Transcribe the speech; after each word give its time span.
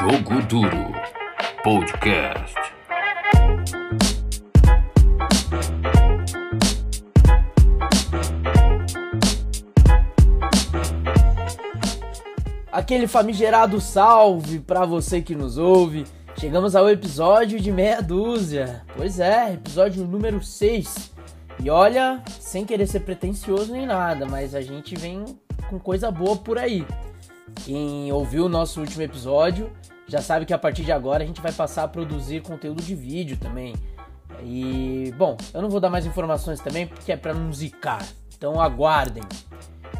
Jogo 0.00 0.40
Duro 0.48 0.92
Podcast. 1.62 2.54
Aquele 12.72 13.06
famigerado 13.06 13.78
salve 13.78 14.58
para 14.60 14.86
você 14.86 15.20
que 15.20 15.34
nos 15.34 15.58
ouve. 15.58 16.06
Chegamos 16.34 16.74
ao 16.74 16.88
episódio 16.88 17.60
de 17.60 17.70
meia 17.70 18.00
dúzia. 18.00 18.82
Pois 18.96 19.20
é, 19.20 19.52
episódio 19.52 20.06
número 20.06 20.42
6. 20.42 21.12
E 21.62 21.68
olha, 21.68 22.24
sem 22.40 22.64
querer 22.64 22.86
ser 22.86 23.00
pretencioso 23.00 23.70
nem 23.70 23.84
nada, 23.84 24.24
mas 24.24 24.54
a 24.54 24.62
gente 24.62 24.96
vem 24.96 25.38
com 25.68 25.78
coisa 25.78 26.10
boa 26.10 26.38
por 26.38 26.58
aí. 26.58 26.86
Quem 27.66 28.10
ouviu 28.10 28.46
o 28.46 28.48
nosso 28.48 28.80
último 28.80 29.02
episódio 29.02 29.70
já 30.10 30.20
sabe 30.20 30.44
que 30.44 30.52
a 30.52 30.58
partir 30.58 30.82
de 30.82 30.90
agora 30.90 31.22
a 31.22 31.26
gente 31.26 31.40
vai 31.40 31.52
passar 31.52 31.84
a 31.84 31.88
produzir 31.88 32.42
conteúdo 32.42 32.82
de 32.82 32.96
vídeo 32.96 33.36
também. 33.36 33.76
E, 34.42 35.14
bom, 35.16 35.36
eu 35.54 35.62
não 35.62 35.70
vou 35.70 35.78
dar 35.78 35.88
mais 35.88 36.04
informações 36.04 36.58
também 36.58 36.84
porque 36.84 37.12
é 37.12 37.16
para 37.16 37.32
musicar. 37.32 38.04
Então 38.36 38.60
aguardem. 38.60 39.22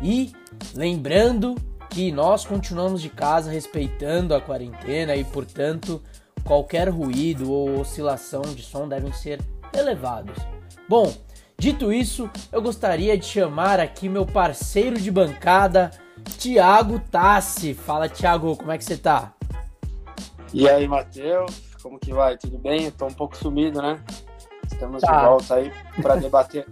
E 0.03 0.33
lembrando 0.75 1.55
que 1.89 2.11
nós 2.11 2.45
continuamos 2.45 3.01
de 3.01 3.09
casa 3.09 3.53
respeitando 3.53 4.35
a 4.35 4.41
quarentena 4.41 5.15
e, 5.15 5.23
portanto, 5.23 6.03
qualquer 6.43 6.89
ruído 6.89 7.53
ou 7.53 7.79
oscilação 7.79 8.43
de 8.43 8.63
som 8.63 8.89
devem 8.89 9.13
ser 9.13 9.41
elevados. 9.73 10.37
Bom, 10.89 11.15
dito 11.57 11.93
isso, 11.93 12.29
eu 12.51 12.61
gostaria 12.61 13.17
de 13.17 13.27
chamar 13.27 13.79
aqui 13.79 14.09
meu 14.09 14.27
parceiro 14.27 15.01
de 15.01 15.11
bancada, 15.11 15.93
Tiago 16.37 16.99
Tassi. 16.99 17.75
Fala, 17.75 18.09
Tiago, 18.09 18.57
como 18.57 18.73
é 18.73 18.79
que 18.79 18.85
você 18.85 18.97
tá? 18.97 19.35
E 20.53 20.69
aí, 20.69 20.89
Matheus, 20.89 21.75
como 21.83 21.99
que 21.99 22.13
vai? 22.13 22.37
Tudo 22.37 22.59
bem? 22.59 22.91
Tô 22.91 23.07
um 23.07 23.13
pouco 23.15 23.37
sumido, 23.37 23.81
né? 23.81 24.03
Estamos 24.67 25.01
Tá. 25.03 25.17
de 25.21 25.27
volta 25.27 25.55
aí 25.55 25.73
para 26.03 26.17
debater. 26.17 26.67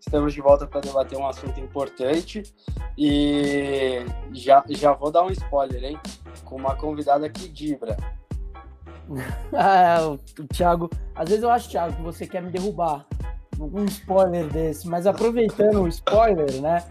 Estamos 0.00 0.32
de 0.32 0.40
volta 0.40 0.66
para 0.66 0.80
debater 0.80 1.18
um 1.18 1.26
assunto 1.26 1.58
importante 1.58 2.42
e 2.96 4.04
já, 4.32 4.64
já 4.68 4.92
vou 4.92 5.10
dar 5.10 5.24
um 5.24 5.30
spoiler, 5.30 5.82
hein? 5.84 6.00
Com 6.44 6.56
uma 6.56 6.76
convidada 6.76 7.28
que 7.28 7.48
dibra. 7.48 7.96
Ah, 9.52 9.98
o, 10.04 10.18
Thiago. 10.48 10.90
Às 11.14 11.28
vezes 11.28 11.44
eu 11.44 11.50
acho, 11.50 11.70
Thiago, 11.70 11.94
que 11.94 12.02
você 12.02 12.26
quer 12.26 12.42
me 12.42 12.50
derrubar. 12.50 13.06
Um 13.58 13.84
spoiler 13.84 14.48
desse, 14.48 14.88
mas 14.88 15.06
aproveitando 15.06 15.82
o 15.82 15.88
spoiler, 15.88 16.60
né? 16.60 16.84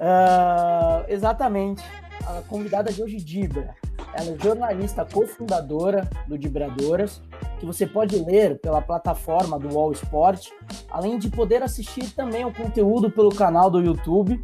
ah, 0.00 1.04
exatamente. 1.08 1.82
A 2.26 2.42
convidada 2.48 2.92
de 2.92 3.02
hoje, 3.02 3.16
Dibra. 3.16 3.74
Ela 4.14 4.30
é 4.30 4.38
jornalista 4.42 5.04
cofundadora 5.04 6.08
do 6.26 6.38
Dibradoras, 6.38 7.20
que 7.58 7.66
você 7.66 7.86
pode 7.86 8.16
ler 8.16 8.58
pela 8.60 8.80
plataforma 8.80 9.58
do 9.58 9.74
Wall 9.74 9.92
Sport, 9.92 10.48
além 10.90 11.18
de 11.18 11.28
poder 11.28 11.62
assistir 11.62 12.14
também 12.14 12.44
o 12.44 12.54
conteúdo 12.54 13.10
pelo 13.10 13.34
canal 13.34 13.68
do 13.68 13.80
YouTube 13.80 14.42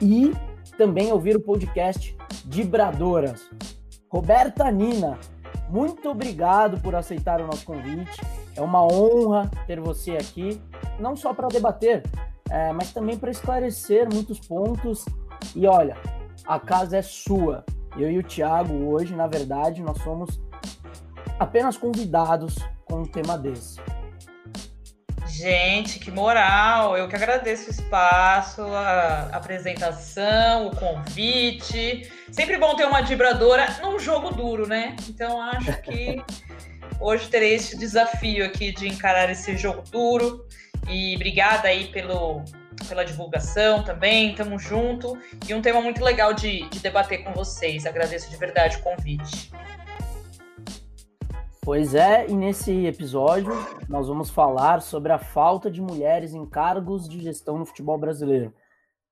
e 0.00 0.32
também 0.76 1.12
ouvir 1.12 1.36
o 1.36 1.40
podcast 1.40 2.16
Dibradoras. 2.44 3.48
Roberta 4.10 4.70
Nina, 4.70 5.18
muito 5.70 6.10
obrigado 6.10 6.80
por 6.82 6.94
aceitar 6.94 7.40
o 7.40 7.46
nosso 7.46 7.64
convite. 7.64 8.20
É 8.54 8.60
uma 8.60 8.82
honra 8.84 9.50
ter 9.66 9.80
você 9.80 10.12
aqui, 10.12 10.60
não 10.98 11.16
só 11.16 11.32
para 11.32 11.48
debater, 11.48 12.02
é, 12.50 12.72
mas 12.72 12.92
também 12.92 13.16
para 13.16 13.30
esclarecer 13.30 14.12
muitos 14.12 14.38
pontos. 14.38 15.06
E 15.56 15.66
olha, 15.66 15.96
a 16.46 16.58
casa 16.58 16.98
é 16.98 17.02
sua. 17.02 17.64
Eu 17.96 18.10
e 18.10 18.18
o 18.18 18.22
Thiago, 18.22 18.72
hoje, 18.90 19.14
na 19.14 19.26
verdade, 19.26 19.82
nós 19.82 19.98
somos 20.02 20.40
apenas 21.38 21.76
convidados 21.76 22.56
com 22.84 23.00
um 23.00 23.06
tema 23.06 23.36
desse. 23.36 23.78
Gente, 25.26 25.98
que 25.98 26.10
moral! 26.10 26.96
Eu 26.96 27.08
que 27.08 27.16
agradeço 27.16 27.68
o 27.68 27.70
espaço, 27.70 28.62
a 28.62 29.30
apresentação, 29.32 30.68
o 30.68 30.76
convite. 30.76 32.10
Sempre 32.30 32.58
bom 32.58 32.76
ter 32.76 32.84
uma 32.84 33.02
vibradora 33.02 33.66
num 33.82 33.98
jogo 33.98 34.30
duro, 34.30 34.66
né? 34.66 34.94
Então 35.08 35.40
acho 35.40 35.80
que 35.82 36.22
hoje 37.00 37.28
terei 37.28 37.54
esse 37.54 37.76
desafio 37.76 38.44
aqui 38.44 38.72
de 38.72 38.86
encarar 38.86 39.30
esse 39.30 39.56
jogo 39.56 39.82
duro. 39.90 40.46
E 40.88 41.16
obrigada 41.16 41.68
aí 41.68 41.88
pelo, 41.88 42.44
pela 42.84 43.04
divulgação 43.04 43.82
também, 43.84 44.34
tamo 44.34 44.58
junto. 44.58 45.18
E 45.48 45.54
um 45.54 45.62
tema 45.62 45.80
muito 45.80 46.02
legal 46.02 46.32
de, 46.32 46.68
de 46.68 46.80
debater 46.80 47.24
com 47.24 47.32
vocês. 47.32 47.86
Agradeço 47.86 48.30
de 48.30 48.36
verdade 48.36 48.76
o 48.76 48.82
convite. 48.82 49.50
Pois 51.64 51.94
é, 51.94 52.28
e 52.28 52.34
nesse 52.34 52.86
episódio 52.86 53.52
nós 53.88 54.08
vamos 54.08 54.30
falar 54.30 54.82
sobre 54.82 55.12
a 55.12 55.18
falta 55.18 55.70
de 55.70 55.80
mulheres 55.80 56.34
em 56.34 56.44
cargos 56.44 57.08
de 57.08 57.20
gestão 57.20 57.56
no 57.56 57.64
futebol 57.64 57.96
brasileiro, 57.96 58.52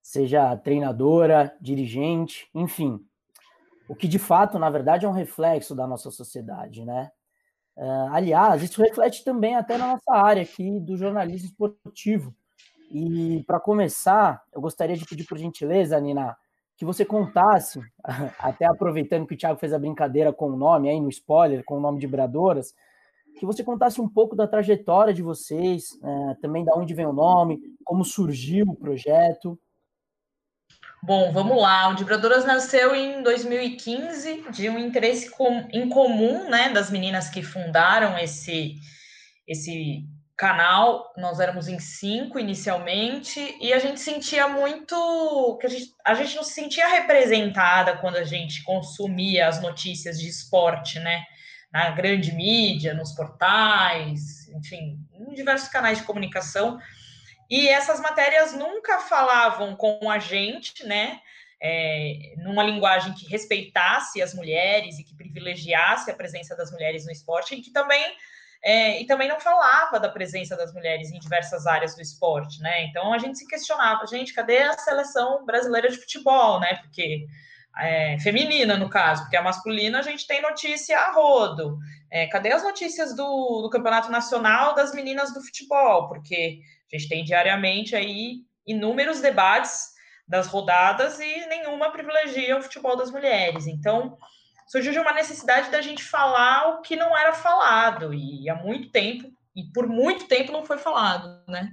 seja 0.03 0.57
treinadora, 0.57 1.57
dirigente, 1.61 2.49
enfim. 2.53 2.99
O 3.89 3.95
que 3.95 4.09
de 4.09 4.19
fato, 4.19 4.59
na 4.59 4.69
verdade, 4.69 5.07
é 5.07 5.09
um 5.09 5.13
reflexo 5.13 5.77
da 5.77 5.87
nossa 5.87 6.11
sociedade, 6.11 6.85
né? 6.85 7.13
Ah, 7.79 8.11
aliás, 8.13 8.63
isso 8.63 8.83
reflete 8.83 9.25
também 9.25 9.57
até 9.57 9.79
na 9.79 9.87
nossa 9.87 10.13
área 10.13 10.43
aqui 10.43 10.79
do 10.81 10.97
jornalismo 10.97 11.49
esportivo. 11.49 12.35
E 12.91 13.43
para 13.47 13.61
começar, 13.61 14.43
eu 14.53 14.61
gostaria 14.61 14.97
de 14.97 15.05
pedir 15.05 15.25
por 15.25 15.39
gentileza, 15.39 15.99
Nina, 16.01 16.37
que 16.77 16.85
você 16.85 17.05
contasse, 17.05 17.81
até 18.39 18.67
aproveitando 18.67 19.27
que 19.27 19.35
o 19.35 19.39
Thiago 19.39 19.59
fez 19.61 19.73
a 19.73 19.79
brincadeira 19.79 20.33
com 20.33 20.51
o 20.51 20.57
nome 20.57 20.89
aí 20.89 21.01
no 21.01 21.09
spoiler, 21.09 21.63
com 21.65 21.77
o 21.77 21.81
nome 21.81 22.01
de 22.01 22.07
Bradoras, 22.07 22.75
que 23.39 23.47
você 23.47 23.63
contasse 23.63 24.01
um 24.01 24.09
pouco 24.09 24.35
da 24.35 24.47
trajetória 24.47 25.15
de 25.15 25.23
vocês, 25.23 25.91
eh, 26.03 26.35
também 26.43 26.65
da 26.65 26.75
onde 26.75 26.93
vem 26.93 27.07
o 27.07 27.13
nome, 27.13 27.61
como 27.85 28.05
surgiu 28.05 28.67
o 28.67 28.77
projeto. 28.77 29.59
Bom, 31.03 31.33
vamos 31.33 31.57
lá. 31.61 31.89
O 31.89 31.97
Vibradoras 31.97 32.45
nasceu 32.45 32.95
em 32.95 33.23
2015 33.23 34.51
de 34.51 34.69
um 34.69 34.79
interesse 34.79 35.31
com- 35.31 35.67
em 35.73 35.89
comum, 35.89 36.51
né, 36.51 36.71
das 36.71 36.91
meninas 36.91 37.31
que 37.31 37.43
fundaram 37.43 38.19
esse 38.19 38.75
esse 39.47 40.05
canal. 40.41 41.13
Nós 41.19 41.39
éramos 41.39 41.69
em 41.69 41.79
cinco 41.79 42.39
inicialmente 42.39 43.59
e 43.61 43.75
a 43.75 43.79
gente 43.79 44.01
sentia 44.01 44.49
muito 44.49 45.59
que 45.61 45.67
a 45.67 45.71
gente, 45.71 45.95
a 46.03 46.15
gente 46.15 46.35
não 46.35 46.43
se 46.43 46.55
sentia 46.55 46.89
representada 46.89 47.99
quando 47.99 48.17
a 48.17 48.25
gente 48.25 48.65
consumia 48.65 49.47
as 49.47 49.61
notícias 49.61 50.19
de 50.19 50.27
esporte, 50.27 50.99
né? 50.99 51.23
Na 51.71 51.91
grande 51.91 52.33
mídia, 52.33 52.95
nos 52.95 53.13
portais, 53.13 54.49
enfim, 54.49 54.99
em 55.13 55.35
diversos 55.35 55.69
canais 55.69 55.99
de 55.99 56.05
comunicação. 56.05 56.81
E 57.49 57.69
essas 57.69 58.01
matérias 58.01 58.55
nunca 58.55 58.99
falavam 59.01 59.77
com 59.77 60.11
a 60.11 60.19
gente, 60.19 60.87
né? 60.87 61.21
É, 61.63 62.33
numa 62.39 62.63
linguagem 62.63 63.13
que 63.13 63.29
respeitasse 63.29 64.23
as 64.23 64.33
mulheres 64.33 64.99
e 64.99 65.05
que 65.05 65.15
privilegiasse 65.15 66.11
a 66.11 66.15
presença 66.15 66.57
das 66.57 66.73
mulheres 66.73 67.05
no 67.05 67.13
esporte 67.13 67.55
e 67.55 67.61
que 67.61 67.71
também 67.71 68.03
é, 68.63 69.01
e 69.01 69.07
também 69.07 69.29
não 69.29 69.41
falava 69.41 69.99
da 69.99 70.09
presença 70.09 70.57
das 70.57 70.73
mulheres 70.75 71.11
em 71.11 71.19
diversas 71.19 71.67
áreas 71.67 71.95
do 71.95 72.03
esporte, 72.03 72.61
né? 72.61 72.85
Então 72.85 73.13
a 73.13 73.19
gente 73.19 73.39
se 73.39 73.47
questionava, 73.47 74.07
gente, 74.07 74.35
cadê 74.35 74.59
a 74.59 74.75
seleção 74.75 75.45
brasileira 75.47 75.89
de 75.89 75.97
futebol, 75.97 76.61
né? 76.61 76.75
Porque 76.77 77.27
é, 77.79 78.19
feminina, 78.21 78.77
no 78.77 78.91
caso, 78.91 79.23
porque 79.23 79.37
a 79.37 79.43
masculina 79.43 80.01
a 80.01 80.03
gente 80.03 80.27
tem 80.27 80.43
notícia 80.43 80.99
a 80.99 81.13
rodo. 81.13 81.79
É, 82.11 82.27
cadê 82.27 82.53
as 82.53 82.63
notícias 82.63 83.15
do, 83.15 83.63
do 83.63 83.71
campeonato 83.71 84.11
nacional 84.11 84.75
das 84.75 84.95
meninas 84.95 85.33
do 85.33 85.41
futebol? 85.41 86.09
Porque 86.09 86.61
a 86.93 86.97
gente 86.97 87.09
tem 87.09 87.25
diariamente 87.25 87.97
aí 87.97 88.43
inúmeros 88.67 89.21
debates 89.21 89.91
das 90.29 90.47
rodadas 90.47 91.19
e 91.19 91.47
nenhuma 91.47 91.91
privilegia 91.91 92.59
o 92.59 92.63
futebol 92.63 92.97
das 92.97 93.11
mulheres. 93.11 93.67
Então, 93.67 94.19
surgiu 94.71 94.93
de 94.93 95.01
uma 95.01 95.13
necessidade 95.13 95.69
da 95.69 95.81
gente 95.81 96.05
falar 96.05 96.69
o 96.69 96.81
que 96.81 96.95
não 96.95 97.19
era 97.19 97.33
falado, 97.33 98.15
e 98.15 98.49
há 98.49 98.55
muito 98.55 98.89
tempo, 98.91 99.29
e 99.57 99.65
por 99.73 99.89
muito 99.89 100.29
tempo 100.29 100.53
não 100.53 100.65
foi 100.65 100.79
falado, 100.79 101.43
né? 101.49 101.73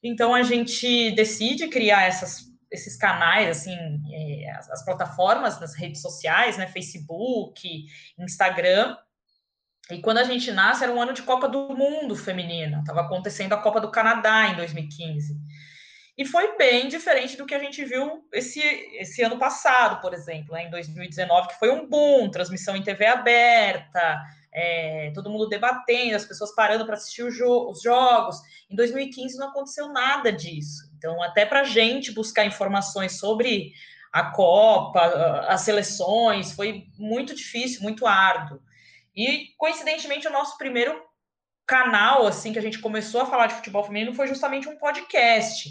Então, 0.00 0.32
a 0.32 0.44
gente 0.44 1.10
decide 1.16 1.66
criar 1.66 2.04
essas, 2.04 2.44
esses 2.70 2.96
canais, 2.96 3.48
assim, 3.48 3.76
é, 4.12 4.50
as, 4.52 4.70
as 4.70 4.84
plataformas 4.84 5.58
nas 5.58 5.74
redes 5.74 6.00
sociais, 6.00 6.56
né? 6.56 6.68
Facebook, 6.68 7.84
Instagram, 8.16 8.96
e 9.90 10.00
quando 10.00 10.18
a 10.18 10.24
gente 10.24 10.52
nasce, 10.52 10.84
era 10.84 10.92
um 10.92 11.02
ano 11.02 11.12
de 11.12 11.22
Copa 11.22 11.48
do 11.48 11.74
Mundo 11.74 12.14
feminina. 12.14 12.78
Estava 12.78 13.00
acontecendo 13.00 13.54
a 13.54 13.60
Copa 13.60 13.80
do 13.80 13.90
Canadá 13.90 14.48
em 14.48 14.56
2015. 14.56 15.36
E 16.16 16.24
foi 16.24 16.56
bem 16.56 16.88
diferente 16.88 17.36
do 17.36 17.44
que 17.44 17.54
a 17.54 17.58
gente 17.58 17.84
viu 17.84 18.26
esse, 18.32 18.60
esse 18.60 19.22
ano 19.22 19.38
passado, 19.38 20.00
por 20.00 20.14
exemplo, 20.14 20.54
né, 20.54 20.64
em 20.64 20.70
2019, 20.70 21.48
que 21.48 21.58
foi 21.58 21.70
um 21.70 21.86
boom, 21.86 22.30
transmissão 22.30 22.74
em 22.74 22.82
TV 22.82 23.04
aberta, 23.04 24.18
é, 24.50 25.12
todo 25.14 25.28
mundo 25.28 25.46
debatendo, 25.46 26.16
as 26.16 26.24
pessoas 26.24 26.54
parando 26.54 26.86
para 26.86 26.94
assistir 26.94 27.30
jo 27.30 27.68
os 27.70 27.82
jogos. 27.82 28.36
Em 28.70 28.74
2015 28.74 29.36
não 29.36 29.48
aconteceu 29.48 29.92
nada 29.92 30.32
disso. 30.32 30.90
Então, 30.96 31.22
até 31.22 31.44
para 31.44 31.60
a 31.60 31.64
gente 31.64 32.10
buscar 32.12 32.46
informações 32.46 33.18
sobre 33.18 33.72
a 34.10 34.30
Copa, 34.30 35.44
as 35.46 35.60
seleções, 35.60 36.52
foi 36.52 36.86
muito 36.98 37.34
difícil, 37.34 37.82
muito 37.82 38.06
árduo. 38.06 38.58
E, 39.14 39.48
coincidentemente, 39.58 40.26
o 40.26 40.32
nosso 40.32 40.56
primeiro 40.56 40.98
canal, 41.66 42.26
assim, 42.26 42.54
que 42.54 42.58
a 42.58 42.62
gente 42.62 42.78
começou 42.78 43.20
a 43.20 43.26
falar 43.26 43.48
de 43.48 43.54
futebol 43.54 43.84
feminino 43.84 44.14
foi 44.14 44.26
justamente 44.26 44.68
um 44.68 44.78
podcast. 44.78 45.68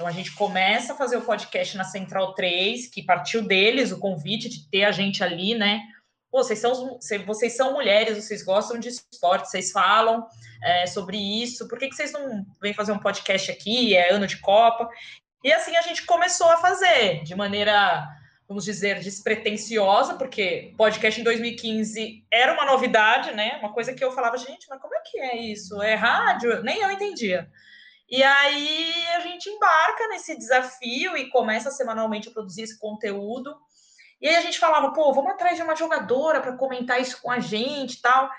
Então, 0.00 0.08
a 0.08 0.12
gente 0.12 0.32
começa 0.32 0.94
a 0.94 0.96
fazer 0.96 1.18
o 1.18 1.20
podcast 1.20 1.76
na 1.76 1.84
Central 1.84 2.32
3, 2.32 2.86
que 2.86 3.02
partiu 3.02 3.42
deles 3.42 3.92
o 3.92 3.98
convite 3.98 4.48
de 4.48 4.66
ter 4.70 4.84
a 4.84 4.90
gente 4.90 5.22
ali, 5.22 5.54
né? 5.54 5.82
Pô, 6.30 6.42
vocês 6.42 6.58
são, 6.58 6.98
vocês 7.26 7.54
são 7.54 7.74
mulheres, 7.74 8.16
vocês 8.16 8.42
gostam 8.42 8.78
de 8.78 8.88
esporte, 8.88 9.50
vocês 9.50 9.70
falam 9.70 10.26
é, 10.64 10.86
sobre 10.86 11.18
isso, 11.18 11.68
por 11.68 11.78
que, 11.78 11.86
que 11.86 11.94
vocês 11.94 12.12
não 12.12 12.46
vêm 12.62 12.72
fazer 12.72 12.92
um 12.92 12.98
podcast 12.98 13.50
aqui? 13.50 13.94
É 13.94 14.10
ano 14.10 14.26
de 14.26 14.38
Copa. 14.38 14.88
E 15.44 15.52
assim 15.52 15.76
a 15.76 15.82
gente 15.82 16.06
começou 16.06 16.48
a 16.48 16.56
fazer, 16.56 17.22
de 17.22 17.34
maneira, 17.34 18.08
vamos 18.48 18.64
dizer, 18.64 19.00
despretensiosa, 19.00 20.14
porque 20.14 20.72
podcast 20.78 21.20
em 21.20 21.24
2015 21.24 22.24
era 22.32 22.54
uma 22.54 22.64
novidade, 22.64 23.34
né? 23.34 23.58
Uma 23.60 23.74
coisa 23.74 23.92
que 23.92 24.02
eu 24.02 24.12
falava, 24.12 24.38
gente, 24.38 24.66
mas 24.66 24.80
como 24.80 24.94
é 24.94 25.00
que 25.04 25.20
é 25.20 25.36
isso? 25.36 25.82
É 25.82 25.94
rádio? 25.94 26.62
Nem 26.62 26.80
eu 26.80 26.90
entendia. 26.90 27.50
E 28.10 28.24
aí 28.24 28.99
gente 29.40 29.48
embarca 29.48 30.06
nesse 30.08 30.36
desafio 30.36 31.16
e 31.16 31.30
começa 31.30 31.70
semanalmente 31.70 32.28
a 32.28 32.32
produzir 32.32 32.62
esse 32.62 32.78
conteúdo. 32.78 33.56
E 34.20 34.28
aí 34.28 34.36
a 34.36 34.40
gente 34.42 34.58
falava, 34.58 34.92
pô, 34.92 35.12
vamos 35.14 35.32
atrás 35.32 35.56
de 35.56 35.62
uma 35.62 35.74
jogadora 35.74 36.40
para 36.40 36.56
comentar 36.56 37.00
isso 37.00 37.20
com 37.22 37.30
a 37.30 37.40
gente 37.40 37.94
e 37.94 38.02
tal. 38.02 38.30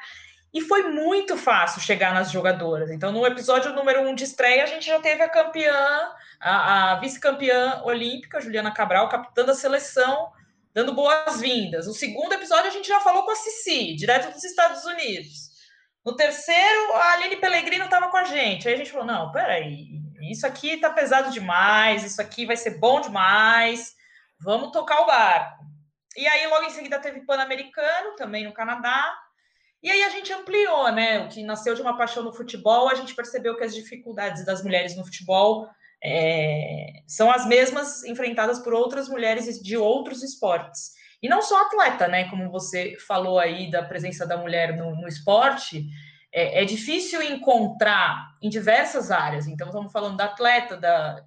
E 0.54 0.62
foi 0.62 0.84
muito 0.92 1.36
fácil 1.38 1.82
chegar 1.82 2.14
nas 2.14 2.30
jogadoras. 2.30 2.92
Então, 2.92 3.12
no 3.12 3.26
episódio 3.26 3.74
número 3.74 4.02
um 4.02 4.14
de 4.14 4.26
estreia, 4.26 4.64
a 4.64 4.68
gente 4.68 4.86
já 4.86 5.00
teve 5.00 5.24
a 5.24 5.30
campeã, 5.30 6.12
a, 6.40 6.92
a 6.92 6.96
vice-campeã 7.00 7.82
olímpica, 7.84 8.42
Juliana 8.42 8.72
Cabral, 8.72 9.10
capitã 9.10 9.46
da 9.46 9.56
seleção, 9.56 10.32
dando 10.74 10.94
boas-vindas. 10.94 11.88
O 11.88 11.94
segundo 11.94 12.34
episódio, 12.34 12.68
a 12.68 12.74
gente 12.74 12.88
já 12.88 13.00
falou 13.00 13.24
com 13.24 13.32
a 13.32 13.36
Cici, 13.36 13.96
direto 13.96 14.32
dos 14.32 14.44
Estados 14.44 14.84
Unidos. 14.86 15.52
No 16.06 16.16
terceiro, 16.16 16.94
a 16.96 17.14
Aline 17.14 17.38
Pellegrino 17.38 17.86
estava 17.86 18.10
com 18.10 18.18
a 18.18 18.26
gente. 18.26 18.68
Aí 18.68 18.74
a 18.74 18.78
gente 18.78 18.92
falou: 18.92 19.06
não, 19.06 19.32
peraí, 19.32 20.01
isso 20.30 20.46
aqui 20.46 20.78
tá 20.78 20.90
pesado 20.90 21.32
demais, 21.32 22.04
isso 22.04 22.22
aqui 22.22 22.46
vai 22.46 22.58
ser 22.58 22.78
bom 22.78 23.00
demais, 23.02 23.96
vamos 24.40 24.72
tocar 24.72 25.02
o 25.02 25.06
barco. 25.06 25.66
E 26.16 26.28
aí, 26.28 26.46
logo 26.48 26.66
em 26.66 26.70
seguida, 26.72 27.00
teve 27.00 27.22
Pan-Americano, 27.22 28.16
também 28.18 28.44
no 28.44 28.54
Canadá. 28.54 29.16
E 29.82 29.90
aí 29.90 30.04
a 30.04 30.10
gente 30.10 30.32
ampliou, 30.32 30.92
né? 30.92 31.20
O 31.26 31.30
que 31.30 31.42
nasceu 31.44 31.74
de 31.74 31.82
uma 31.82 31.98
paixão 31.98 32.24
no 32.24 32.34
futebol, 32.34 32.90
a 32.90 32.96
gente 32.96 33.16
percebeu 33.16 33.56
que 33.56 33.64
as 33.64 33.74
dificuldades 33.74 34.46
das 34.46 34.62
mulheres 34.62 34.96
no 34.96 35.06
futebol 35.06 35.68
é, 36.04 37.02
são 37.08 37.32
as 37.32 37.46
mesmas 37.46 38.04
enfrentadas 38.04 38.60
por 38.60 38.74
outras 38.74 39.08
mulheres 39.08 39.60
de 39.62 39.78
outros 39.78 40.22
esportes. 40.22 40.92
E 41.22 41.30
não 41.30 41.42
só 41.42 41.64
atleta, 41.64 42.08
né? 42.08 42.30
Como 42.30 42.52
você 42.52 42.96
falou 43.08 43.40
aí 43.40 43.72
da 43.72 43.84
presença 43.84 44.26
da 44.26 44.38
mulher 44.38 44.76
no, 44.76 44.96
no 44.96 45.08
esporte, 45.08 45.88
é, 46.32 46.62
é, 46.62 46.66
difícil 46.66 47.22
encontrar 47.22 48.38
em 48.42 48.50
diversas 48.50 49.12
áreas. 49.12 49.48
Então, 49.48 49.68
estamos 49.68 49.92
falando 49.92 50.18
da 50.18 50.26
atleta, 50.26 50.78
da, 50.78 51.24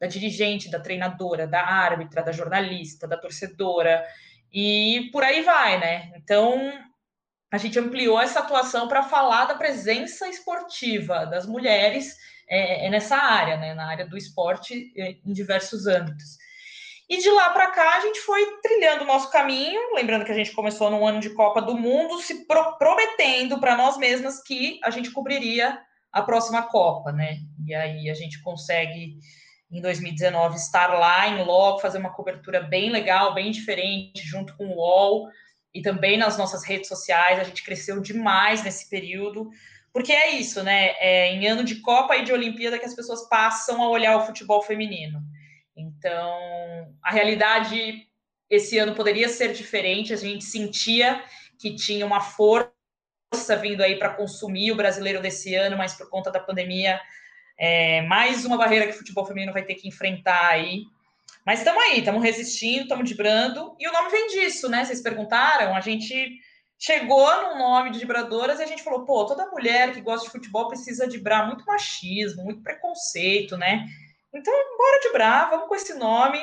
da 0.00 0.06
dirigente, 0.06 0.70
da 0.70 0.80
treinadora, 0.80 1.46
da 1.46 1.62
árbitra, 1.62 2.22
da 2.22 2.32
jornalista, 2.32 3.06
da 3.06 3.16
torcedora, 3.16 4.04
e 4.52 5.08
por 5.12 5.22
aí 5.22 5.42
vai, 5.42 5.78
né? 5.78 6.12
Então, 6.16 6.72
a 7.50 7.58
gente 7.58 7.78
ampliou 7.78 8.20
essa 8.20 8.40
atuação 8.40 8.88
para 8.88 9.02
falar 9.02 9.46
da 9.46 9.54
presença 9.54 10.28
esportiva 10.28 11.26
das 11.26 11.46
mulheres 11.46 12.16
é, 12.48 12.86
é, 12.86 12.90
nessa 12.90 13.16
área, 13.16 13.56
né, 13.56 13.74
na 13.74 13.86
área 13.88 14.06
do 14.06 14.16
esporte 14.16 14.92
é, 14.96 15.16
em 15.24 15.32
diversos 15.32 15.86
âmbitos. 15.86 16.38
E 17.08 17.18
de 17.18 17.30
lá 17.30 17.50
para 17.50 17.70
cá 17.70 17.96
a 17.96 18.00
gente 18.00 18.20
foi 18.20 18.44
trilhando 18.60 19.04
o 19.04 19.06
nosso 19.06 19.30
caminho, 19.30 19.94
lembrando 19.94 20.24
que 20.24 20.32
a 20.32 20.34
gente 20.34 20.52
começou 20.52 20.90
no 20.90 21.06
ano 21.06 21.20
de 21.20 21.30
Copa 21.30 21.62
do 21.62 21.78
Mundo, 21.78 22.20
se 22.20 22.46
pro 22.46 22.76
prometendo 22.78 23.60
para 23.60 23.76
nós 23.76 23.96
mesmas 23.96 24.42
que 24.42 24.80
a 24.82 24.90
gente 24.90 25.12
cobriria 25.12 25.78
a 26.12 26.22
próxima 26.22 26.62
Copa, 26.62 27.12
né? 27.12 27.38
E 27.64 27.74
aí 27.74 28.10
a 28.10 28.14
gente 28.14 28.42
consegue 28.42 29.18
em 29.70 29.80
2019 29.80 30.56
estar 30.56 30.98
lá 30.98 31.28
em 31.28 31.44
loco, 31.44 31.80
fazer 31.80 31.98
uma 31.98 32.12
cobertura 32.12 32.60
bem 32.60 32.90
legal, 32.90 33.34
bem 33.34 33.50
diferente, 33.50 34.22
junto 34.24 34.56
com 34.56 34.66
o 34.66 34.76
UOL, 34.76 35.28
e 35.74 35.82
também 35.82 36.16
nas 36.16 36.38
nossas 36.38 36.64
redes 36.64 36.88
sociais. 36.88 37.38
A 37.38 37.44
gente 37.44 37.62
cresceu 37.62 38.00
demais 38.00 38.64
nesse 38.64 38.88
período, 38.88 39.48
porque 39.92 40.12
é 40.12 40.30
isso, 40.30 40.62
né? 40.62 40.94
É 40.98 41.32
em 41.32 41.46
ano 41.46 41.62
de 41.62 41.76
Copa 41.76 42.16
e 42.16 42.24
de 42.24 42.32
Olimpíada 42.32 42.78
que 42.78 42.84
as 42.84 42.94
pessoas 42.94 43.28
passam 43.28 43.82
a 43.82 43.88
olhar 43.88 44.16
o 44.16 44.26
futebol 44.26 44.62
feminino. 44.62 45.20
Então, 45.98 46.94
a 47.02 47.10
realidade 47.10 48.06
esse 48.48 48.78
ano 48.78 48.94
poderia 48.94 49.28
ser 49.28 49.52
diferente. 49.52 50.12
A 50.12 50.16
gente 50.16 50.44
sentia 50.44 51.22
que 51.58 51.74
tinha 51.74 52.06
uma 52.06 52.20
força 52.20 52.70
vindo 53.60 53.82
aí 53.82 53.96
para 53.98 54.10
consumir 54.10 54.72
o 54.72 54.76
brasileiro 54.76 55.20
desse 55.20 55.54
ano, 55.54 55.76
mas 55.76 55.94
por 55.94 56.08
conta 56.08 56.30
da 56.30 56.40
pandemia, 56.40 57.00
é 57.58 58.02
mais 58.02 58.44
uma 58.44 58.56
barreira 58.56 58.86
que 58.86 58.92
o 58.92 58.98
futebol 58.98 59.26
feminino 59.26 59.52
vai 59.52 59.64
ter 59.64 59.74
que 59.74 59.88
enfrentar 59.88 60.48
aí. 60.48 60.84
Mas 61.44 61.60
estamos 61.60 61.82
aí, 61.84 62.00
estamos 62.00 62.22
resistindo, 62.22 62.82
estamos 62.82 63.08
vibrando. 63.08 63.74
E 63.78 63.88
o 63.88 63.92
nome 63.92 64.10
vem 64.10 64.28
disso, 64.28 64.68
né? 64.68 64.84
Vocês 64.84 65.00
perguntaram, 65.00 65.74
a 65.74 65.80
gente 65.80 66.40
chegou 66.78 67.30
no 67.48 67.58
nome 67.58 67.90
de 67.90 67.98
vibradoras 67.98 68.60
e 68.60 68.62
a 68.62 68.66
gente 68.66 68.82
falou, 68.82 69.04
pô, 69.04 69.24
toda 69.24 69.50
mulher 69.50 69.92
que 69.92 70.00
gosta 70.00 70.26
de 70.26 70.32
futebol 70.32 70.68
precisa 70.68 71.08
vibrar 71.08 71.46
muito 71.46 71.64
machismo, 71.64 72.44
muito 72.44 72.62
preconceito, 72.62 73.56
né? 73.56 73.86
Então, 74.36 74.52
bora 74.76 75.00
vibrar, 75.02 75.50
vamos 75.50 75.66
com 75.66 75.74
esse 75.74 75.94
nome. 75.94 76.38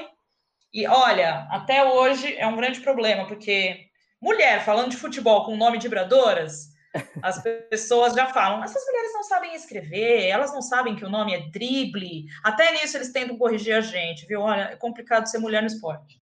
E 0.73 0.87
olha, 0.87 1.47
até 1.51 1.85
hoje 1.85 2.35
é 2.35 2.47
um 2.47 2.55
grande 2.55 2.81
problema, 2.81 3.27
porque 3.27 3.85
mulher 4.19 4.65
falando 4.65 4.89
de 4.89 4.97
futebol 4.97 5.45
com 5.45 5.53
o 5.53 5.57
nome 5.57 5.77
de 5.77 5.83
vibradoras, 5.83 6.69
as 7.21 7.39
pessoas 7.69 8.13
já 8.13 8.25
falam, 8.27 8.63
essas 8.63 8.83
mulheres 8.85 9.13
não 9.13 9.23
sabem 9.23 9.53
escrever, 9.53 10.27
elas 10.27 10.51
não 10.51 10.61
sabem 10.61 10.95
que 10.95 11.05
o 11.05 11.09
nome 11.09 11.35
é 11.35 11.49
drible. 11.51 12.25
Até 12.43 12.71
nisso 12.71 12.97
eles 12.97 13.11
tentam 13.11 13.37
corrigir 13.37 13.75
a 13.75 13.81
gente, 13.81 14.25
viu? 14.25 14.41
Olha, 14.41 14.71
é 14.71 14.75
complicado 14.75 15.27
ser 15.27 15.37
mulher 15.37 15.61
no 15.61 15.67
esporte. 15.67 16.19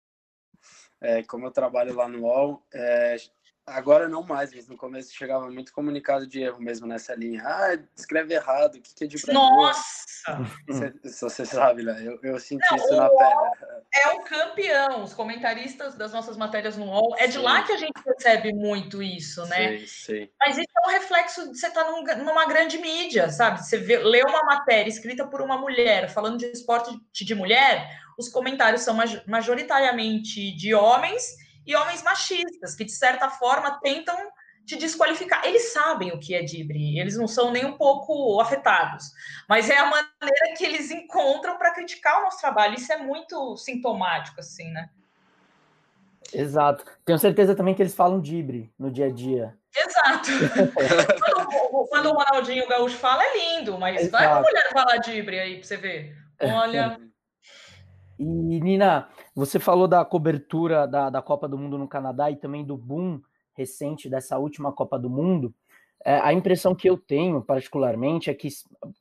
É, 1.00 1.24
como 1.24 1.46
eu 1.46 1.52
trabalho 1.52 1.96
lá 1.96 2.08
no 2.08 2.24
UOL, 2.24 2.66
é, 2.74 3.16
Agora 3.66 4.10
não 4.10 4.24
mais, 4.24 4.54
mas 4.54 4.68
no 4.68 4.76
começo 4.76 5.14
chegava 5.14 5.50
muito 5.50 5.72
comunicado 5.72 6.26
de 6.26 6.42
erro 6.42 6.60
mesmo 6.60 6.88
nessa 6.88 7.14
linha. 7.14 7.44
Ah, 7.46 7.78
escreve 7.96 8.34
errado, 8.34 8.76
o 8.76 8.82
que, 8.82 8.94
que 8.94 9.04
é 9.04 9.08
de 9.08 9.34
Nossa! 9.34 9.92
Você, 10.68 10.94
você 11.04 11.46
sabe, 11.46 11.84
né? 11.84 12.02
Eu, 12.04 12.20
eu 12.24 12.40
senti 12.40 12.66
não, 12.70 12.78
isso 12.78 12.96
na 12.96 13.10
pele. 13.10 13.82
É 13.94 14.10
o 14.10 14.22
campeão, 14.22 15.04
os 15.04 15.14
comentaristas 15.14 15.96
das 15.96 16.12
nossas 16.12 16.38
matérias 16.38 16.76
no 16.76 16.86
UOL. 16.86 17.16
É 17.18 17.28
de 17.28 17.34
sim. 17.34 17.40
lá 17.40 17.62
que 17.64 17.72
a 17.72 17.78
gente 17.78 18.04
percebe 18.04 18.52
muito 18.52 19.02
isso, 19.02 19.46
né? 19.46 19.80
Sim, 19.80 19.88
sim. 19.88 20.30
Mas 20.40 20.58
isso 20.58 20.70
é 20.78 20.88
um 20.88 20.92
reflexo 20.92 21.52
de 21.52 21.60
você 21.60 21.68
estar 21.68 21.84
tá 21.84 21.92
num, 21.92 22.04
numa 22.24 22.46
grande 22.46 22.80
mídia, 22.80 23.30
sabe? 23.30 23.64
Você 23.64 23.78
vê, 23.78 24.00
lê 24.00 24.24
uma 24.24 24.44
matéria 24.44 24.90
escrita 24.90 25.26
por 25.28 25.42
uma 25.42 25.58
mulher 25.58 26.10
falando 26.10 26.38
de 26.38 26.46
esporte 26.48 27.00
de 27.14 27.36
mulher, 27.36 28.00
os 28.18 28.28
comentários 28.28 28.82
são 28.82 28.98
majoritariamente 29.28 30.52
de 30.56 30.74
homens 30.74 31.24
e 31.66 31.76
homens 31.76 32.04
machistas, 32.04 32.76
que 32.76 32.84
de 32.84 32.92
certa 32.92 33.30
forma 33.30 33.80
tentam 33.82 34.18
te 34.66 34.76
desqualificar. 34.78 35.46
Eles 35.46 35.74
sabem 35.74 36.12
o 36.12 36.20
que 36.20 36.36
é 36.36 36.44
Dibre, 36.44 37.00
eles 37.00 37.18
não 37.18 37.28
são 37.28 37.52
nem 37.52 37.66
um 37.66 37.78
pouco 37.78 38.40
afetados, 38.40 39.12
mas 39.48 39.70
é 39.70 39.78
a 39.78 39.86
maneira 39.86 40.56
que 40.58 40.64
eles 40.64 40.92
encontram 40.92 41.58
para 41.58 41.74
criticar 41.74 42.20
o 42.20 42.24
nosso 42.24 42.40
trabalho. 42.40 42.76
Isso 42.76 42.92
é 42.92 42.98
muito 42.98 43.58
sintomático, 43.58 44.40
assim, 44.40 44.70
né? 44.72 44.90
Exato. 46.34 46.86
Tenho 47.04 47.20
certeza 47.20 47.56
também 47.56 47.74
que 47.74 47.82
eles 47.82 47.94
falam 47.94 48.22
Dibre 48.22 48.72
no 48.80 48.90
dia 48.90 49.08
a 49.08 49.12
dia. 49.12 49.58
Exato. 49.76 50.30
quando, 51.20 51.88
quando, 51.88 52.06
o 52.08 52.14
Ronaldinho 52.14 52.68
Gaúcho 52.68 52.98
fala, 52.98 53.24
é 53.24 53.58
lindo, 53.58 53.78
mas 53.78 54.02
Exato. 54.02 54.12
vai 54.12 54.26
a 54.26 54.42
mulher 54.42 54.70
falar 54.72 54.98
Dibre 54.98 55.40
aí 55.40 55.56
para 55.56 55.68
você 55.68 55.78
ver. 55.78 56.16
Olha. 56.42 56.98
E, 58.22 58.60
Nina, 58.62 59.10
você 59.34 59.60
falou 59.60 59.88
da 59.88 60.06
cobertura 60.06 60.88
da, 60.88 61.10
da 61.10 61.22
Copa 61.24 61.48
do 61.48 61.58
Mundo 61.58 61.76
no 61.76 61.88
Canadá 61.88 62.30
e 62.30 62.36
também 62.36 62.64
do 62.64 62.78
boom 62.78 63.20
recente 63.56 64.08
dessa 64.08 64.38
última 64.38 64.72
Copa 64.72 65.00
do 65.00 65.10
Mundo. 65.10 65.52
É, 66.06 66.20
a 66.20 66.32
impressão 66.32 66.76
que 66.76 66.88
eu 66.88 66.98
tenho, 66.98 67.42
particularmente, 67.42 68.30
é 68.30 68.34
que 68.34 68.48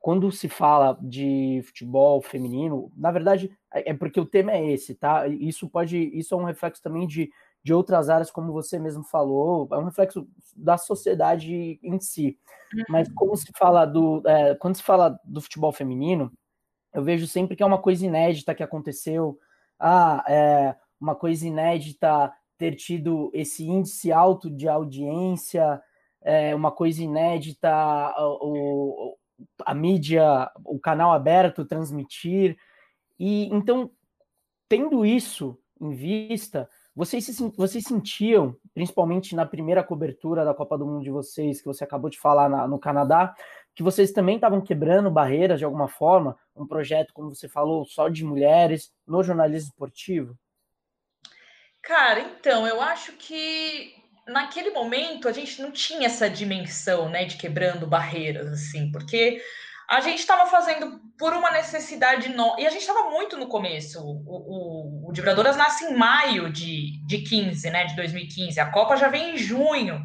quando 0.00 0.32
se 0.32 0.48
fala 0.48 0.98
de 1.02 1.62
futebol 1.66 2.22
feminino, 2.22 2.90
na 2.96 3.10
verdade, 3.10 3.50
é, 3.72 3.90
é 3.90 3.94
porque 3.94 4.18
o 4.18 4.24
tema 4.24 4.52
é 4.52 4.72
esse, 4.72 4.94
tá? 4.94 5.28
Isso 5.28 5.68
pode, 5.68 5.98
isso 5.98 6.34
é 6.34 6.38
um 6.38 6.44
reflexo 6.44 6.82
também 6.82 7.06
de, 7.06 7.30
de 7.62 7.74
outras 7.74 8.08
áreas, 8.08 8.30
como 8.30 8.52
você 8.52 8.78
mesmo 8.78 9.04
falou, 9.04 9.68
é 9.70 9.76
um 9.76 9.84
reflexo 9.84 10.26
da 10.56 10.78
sociedade 10.78 11.78
em 11.82 12.00
si. 12.00 12.38
Mas 12.88 13.08
uhum. 13.08 13.14
como 13.14 13.36
se 13.36 13.52
fala 13.54 13.84
do, 13.84 14.22
é, 14.26 14.54
quando 14.54 14.76
se 14.76 14.82
fala 14.82 15.18
do 15.24 15.42
futebol 15.42 15.72
feminino, 15.72 16.32
eu 16.92 17.02
vejo 17.02 17.26
sempre 17.26 17.56
que 17.56 17.62
é 17.62 17.66
uma 17.66 17.80
coisa 17.80 18.04
inédita 18.04 18.54
que 18.54 18.62
aconteceu 18.62 19.38
ah, 19.80 20.22
é 20.28 20.76
uma 21.00 21.14
coisa 21.14 21.46
inédita 21.46 22.32
ter 22.58 22.76
tido 22.76 23.30
esse 23.32 23.66
índice 23.66 24.12
alto 24.12 24.50
de 24.50 24.68
audiência, 24.68 25.82
é 26.20 26.54
uma 26.54 26.70
coisa 26.70 27.02
inédita 27.02 28.14
o, 28.18 29.16
a 29.64 29.74
mídia, 29.74 30.50
o 30.62 30.78
canal 30.78 31.12
aberto 31.12 31.64
transmitir. 31.64 32.58
E 33.18 33.46
então, 33.46 33.90
tendo 34.68 35.06
isso 35.06 35.58
em 35.80 35.94
vista, 35.94 36.68
vocês, 36.94 37.26
vocês 37.56 37.84
sentiam 37.84 38.54
principalmente 38.74 39.34
na 39.34 39.46
primeira 39.46 39.82
cobertura 39.82 40.44
da 40.44 40.52
Copa 40.52 40.76
do 40.76 40.86
Mundo 40.86 41.02
de 41.02 41.10
vocês, 41.10 41.60
que 41.60 41.66
você 41.66 41.84
acabou 41.84 42.10
de 42.10 42.18
falar 42.18 42.50
na, 42.50 42.68
no 42.68 42.78
Canadá, 42.78 43.34
que 43.74 43.82
vocês 43.82 44.12
também 44.12 44.36
estavam 44.36 44.60
quebrando 44.60 45.10
barreiras 45.10 45.58
de 45.58 45.64
alguma 45.64 45.88
forma, 45.88 46.36
um 46.54 46.66
projeto, 46.66 47.12
como 47.12 47.34
você 47.34 47.48
falou, 47.48 47.84
só 47.84 48.08
de 48.08 48.24
mulheres 48.24 48.92
no 49.06 49.22
jornalismo 49.22 49.68
esportivo? 49.68 50.36
Cara, 51.82 52.20
então, 52.20 52.66
eu 52.66 52.80
acho 52.80 53.12
que 53.12 53.94
naquele 54.26 54.70
momento 54.70 55.28
a 55.28 55.32
gente 55.32 55.60
não 55.60 55.70
tinha 55.70 56.06
essa 56.06 56.28
dimensão, 56.28 57.08
né, 57.08 57.24
de 57.24 57.36
quebrando 57.36 57.86
barreiras, 57.86 58.48
assim, 58.52 58.90
porque 58.92 59.42
a 59.88 60.00
gente 60.00 60.20
estava 60.20 60.48
fazendo 60.48 61.00
por 61.18 61.32
uma 61.32 61.50
necessidade 61.50 62.28
no... 62.28 62.56
e 62.58 62.66
a 62.66 62.70
gente 62.70 62.82
estava 62.82 63.10
muito 63.10 63.36
no 63.36 63.48
começo. 63.48 64.00
O, 64.00 65.08
o, 65.08 65.08
o 65.08 65.12
nasce 65.56 65.84
em 65.84 65.96
maio 65.96 66.50
de, 66.52 67.04
de 67.06 67.18
15, 67.18 67.68
né, 67.70 67.86
de 67.86 67.96
2015. 67.96 68.60
A 68.60 68.70
Copa 68.70 68.96
já 68.96 69.08
vem 69.08 69.34
em 69.34 69.36
junho. 69.36 70.00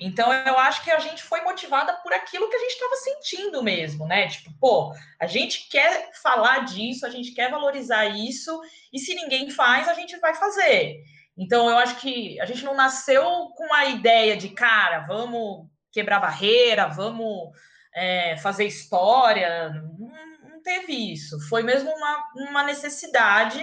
Então 0.00 0.32
eu 0.32 0.58
acho 0.58 0.82
que 0.82 0.90
a 0.90 0.98
gente 0.98 1.22
foi 1.22 1.42
motivada 1.42 1.92
por 2.02 2.10
aquilo 2.14 2.48
que 2.48 2.56
a 2.56 2.60
gente 2.60 2.72
estava 2.72 2.96
sentindo 2.96 3.62
mesmo, 3.62 4.06
né? 4.06 4.28
Tipo, 4.28 4.50
pô, 4.58 4.94
a 5.20 5.26
gente 5.26 5.68
quer 5.68 6.10
falar 6.22 6.64
disso, 6.64 7.04
a 7.04 7.10
gente 7.10 7.32
quer 7.32 7.50
valorizar 7.50 8.06
isso, 8.06 8.58
e 8.90 8.98
se 8.98 9.14
ninguém 9.14 9.50
faz, 9.50 9.86
a 9.86 9.92
gente 9.92 10.16
vai 10.18 10.34
fazer. 10.34 11.02
Então 11.36 11.68
eu 11.68 11.76
acho 11.76 11.96
que 11.96 12.40
a 12.40 12.46
gente 12.46 12.64
não 12.64 12.74
nasceu 12.74 13.22
com 13.54 13.74
a 13.74 13.84
ideia 13.86 14.38
de, 14.38 14.48
cara, 14.48 15.00
vamos 15.00 15.68
quebrar 15.92 16.18
barreira, 16.18 16.88
vamos 16.88 17.50
é, 17.94 18.38
fazer 18.38 18.64
história. 18.64 19.68
Não, 19.68 20.48
não, 20.48 20.62
teve 20.62 21.12
isso. 21.12 21.38
Foi 21.48 21.62
mesmo 21.62 21.90
uma, 21.90 22.24
uma 22.48 22.62
necessidade, 22.62 23.62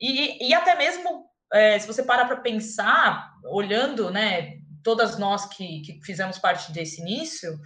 e, 0.00 0.48
e 0.48 0.54
até 0.54 0.76
mesmo 0.76 1.28
é, 1.52 1.76
se 1.76 1.88
você 1.88 2.04
parar 2.04 2.26
para 2.26 2.36
pensar, 2.36 3.32
olhando, 3.44 4.10
né, 4.10 4.59
todas 4.82 5.18
nós 5.18 5.46
que, 5.46 5.80
que 5.82 6.00
fizemos 6.04 6.38
parte 6.38 6.72
desse 6.72 7.00
início, 7.00 7.58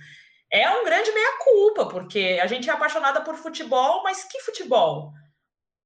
é 0.50 0.68
um 0.70 0.84
grande 0.84 1.10
meia-culpa, 1.12 1.86
porque 1.86 2.38
a 2.40 2.46
gente 2.46 2.68
é 2.68 2.72
apaixonada 2.72 3.20
por 3.20 3.34
futebol, 3.36 4.02
mas 4.02 4.24
que 4.24 4.40
futebol? 4.40 5.12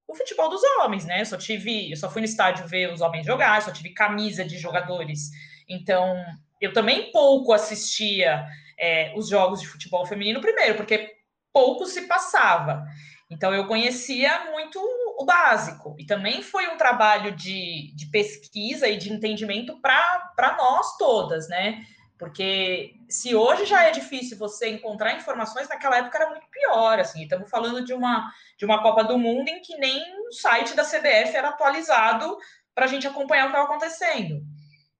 O 0.07 0.15
futebol 0.15 0.49
dos 0.49 0.63
homens, 0.81 1.05
né? 1.05 1.21
Eu 1.21 1.27
só 1.27 1.37
tive, 1.37 1.91
eu 1.91 1.97
só 1.97 2.11
fui 2.11 2.21
no 2.21 2.27
estádio 2.27 2.67
ver 2.67 2.93
os 2.93 3.01
homens 3.01 3.27
jogar, 3.27 3.63
só 3.63 3.71
tive 3.71 3.95
camisa 3.95 4.45
de 4.45 4.59
jogadores. 4.59 5.31
Então, 5.69 6.17
eu 6.61 6.73
também 6.73 7.11
pouco 7.13 7.53
assistia 7.53 8.47
é, 8.79 9.13
os 9.17 9.29
jogos 9.29 9.61
de 9.61 9.67
futebol 9.67 10.07
feminino 10.07 10.41
primeiro, 10.41 10.77
porque 10.77 11.15
pouco 11.53 11.87
se 11.87 12.03
passava. 12.03 12.85
Então, 13.31 13.55
eu 13.55 13.67
conhecia 13.67 14.51
muito 14.51 14.81
o 15.19 15.25
básico. 15.25 15.95
E 15.99 16.07
também 16.07 16.43
foi 16.43 16.69
um 16.69 16.77
trabalho 16.77 17.33
de, 17.35 17.93
de 17.95 18.07
pesquisa 18.07 18.89
e 18.89 18.97
de 18.97 19.13
entendimento 19.13 19.79
para 19.81 20.57
nós 20.57 20.97
todas, 20.97 21.49
né? 21.49 21.85
Porque 22.19 22.95
se 23.09 23.35
hoje 23.35 23.65
já 23.65 23.85
é 23.85 23.91
difícil 23.93 24.37
você 24.37 24.69
encontrar 24.69 25.15
informações, 25.15 25.69
naquela 25.69 25.99
época 25.99 26.19
era 26.19 26.31
muito 26.31 26.49
pior, 26.51 26.99
assim. 26.99 27.23
Estamos 27.23 27.49
falando 27.49 27.85
de 27.85 27.93
uma, 27.93 28.29
de 28.57 28.65
uma 28.65 28.83
Copa 28.83 29.05
do 29.05 29.17
Mundo 29.17 29.49
em 29.49 29.61
que 29.61 29.77
nem 29.77 30.03
o 30.29 30.33
site 30.33 30.75
da 30.75 30.85
CBF 30.85 31.37
era 31.37 31.51
atualizado 31.51 32.37
para 32.75 32.87
a 32.87 32.89
gente 32.89 33.07
acompanhar 33.07 33.45
o 33.45 33.51
que 33.51 33.57
estava 33.57 33.69
acontecendo. 33.69 34.43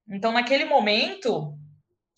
Então, 0.09 0.31
naquele 0.31 0.65
momento, 0.65 1.53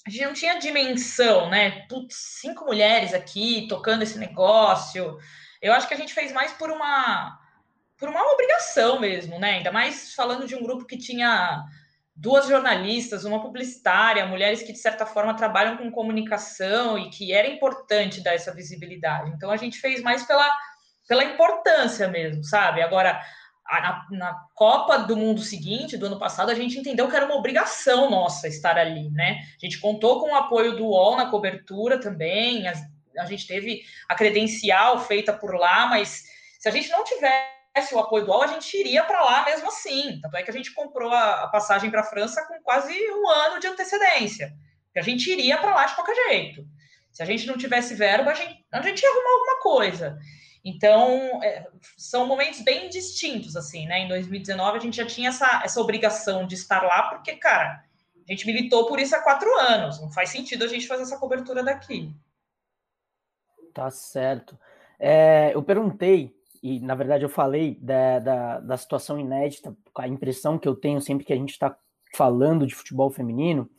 a 0.05 0.09
gente 0.09 0.25
não 0.25 0.33
tinha 0.33 0.59
dimensão, 0.59 1.49
né? 1.49 1.85
Putz, 1.87 2.15
cinco 2.39 2.65
mulheres 2.65 3.13
aqui 3.13 3.67
tocando 3.67 4.03
esse 4.03 4.19
negócio, 4.19 5.17
eu 5.61 5.73
acho 5.73 5.87
que 5.87 5.93
a 5.93 5.97
gente 5.97 6.13
fez 6.13 6.31
mais 6.31 6.51
por 6.53 6.71
uma 6.71 7.39
por 7.97 8.09
uma 8.09 8.33
obrigação 8.33 8.99
mesmo, 8.99 9.37
né? 9.37 9.57
Ainda 9.57 9.71
mais 9.71 10.15
falando 10.15 10.47
de 10.47 10.55
um 10.55 10.63
grupo 10.63 10.85
que 10.85 10.97
tinha 10.97 11.63
duas 12.15 12.47
jornalistas, 12.47 13.25
uma 13.25 13.41
publicitária, 13.41 14.25
mulheres 14.25 14.63
que 14.63 14.73
de 14.73 14.79
certa 14.79 15.05
forma 15.05 15.35
trabalham 15.35 15.77
com 15.77 15.91
comunicação 15.91 16.97
e 16.97 17.11
que 17.11 17.31
era 17.31 17.47
importante 17.47 18.21
dar 18.21 18.33
essa 18.33 18.51
visibilidade. 18.53 19.29
Então 19.29 19.51
a 19.51 19.57
gente 19.57 19.79
fez 19.79 20.01
mais 20.01 20.23
pela 20.23 20.49
pela 21.07 21.23
importância 21.23 22.07
mesmo, 22.07 22.43
sabe? 22.43 22.81
Agora 22.81 23.21
na, 23.79 24.07
na, 24.11 24.45
Copa 24.53 24.97
do 24.99 25.15
Mundo 25.15 25.41
seguinte, 25.41 25.97
do 25.97 26.07
ano 26.07 26.19
passado, 26.19 26.49
a 26.49 26.55
gente 26.55 26.77
entendeu 26.77 27.07
que 27.07 27.15
era 27.15 27.25
uma 27.25 27.35
obrigação 27.35 28.09
nossa 28.09 28.47
estar 28.47 28.77
ali, 28.77 29.09
né? 29.11 29.39
A 29.61 29.65
gente 29.65 29.79
contou 29.79 30.19
com 30.19 30.31
o 30.31 30.35
apoio 30.35 30.75
do 30.75 30.85
UOL 30.85 31.15
na 31.15 31.29
cobertura 31.29 31.99
também, 31.99 32.67
as, 32.67 32.81
a 33.17 33.25
gente 33.25 33.47
teve 33.47 33.83
a 34.07 34.15
credencial 34.15 35.03
feita 35.05 35.33
por 35.33 35.55
lá, 35.55 35.87
mas 35.87 36.23
se 36.59 36.67
a 36.67 36.71
gente 36.71 36.89
não 36.89 37.03
tivesse 37.03 37.93
o 37.93 37.99
apoio 37.99 38.25
do 38.25 38.31
UOL, 38.31 38.43
a 38.43 38.47
gente 38.47 38.77
iria 38.77 39.03
para 39.03 39.23
lá 39.23 39.45
mesmo 39.45 39.67
assim. 39.67 40.19
Tanto 40.21 40.37
é 40.37 40.43
que 40.43 40.51
a 40.51 40.53
gente 40.53 40.73
comprou 40.73 41.11
a, 41.11 41.43
a 41.43 41.47
passagem 41.47 41.89
para 41.89 42.01
a 42.01 42.05
França 42.05 42.45
com 42.47 42.61
quase 42.61 42.93
um 43.11 43.27
ano 43.27 43.59
de 43.59 43.67
antecedência. 43.67 44.53
A 44.95 45.01
gente 45.01 45.31
iria 45.31 45.57
para 45.57 45.73
lá 45.73 45.85
de 45.85 45.95
qualquer 45.95 46.15
jeito. 46.29 46.65
Se 47.11 47.23
a 47.23 47.25
gente 47.25 47.47
não 47.47 47.57
tivesse 47.57 47.95
verba, 47.95 48.31
a 48.31 48.33
gente, 48.33 48.65
a 48.71 48.81
gente 48.81 49.01
ia 49.01 49.09
arrumar 49.09 49.31
alguma 49.31 49.59
coisa. 49.61 50.19
Então, 50.63 51.41
é, 51.43 51.67
são 51.97 52.27
momentos 52.27 52.61
bem 52.61 52.87
distintos, 52.89 53.55
assim, 53.55 53.87
né? 53.87 53.99
Em 53.99 54.07
2019, 54.07 54.77
a 54.77 54.81
gente 54.81 54.97
já 54.97 55.05
tinha 55.05 55.29
essa, 55.29 55.61
essa 55.63 55.81
obrigação 55.81 56.45
de 56.45 56.55
estar 56.55 56.83
lá, 56.83 57.03
porque, 57.03 57.35
cara, 57.35 57.83
a 58.27 58.31
gente 58.31 58.45
militou 58.45 58.85
por 58.85 58.99
isso 58.99 59.15
há 59.15 59.19
quatro 59.21 59.51
anos. 59.59 59.99
Não 59.99 60.11
faz 60.11 60.29
sentido 60.29 60.63
a 60.63 60.67
gente 60.67 60.87
fazer 60.87 61.03
essa 61.03 61.17
cobertura 61.17 61.63
daqui. 61.63 62.13
Tá 63.73 63.89
certo. 63.89 64.57
É, 64.99 65.51
eu 65.55 65.63
perguntei, 65.63 66.35
e 66.61 66.79
na 66.79 66.93
verdade 66.93 67.23
eu 67.23 67.29
falei 67.29 67.75
da, 67.81 68.19
da, 68.19 68.59
da, 68.59 68.77
situação 68.77 69.19
inédita, 69.19 69.75
a 69.95 70.07
impressão 70.07 70.59
que 70.59 70.67
eu 70.67 70.75
tenho 70.75 71.01
sempre 71.01 71.25
que 71.25 71.33
a 71.33 71.35
gente 71.35 71.51
está 71.51 71.75
falando 72.15 72.67
de 72.67 72.75
futebol 72.75 73.09
feminino, 73.09 73.69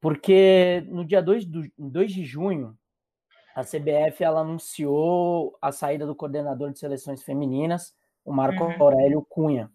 porque 0.00 0.84
no 0.88 1.04
dia 1.04 1.20
2, 1.20 1.44
do, 1.44 1.70
2 1.76 2.12
de 2.12 2.24
junho, 2.24 2.76
a 3.54 3.62
CBF 3.62 4.22
ela 4.22 4.40
anunciou 4.40 5.58
a 5.60 5.72
saída 5.72 6.06
do 6.06 6.14
coordenador 6.14 6.70
de 6.70 6.78
seleções 6.78 7.22
femininas, 7.22 7.92
o 8.24 8.32
Marco 8.32 8.62
uhum. 8.62 8.82
Aurélio 8.82 9.26
Cunha, 9.28 9.70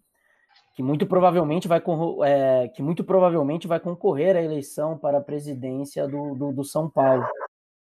que 0.74 0.82
muito 0.82 1.06
provavelmente 1.06 1.68
vai 1.68 1.82
é, 2.24 2.68
que 2.68 2.82
muito 2.82 3.04
provavelmente 3.04 3.68
vai 3.68 3.78
concorrer 3.78 4.36
à 4.36 4.42
eleição 4.42 4.96
para 4.96 5.18
a 5.18 5.22
presidência 5.22 6.08
do, 6.08 6.34
do, 6.34 6.52
do 6.52 6.64
São 6.64 6.88
Paulo. 6.88 7.24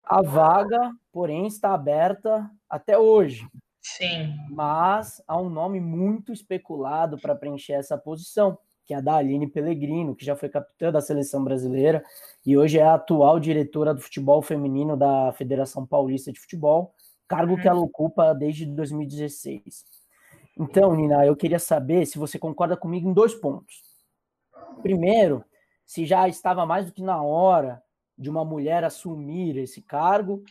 A 0.04 0.22
vaga, 0.22 0.92
porém, 1.12 1.48
está 1.48 1.74
aberta 1.74 2.50
até 2.70 2.98
hoje. 2.98 3.48
Sim. 3.82 4.36
Mas 4.50 5.22
há 5.28 5.40
um 5.40 5.50
nome 5.50 5.80
muito 5.80 6.32
especulado 6.32 7.18
para 7.18 7.36
preencher 7.36 7.74
essa 7.74 7.98
posição, 7.98 8.58
que 8.86 8.94
é 8.94 8.98
a 8.98 9.02
da 9.02 9.16
Aline 9.16 9.48
Pellegrino, 9.48 10.16
que 10.16 10.26
já 10.26 10.36
foi 10.36 10.50
capitã 10.50 10.92
da 10.92 11.02
seleção 11.02 11.44
brasileira 11.44 12.04
e 12.46 12.58
hoje 12.58 12.78
é 12.78 12.84
a 12.84 12.96
atual 12.96 13.40
diretora 13.40 13.94
do 13.94 14.02
futebol 14.02 14.42
feminino 14.42 14.96
da 14.96 15.32
Federação 15.34 15.86
Paulista 15.86 16.32
de 16.32 16.40
Futebol, 16.40 16.94
cargo 17.28 17.58
que 17.58 17.68
ela 17.68 17.80
uhum. 17.80 17.86
ocupa 17.86 18.34
desde 18.34 18.66
2016. 18.66 19.86
Então, 20.60 20.96
Nina, 20.96 21.26
eu 21.26 21.36
queria 21.36 21.60
saber 21.60 22.06
se 22.06 22.20
você 22.20 22.38
concorda 22.38 22.76
comigo 22.76 23.10
em 23.10 23.14
dois 23.14 23.34
pontos. 23.34 23.82
Primeiro, 24.82 25.44
se 25.86 26.06
já 26.06 26.28
estava 26.28 26.66
mais 26.66 26.86
do 26.86 26.92
que 26.92 27.02
na 27.02 27.22
hora 27.22 27.82
de 28.22 28.30
uma 28.30 28.46
mulher 28.46 28.84
assumir 28.84 29.58
esse 29.58 29.82
cargo. 29.82 30.44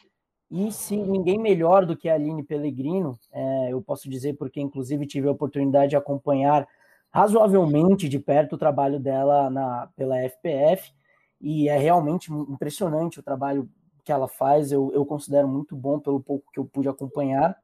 E 0.51 0.73
se 0.73 0.97
ninguém 0.97 1.39
melhor 1.39 1.87
do 1.87 1.97
que 1.97 2.09
a 2.09 2.15
Aline 2.15 2.43
Pellegrino, 2.43 3.17
é, 3.33 3.73
eu 3.73 3.81
posso 3.81 4.11
dizer 4.11 4.35
porque, 4.35 4.61
inclusive, 4.61 5.07
tive 5.07 5.29
a 5.29 5.33
oportunidade 5.33 5.91
de 5.91 5.97
acompanhar 5.97 6.67
razoavelmente 7.11 8.09
de 8.09 8.19
perto 8.19 8.55
o 8.55 8.59
trabalho 8.59 8.99
dela 8.99 9.49
na, 9.49 9.89
pela 9.97 10.19
FPF, 10.29 10.93
e 11.41 11.69
é 11.69 11.79
realmente 11.79 12.33
impressionante 12.33 13.21
o 13.21 13.23
trabalho 13.23 13.71
que 14.05 14.13
ela 14.13 14.27
faz, 14.27 14.73
eu, 14.73 14.91
eu 14.93 15.07
considero 15.07 15.47
muito 15.47 15.77
bom 15.77 16.01
pelo 16.01 16.21
pouco 16.21 16.51
que 16.53 16.59
eu 16.59 16.65
pude 16.65 16.89
acompanhar. 16.89 17.57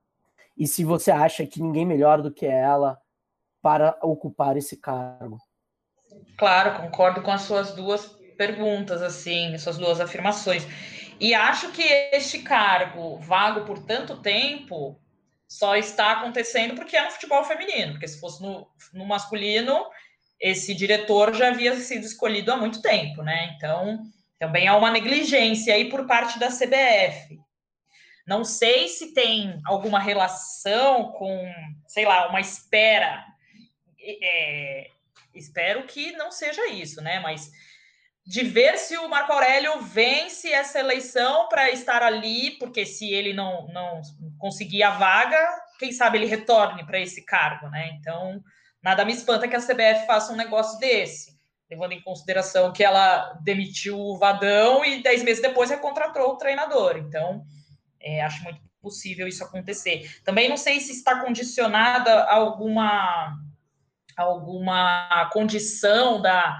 E 0.56 0.66
se 0.66 0.84
você 0.84 1.10
acha 1.10 1.46
que 1.46 1.60
ninguém 1.60 1.84
melhor 1.84 2.22
do 2.22 2.30
que 2.30 2.46
ela 2.46 2.98
para 3.60 3.98
ocupar 4.02 4.56
esse 4.56 4.76
cargo? 4.76 5.38
Claro, 6.38 6.80
concordo 6.82 7.22
com 7.22 7.30
as 7.30 7.42
suas 7.42 7.74
duas 7.74 8.15
perguntas, 8.36 9.02
assim, 9.02 9.54
essas 9.54 9.78
duas 9.78 10.00
afirmações. 10.00 10.66
E 11.18 11.34
acho 11.34 11.72
que 11.72 11.82
este 12.12 12.40
cargo 12.40 13.18
vago 13.18 13.64
por 13.64 13.78
tanto 13.84 14.20
tempo 14.20 15.00
só 15.48 15.76
está 15.76 16.12
acontecendo 16.12 16.74
porque 16.74 16.96
é 16.96 17.04
no 17.04 17.10
futebol 17.10 17.44
feminino, 17.44 17.92
porque 17.92 18.08
se 18.08 18.20
fosse 18.20 18.42
no, 18.42 18.68
no 18.92 19.06
masculino, 19.06 19.86
esse 20.40 20.74
diretor 20.74 21.34
já 21.34 21.48
havia 21.48 21.74
sido 21.76 22.04
escolhido 22.04 22.52
há 22.52 22.56
muito 22.56 22.82
tempo, 22.82 23.22
né? 23.22 23.54
Então, 23.56 24.02
também 24.38 24.68
há 24.68 24.76
uma 24.76 24.90
negligência 24.90 25.74
aí 25.74 25.88
por 25.88 26.06
parte 26.06 26.38
da 26.38 26.48
CBF. 26.48 27.40
Não 28.26 28.44
sei 28.44 28.88
se 28.88 29.14
tem 29.14 29.60
alguma 29.64 30.00
relação 30.00 31.12
com, 31.12 31.48
sei 31.86 32.04
lá, 32.04 32.28
uma 32.28 32.40
espera. 32.40 33.24
É, 33.98 34.90
espero 35.32 35.84
que 35.84 36.12
não 36.12 36.32
seja 36.32 36.66
isso, 36.68 37.00
né? 37.00 37.20
Mas 37.20 37.50
de 38.26 38.42
ver 38.42 38.76
se 38.76 38.98
o 38.98 39.08
Marco 39.08 39.32
Aurélio 39.32 39.80
vence 39.82 40.52
essa 40.52 40.80
eleição 40.80 41.48
para 41.48 41.70
estar 41.70 42.02
ali, 42.02 42.58
porque 42.58 42.84
se 42.84 43.12
ele 43.12 43.32
não, 43.32 43.68
não 43.68 44.02
conseguir 44.36 44.82
a 44.82 44.90
vaga, 44.90 45.38
quem 45.78 45.92
sabe 45.92 46.18
ele 46.18 46.26
retorne 46.26 46.84
para 46.84 46.98
esse 46.98 47.24
cargo, 47.24 47.68
né? 47.68 47.90
Então, 48.00 48.42
nada 48.82 49.04
me 49.04 49.12
espanta 49.12 49.46
que 49.46 49.54
a 49.54 49.60
CBF 49.60 50.06
faça 50.06 50.32
um 50.32 50.36
negócio 50.36 50.76
desse. 50.80 51.36
levando 51.70 51.92
em 51.92 52.02
consideração 52.02 52.72
que 52.72 52.82
ela 52.82 53.32
demitiu 53.44 53.96
o 53.96 54.18
Vadão 54.18 54.84
e 54.84 55.02
dez 55.02 55.22
meses 55.22 55.40
depois 55.40 55.70
recontratou 55.70 56.32
o 56.32 56.36
treinador. 56.36 56.96
Então, 56.96 57.44
é, 58.00 58.22
acho 58.22 58.42
muito 58.42 58.60
possível 58.82 59.28
isso 59.28 59.44
acontecer. 59.44 60.20
Também 60.24 60.48
não 60.48 60.56
sei 60.56 60.80
se 60.80 60.90
está 60.90 61.20
condicionada 61.20 62.24
alguma, 62.24 63.36
alguma 64.16 65.30
condição 65.32 66.20
da, 66.20 66.58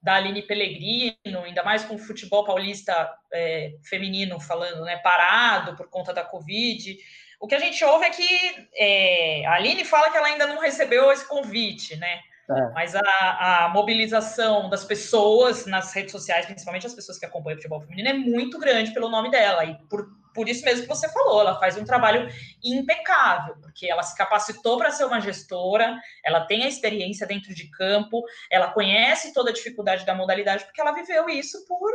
da 0.00 0.14
Aline 0.14 0.42
Pellegrino, 0.42 1.42
ainda 1.44 1.62
mais 1.62 1.84
com 1.84 1.96
o 1.96 1.98
futebol 1.98 2.44
paulista 2.44 3.12
é, 3.32 3.72
feminino 3.84 4.40
falando, 4.40 4.84
né, 4.84 4.96
parado 4.98 5.76
por 5.76 5.88
conta 5.90 6.12
da 6.14 6.22
Covid. 6.22 6.96
O 7.40 7.46
que 7.46 7.54
a 7.54 7.58
gente 7.58 7.84
ouve 7.84 8.06
é 8.06 8.10
que 8.10 8.68
é, 8.74 9.46
a 9.46 9.54
Aline 9.54 9.84
fala 9.84 10.10
que 10.10 10.16
ela 10.16 10.28
ainda 10.28 10.46
não 10.46 10.60
recebeu 10.60 11.10
esse 11.12 11.26
convite, 11.26 11.96
né? 11.96 12.20
É. 12.50 12.72
Mas 12.72 12.94
a, 12.94 13.66
a, 13.66 13.68
mobilização 13.68 14.70
das 14.70 14.82
pessoas 14.82 15.66
nas 15.66 15.92
redes 15.92 16.12
sociais, 16.12 16.46
principalmente 16.46 16.86
as 16.86 16.94
pessoas 16.94 17.18
que 17.18 17.26
acompanham 17.26 17.56
o 17.56 17.58
futebol 17.58 17.80
feminino, 17.82 18.08
é 18.08 18.14
muito 18.14 18.58
grande 18.58 18.92
pelo 18.92 19.10
nome 19.10 19.30
dela. 19.30 19.64
E 19.66 19.76
por, 19.86 20.08
por 20.38 20.48
isso 20.48 20.64
mesmo 20.64 20.82
que 20.82 20.88
você 20.88 21.08
falou, 21.08 21.40
ela 21.40 21.58
faz 21.58 21.76
um 21.76 21.84
trabalho 21.84 22.32
impecável, 22.62 23.56
porque 23.60 23.90
ela 23.90 24.04
se 24.04 24.16
capacitou 24.16 24.78
para 24.78 24.92
ser 24.92 25.04
uma 25.04 25.20
gestora, 25.20 25.98
ela 26.24 26.46
tem 26.46 26.62
a 26.62 26.68
experiência 26.68 27.26
dentro 27.26 27.52
de 27.52 27.68
campo, 27.72 28.22
ela 28.48 28.70
conhece 28.70 29.34
toda 29.34 29.50
a 29.50 29.52
dificuldade 29.52 30.06
da 30.06 30.14
modalidade, 30.14 30.64
porque 30.64 30.80
ela 30.80 30.92
viveu 30.92 31.28
isso 31.28 31.66
por 31.66 31.90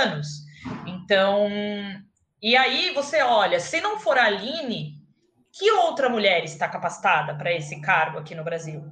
anos. 0.00 0.26
Então, 0.84 1.48
e 2.42 2.56
aí 2.56 2.92
você 2.92 3.22
olha, 3.22 3.60
se 3.60 3.80
não 3.80 4.00
for 4.00 4.18
a 4.18 4.24
Aline, 4.24 5.00
que 5.52 5.70
outra 5.70 6.08
mulher 6.08 6.42
está 6.42 6.68
capacitada 6.68 7.36
para 7.36 7.52
esse 7.52 7.80
cargo 7.80 8.18
aqui 8.18 8.34
no 8.34 8.42
Brasil? 8.42 8.82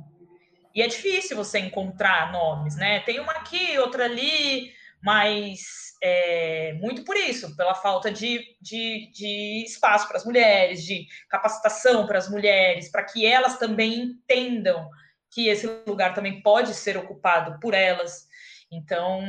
E 0.73 0.83
é 0.83 0.87
difícil 0.87 1.37
você 1.37 1.59
encontrar 1.59 2.31
nomes, 2.31 2.77
né? 2.77 3.01
Tem 3.01 3.19
uma 3.19 3.33
aqui, 3.33 3.77
outra 3.77 4.05
ali, 4.05 4.73
mas 5.03 5.84
é, 6.07 6.75
muito 6.75 7.03
por 7.03 7.17
isso, 7.17 7.57
pela 7.57 7.75
falta 7.75 8.13
de, 8.13 8.45
de, 8.61 9.11
de 9.11 9.65
espaço 9.65 10.07
para 10.07 10.19
as 10.19 10.25
mulheres, 10.27 10.85
de 10.85 11.07
capacitação 11.31 12.07
para 12.07 12.19
as 12.19 12.29
mulheres, 12.29 12.91
para 12.91 13.03
que 13.03 13.25
elas 13.25 13.57
também 13.57 14.03
entendam 14.03 14.87
que 15.31 15.49
esse 15.49 15.67
lugar 15.87 16.13
também 16.13 16.43
pode 16.43 16.75
ser 16.75 16.99
ocupado 16.99 17.59
por 17.59 17.73
elas. 17.73 18.29
Então, 18.71 19.23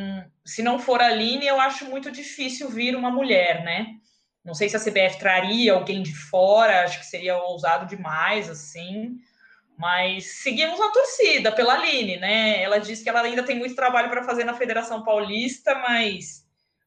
se 0.44 0.62
não 0.62 0.77
for 0.77 1.01
a 1.01 1.08
Aline, 1.08 1.48
eu 1.48 1.62
acho 1.62 1.86
muito 1.86 2.12
difícil 2.12 2.67
vir 2.70 2.94
uma 2.94 3.10
mulher, 3.10 3.63
né? 3.63 3.88
Não 4.44 4.53
sei 4.53 4.67
se 4.67 4.75
a 4.75 4.79
CBF 4.79 5.17
traria 5.17 5.74
alguém 5.74 6.03
de 6.03 6.13
fora, 6.13 6.84
acho 6.84 7.00
que 7.00 7.05
seria 7.05 7.38
ousado 7.38 7.86
demais, 7.86 8.50
assim. 8.50 9.15
Mas 9.77 10.41
seguimos 10.44 10.82
a 10.82 10.91
torcida 10.91 11.53
pela 11.53 11.75
Aline, 11.75 12.17
né? 12.17 12.62
Ela 12.62 12.79
disse 12.79 13.01
que 13.01 13.10
ela 13.10 13.22
ainda 13.22 13.44
tem 13.44 13.58
muito 13.58 13.75
trabalho 13.75 14.10
para 14.10 14.25
fazer 14.25 14.44
na 14.44 14.53
Federação 14.53 15.05
Paulista, 15.05 15.74
mas 15.75 16.44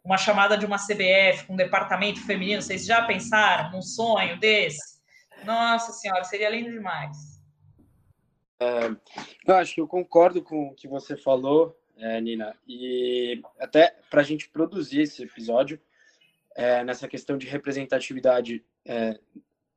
uma 0.08 0.16
chamada 0.16 0.56
de 0.56 0.64
uma 0.64 0.78
CBF 0.78 1.44
com 1.46 1.52
um 1.52 1.56
departamento 1.56 2.24
feminino, 2.24 2.62
vocês 2.62 2.86
já 2.86 3.02
pensaram 3.02 3.72
num 3.72 3.82
sonho 3.82 4.40
desse? 4.40 4.98
Nossa 5.44 5.92
Senhora, 5.92 6.24
seria 6.24 6.48
lindo 6.48 6.70
demais. 6.70 7.38
É, 8.58 8.88
eu 9.46 9.54
acho 9.54 9.74
que 9.74 9.80
eu 9.82 9.86
concordo 9.86 10.42
com 10.42 10.68
o 10.68 10.74
que 10.74 10.88
você 10.88 11.14
falou, 11.14 11.78
é, 11.98 12.18
Nina, 12.22 12.56
e 12.66 13.42
até 13.60 13.94
para 14.08 14.22
a 14.22 14.24
gente 14.24 14.48
produzir 14.48 15.02
esse 15.02 15.22
episódio, 15.22 15.78
é, 16.56 16.82
nessa 16.82 17.06
questão 17.06 17.36
de 17.36 17.46
representatividade 17.46 18.64
é, 18.86 19.20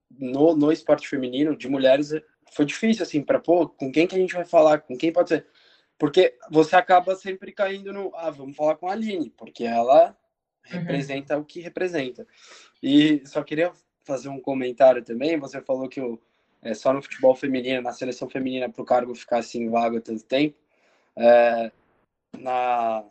no, 0.10 0.56
no 0.56 0.72
esporte 0.72 1.10
feminino 1.10 1.58
de 1.58 1.68
mulheres, 1.68 2.14
foi 2.54 2.64
difícil, 2.64 3.04
assim, 3.04 3.22
para, 3.22 3.38
pô, 3.38 3.68
com 3.68 3.92
quem 3.92 4.08
que 4.08 4.16
a 4.16 4.18
gente 4.18 4.34
vai 4.34 4.46
falar, 4.46 4.80
com 4.80 4.98
quem 4.98 5.12
pode 5.12 5.28
ser. 5.28 5.46
Porque 6.00 6.38
você 6.50 6.78
acaba 6.78 7.16
sempre 7.16 7.52
caindo 7.52 7.92
no, 7.92 8.16
ah, 8.16 8.32
vamos 8.32 8.56
falar 8.56 8.78
com 8.78 8.88
a 8.88 8.94
Aline, 8.94 9.30
porque 9.32 9.66
ela. 9.66 10.18
Representa 10.64 11.36
uhum. 11.36 11.42
o 11.42 11.46
que 11.46 11.60
representa. 11.60 12.26
E 12.82 13.22
só 13.26 13.44
queria 13.44 13.72
fazer 14.04 14.30
um 14.30 14.40
comentário 14.40 15.04
também, 15.04 15.38
você 15.38 15.62
falou 15.62 15.88
que 15.88 16.02
o, 16.02 16.20
é, 16.62 16.74
só 16.74 16.94
no 16.94 17.02
futebol 17.02 17.36
feminino, 17.36 17.82
na 17.82 17.92
seleção 17.92 18.30
feminina, 18.30 18.70
para 18.70 18.82
o 18.82 18.86
cargo 18.86 19.14
ficar 19.16 19.40
assim 19.40 19.70
vago 19.70 20.02
tanto 20.02 20.24
tempo, 20.24 20.58
é, 21.16 21.72
na, 22.38 23.04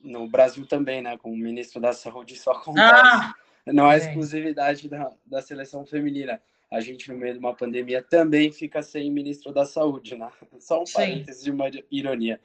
no 0.00 0.28
Brasil 0.28 0.66
também, 0.66 1.02
né, 1.02 1.16
com 1.18 1.32
o 1.32 1.36
ministro 1.36 1.80
da 1.80 1.92
Saúde, 1.92 2.34
isso 2.34 2.50
acontece. 2.50 3.02
Ah, 3.04 3.34
Não 3.66 3.90
é 3.90 3.96
exclusividade 3.96 4.88
da, 4.88 5.12
da 5.24 5.42
seleção 5.42 5.84
feminina 5.84 6.40
a 6.70 6.80
gente, 6.80 7.10
no 7.10 7.16
meio 7.16 7.34
de 7.34 7.38
uma 7.38 7.54
pandemia, 7.54 8.02
também 8.02 8.50
fica 8.50 8.82
sem 8.82 9.10
ministro 9.10 9.52
da 9.52 9.64
Saúde, 9.64 10.16
né? 10.16 10.28
Só 10.58 10.82
um 10.82 10.84
parênteses 10.84 11.44
de 11.44 11.50
uma 11.50 11.70
ironia. 11.90 12.40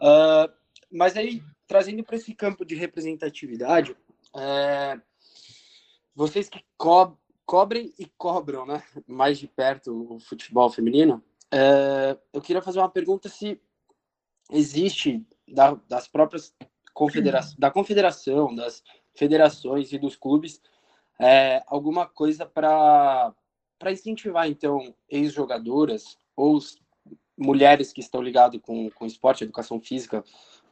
Uh, 0.00 0.50
mas 0.90 1.16
aí, 1.16 1.42
trazendo 1.66 2.02
para 2.02 2.16
esse 2.16 2.34
campo 2.34 2.64
de 2.64 2.74
representatividade, 2.74 3.96
é, 4.36 5.00
vocês 6.14 6.48
que 6.48 6.64
co 6.76 7.16
cobrem 7.46 7.92
e 7.98 8.06
cobram 8.16 8.64
né, 8.64 8.80
mais 9.08 9.36
de 9.36 9.48
perto 9.48 10.14
o 10.14 10.20
futebol 10.20 10.70
feminino, 10.70 11.22
é, 11.50 12.16
eu 12.32 12.40
queria 12.40 12.62
fazer 12.62 12.78
uma 12.78 12.88
pergunta 12.88 13.28
se 13.28 13.60
existe 14.52 15.26
da, 15.48 15.74
das 15.88 16.06
próprias 16.06 16.54
confederações, 16.94 17.56
da 17.56 17.70
confederação, 17.70 18.54
das 18.54 18.84
federações 19.16 19.92
e 19.92 19.98
dos 19.98 20.14
clubes, 20.14 20.62
é, 21.18 21.62
alguma 21.66 22.06
coisa 22.06 22.46
para 22.46 23.34
para 23.80 23.92
incentivar, 23.92 24.46
então, 24.46 24.94
ex-jogadoras 25.08 26.18
ou 26.36 26.58
mulheres 27.36 27.94
que 27.94 28.00
estão 28.00 28.20
ligadas 28.20 28.60
com, 28.60 28.90
com 28.90 29.06
esporte, 29.06 29.42
educação 29.42 29.80
física, 29.80 30.22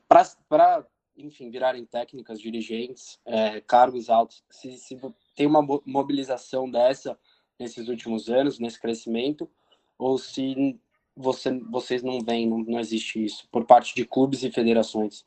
para, 0.08 0.86
enfim, 1.16 1.50
virarem 1.50 1.84
técnicas, 1.84 2.40
dirigentes, 2.40 3.18
é, 3.24 3.60
cargos 3.60 4.08
altos, 4.08 4.42
se, 4.50 4.76
se 4.78 4.98
tem 5.34 5.46
uma 5.46 5.62
mobilização 5.84 6.70
dessa 6.70 7.18
nesses 7.58 7.88
últimos 7.88 8.28
anos, 8.28 8.58
nesse 8.58 8.80
crescimento, 8.80 9.50
ou 9.98 10.16
se 10.16 10.78
você, 11.16 11.58
vocês 11.70 12.02
não 12.02 12.20
veem, 12.20 12.48
não, 12.48 12.58
não 12.58 12.78
existe 12.78 13.24
isso, 13.24 13.48
por 13.50 13.66
parte 13.66 13.94
de 13.94 14.04
clubes 14.04 14.44
e 14.44 14.50
federações? 14.52 15.26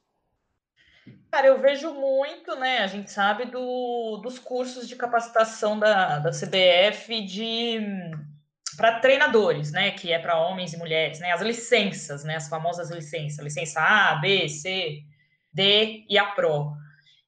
Cara, 1.30 1.48
eu 1.48 1.60
vejo 1.60 1.94
muito, 1.94 2.56
né? 2.56 2.80
A 2.80 2.88
gente 2.88 3.12
sabe 3.12 3.46
do, 3.46 4.18
dos 4.18 4.40
cursos 4.40 4.88
de 4.88 4.96
capacitação 4.96 5.78
da, 5.78 6.20
da 6.20 6.30
CBF 6.30 7.22
de 7.26 7.80
para 8.76 9.00
treinadores, 9.00 9.72
né? 9.72 9.92
Que 9.92 10.12
é 10.12 10.20
para 10.20 10.40
homens 10.40 10.74
e 10.74 10.78
mulheres, 10.78 11.20
né? 11.20 11.32
As 11.32 11.42
licenças, 11.42 12.24
né? 12.24 12.36
As 12.36 12.48
famosas 12.48 12.90
licenças, 12.90 13.44
licença 13.44 13.80
A, 13.82 14.16
B, 14.16 14.48
C, 14.50 15.04
D 15.54 16.06
e 16.10 16.18
a 16.18 16.26
Pro. 16.28 16.74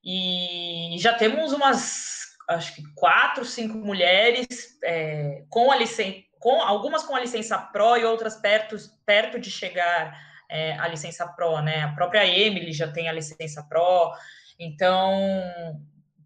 E 0.03 0.95
já 0.99 1.13
temos 1.13 1.53
umas, 1.53 2.35
acho 2.49 2.75
que 2.75 2.83
quatro, 2.95 3.45
cinco 3.45 3.77
mulheres 3.77 4.77
é, 4.83 5.43
com 5.49 5.71
a 5.71 5.77
licença, 5.77 6.19
com 6.39 6.61
algumas 6.61 7.03
com 7.03 7.15
a 7.15 7.19
licença 7.19 7.57
Pro 7.57 7.97
e 7.97 8.03
outras 8.03 8.35
perto, 8.35 8.75
perto 9.05 9.39
de 9.39 9.49
chegar 9.49 10.17
é, 10.49 10.77
a 10.77 10.87
licença 10.87 11.25
Pro, 11.27 11.61
né? 11.61 11.81
A 11.83 11.93
própria 11.93 12.27
Emily 12.27 12.73
já 12.73 12.91
tem 12.91 13.07
a 13.07 13.13
licença 13.13 13.63
Pro, 13.63 14.11
então 14.59 15.81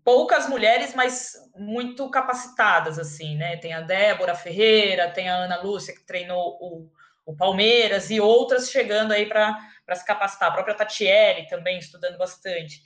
poucas 0.07 0.47
mulheres, 0.47 0.95
mas 0.95 1.33
muito 1.53 2.09
capacitadas, 2.09 2.97
assim, 2.97 3.35
né? 3.35 3.57
Tem 3.57 3.73
a 3.73 3.81
Débora 3.81 4.33
Ferreira, 4.33 5.11
tem 5.11 5.27
a 5.27 5.35
Ana 5.35 5.61
Lúcia, 5.61 5.93
que 5.93 6.05
treinou 6.05 6.57
o, 6.61 6.89
o 7.25 7.35
Palmeiras, 7.35 8.09
e 8.09 8.17
outras 8.17 8.71
chegando 8.71 9.11
aí 9.11 9.25
para 9.25 9.59
se 9.93 10.05
capacitar. 10.05 10.47
A 10.47 10.53
própria 10.53 10.75
Tatiele 10.75 11.45
também 11.49 11.77
estudando 11.77 12.17
bastante. 12.17 12.81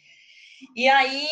E 0.75 0.89
aí, 0.89 1.27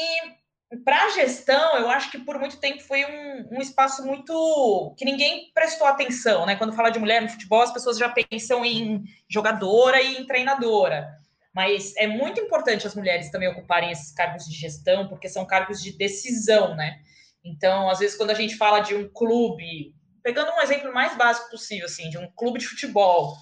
para 0.85 1.05
a 1.05 1.09
gestão, 1.09 1.77
eu 1.77 1.89
acho 1.89 2.11
que 2.11 2.19
por 2.19 2.37
muito 2.37 2.59
tempo 2.59 2.83
foi 2.83 3.03
um, 3.03 3.55
um, 3.57 3.59
espaço 3.59 4.05
muito 4.05 4.93
que 4.95 5.03
ninguém 5.03 5.49
prestou 5.55 5.87
atenção, 5.87 6.45
né? 6.45 6.55
Quando 6.55 6.75
fala 6.75 6.91
de 6.91 6.99
mulher 6.99 7.19
no 7.19 7.29
futebol, 7.29 7.63
as 7.63 7.73
pessoas 7.73 7.97
já 7.97 8.09
pensam 8.09 8.63
em 8.63 9.03
jogadora 9.27 9.99
e 9.99 10.17
em 10.17 10.27
treinadora. 10.27 11.17
Mas 11.53 11.95
é 11.97 12.07
muito 12.07 12.39
importante 12.39 12.85
as 12.85 12.95
mulheres 12.95 13.31
também 13.31 13.49
ocuparem 13.49 13.91
esses 13.91 14.11
cargos 14.13 14.45
de 14.45 14.55
gestão, 14.55 15.07
porque 15.07 15.27
são 15.27 15.45
cargos 15.45 15.81
de 15.81 15.97
decisão, 15.97 16.75
né? 16.75 16.99
Então, 17.43 17.89
às 17.89 17.99
vezes, 17.99 18.15
quando 18.15 18.31
a 18.31 18.35
gente 18.35 18.55
fala 18.55 18.81
de 18.81 18.93
um 18.93 19.09
clube, 19.11 19.93
pegando 20.23 20.51
um 20.51 20.61
exemplo 20.61 20.93
mais 20.93 21.17
básico 21.17 21.49
possível, 21.49 21.85
assim, 21.85 22.09
de 22.09 22.17
um 22.17 22.29
clube 22.35 22.59
de 22.59 22.67
futebol, 22.67 23.35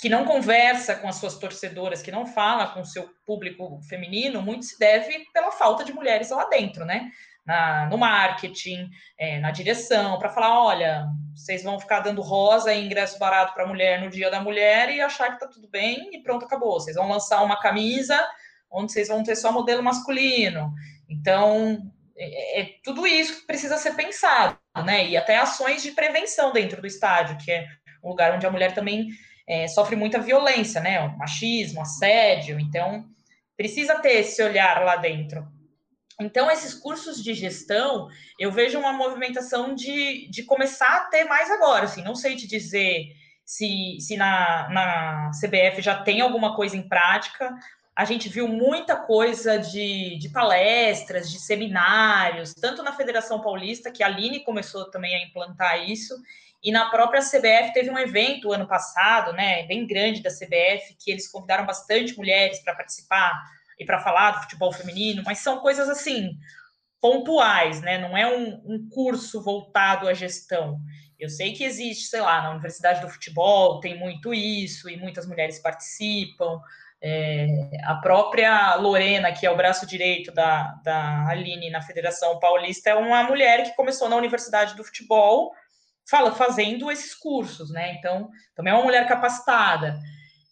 que 0.00 0.08
não 0.08 0.24
conversa 0.24 0.96
com 0.96 1.06
as 1.06 1.16
suas 1.16 1.38
torcedoras, 1.38 2.02
que 2.02 2.10
não 2.10 2.26
fala 2.26 2.66
com 2.74 2.80
o 2.80 2.84
seu 2.84 3.08
público 3.24 3.80
feminino, 3.88 4.42
muito 4.42 4.64
se 4.64 4.76
deve 4.76 5.26
pela 5.32 5.52
falta 5.52 5.84
de 5.84 5.92
mulheres 5.92 6.30
lá 6.30 6.48
dentro, 6.48 6.84
né? 6.84 7.08
Na, 7.44 7.86
no 7.86 7.98
marketing, 7.98 8.88
é, 9.18 9.40
na 9.40 9.50
direção, 9.50 10.18
para 10.18 10.28
falar: 10.28 10.64
olha, 10.64 11.06
vocês 11.34 11.62
vão 11.64 11.80
ficar 11.80 12.00
dando 12.00 12.22
rosa 12.22 12.72
e 12.72 12.84
ingresso 12.84 13.18
barato 13.18 13.52
para 13.52 13.66
mulher 13.66 14.00
no 14.00 14.08
dia 14.08 14.30
da 14.30 14.40
mulher 14.40 14.90
e 14.90 15.00
achar 15.00 15.32
que 15.32 15.40
tá 15.40 15.48
tudo 15.48 15.68
bem 15.68 16.10
e 16.12 16.22
pronto, 16.22 16.44
acabou. 16.44 16.74
Vocês 16.74 16.96
vão 16.96 17.08
lançar 17.08 17.42
uma 17.42 17.58
camisa 17.58 18.18
onde 18.70 18.92
vocês 18.92 19.08
vão 19.08 19.22
ter 19.22 19.36
só 19.36 19.52
modelo 19.52 19.82
masculino. 19.82 20.72
Então, 21.08 21.78
é, 22.16 22.60
é 22.60 22.68
tudo 22.84 23.06
isso 23.06 23.40
que 23.40 23.46
precisa 23.46 23.76
ser 23.76 23.94
pensado, 23.94 24.58
né? 24.84 25.06
E 25.06 25.16
até 25.16 25.36
ações 25.36 25.82
de 25.82 25.92
prevenção 25.92 26.52
dentro 26.52 26.80
do 26.80 26.86
estádio, 26.86 27.36
que 27.38 27.50
é 27.50 27.66
um 28.02 28.10
lugar 28.10 28.34
onde 28.34 28.46
a 28.46 28.50
mulher 28.50 28.74
também 28.74 29.08
é, 29.46 29.68
sofre 29.68 29.96
muita 29.96 30.18
violência, 30.18 30.80
né? 30.80 31.00
O 31.00 31.18
machismo, 31.18 31.82
assédio, 31.82 32.58
então 32.58 33.04
precisa 33.56 33.98
ter 33.98 34.20
esse 34.20 34.42
olhar 34.42 34.82
lá 34.84 34.96
dentro. 34.96 35.46
Então, 36.20 36.50
esses 36.50 36.74
cursos 36.74 37.22
de 37.22 37.34
gestão, 37.34 38.08
eu 38.38 38.52
vejo 38.52 38.78
uma 38.78 38.92
movimentação 38.92 39.74
de, 39.74 40.28
de 40.28 40.42
começar 40.42 40.96
a 40.96 41.04
ter 41.06 41.24
mais 41.24 41.50
agora. 41.50 41.84
Assim, 41.84 42.02
não 42.02 42.14
sei 42.14 42.36
te 42.36 42.46
dizer 42.46 43.14
se, 43.44 43.98
se 44.00 44.16
na, 44.16 44.68
na 44.70 45.30
CBF 45.30 45.80
já 45.80 46.02
tem 46.02 46.20
alguma 46.20 46.54
coisa 46.54 46.76
em 46.76 46.88
prática. 46.88 47.54
A 47.94 48.04
gente 48.04 48.28
viu 48.28 48.48
muita 48.48 48.96
coisa 48.96 49.58
de, 49.58 50.16
de 50.18 50.30
palestras, 50.30 51.30
de 51.30 51.38
seminários, 51.38 52.54
tanto 52.54 52.82
na 52.82 52.92
Federação 52.92 53.40
Paulista, 53.40 53.90
que 53.90 54.02
a 54.02 54.06
Aline 54.06 54.44
começou 54.44 54.90
também 54.90 55.14
a 55.14 55.26
implantar 55.26 55.90
isso, 55.90 56.14
e 56.62 56.70
na 56.70 56.88
própria 56.88 57.20
CBF 57.20 57.72
teve 57.74 57.90
um 57.90 57.98
evento 57.98 58.52
ano 58.52 58.66
passado, 58.66 59.32
né, 59.32 59.64
bem 59.64 59.86
grande 59.86 60.22
da 60.22 60.30
CBF, 60.30 60.96
que 60.98 61.10
eles 61.10 61.28
convidaram 61.28 61.66
bastante 61.66 62.16
mulheres 62.16 62.60
para 62.60 62.74
participar 62.74 63.32
e 63.82 63.86
para 63.86 64.00
falar 64.00 64.32
do 64.32 64.42
futebol 64.42 64.72
feminino, 64.72 65.22
mas 65.24 65.38
são 65.38 65.58
coisas 65.58 65.88
assim 65.88 66.38
pontuais, 67.00 67.80
né? 67.80 67.98
Não 67.98 68.16
é 68.16 68.26
um, 68.26 68.62
um, 68.64 68.88
curso 68.88 69.42
voltado 69.42 70.08
à 70.08 70.14
gestão. 70.14 70.78
Eu 71.18 71.28
sei 71.28 71.52
que 71.52 71.64
existe, 71.64 72.06
sei 72.06 72.20
lá, 72.20 72.40
na 72.42 72.50
Universidade 72.50 73.00
do 73.00 73.08
Futebol 73.08 73.80
tem 73.80 73.98
muito 73.98 74.32
isso 74.32 74.88
e 74.88 74.96
muitas 74.96 75.26
mulheres 75.26 75.58
participam. 75.58 76.60
É, 77.02 77.46
a 77.84 77.96
própria 77.96 78.76
Lorena, 78.76 79.32
que 79.32 79.44
é 79.44 79.50
o 79.50 79.56
braço 79.56 79.84
direito 79.84 80.32
da, 80.32 80.74
da 80.84 81.26
Aline 81.28 81.70
na 81.70 81.82
Federação 81.82 82.38
Paulista, 82.38 82.90
é 82.90 82.94
uma 82.94 83.24
mulher 83.24 83.64
que 83.64 83.74
começou 83.74 84.08
na 84.08 84.16
Universidade 84.16 84.76
do 84.76 84.84
Futebol 84.84 85.52
fala, 86.08 86.32
fazendo 86.32 86.90
esses 86.90 87.14
cursos, 87.14 87.70
né? 87.70 87.94
Então, 87.94 88.30
também 88.54 88.72
é 88.72 88.76
uma 88.76 88.84
mulher 88.84 89.06
capacitada. 89.06 89.98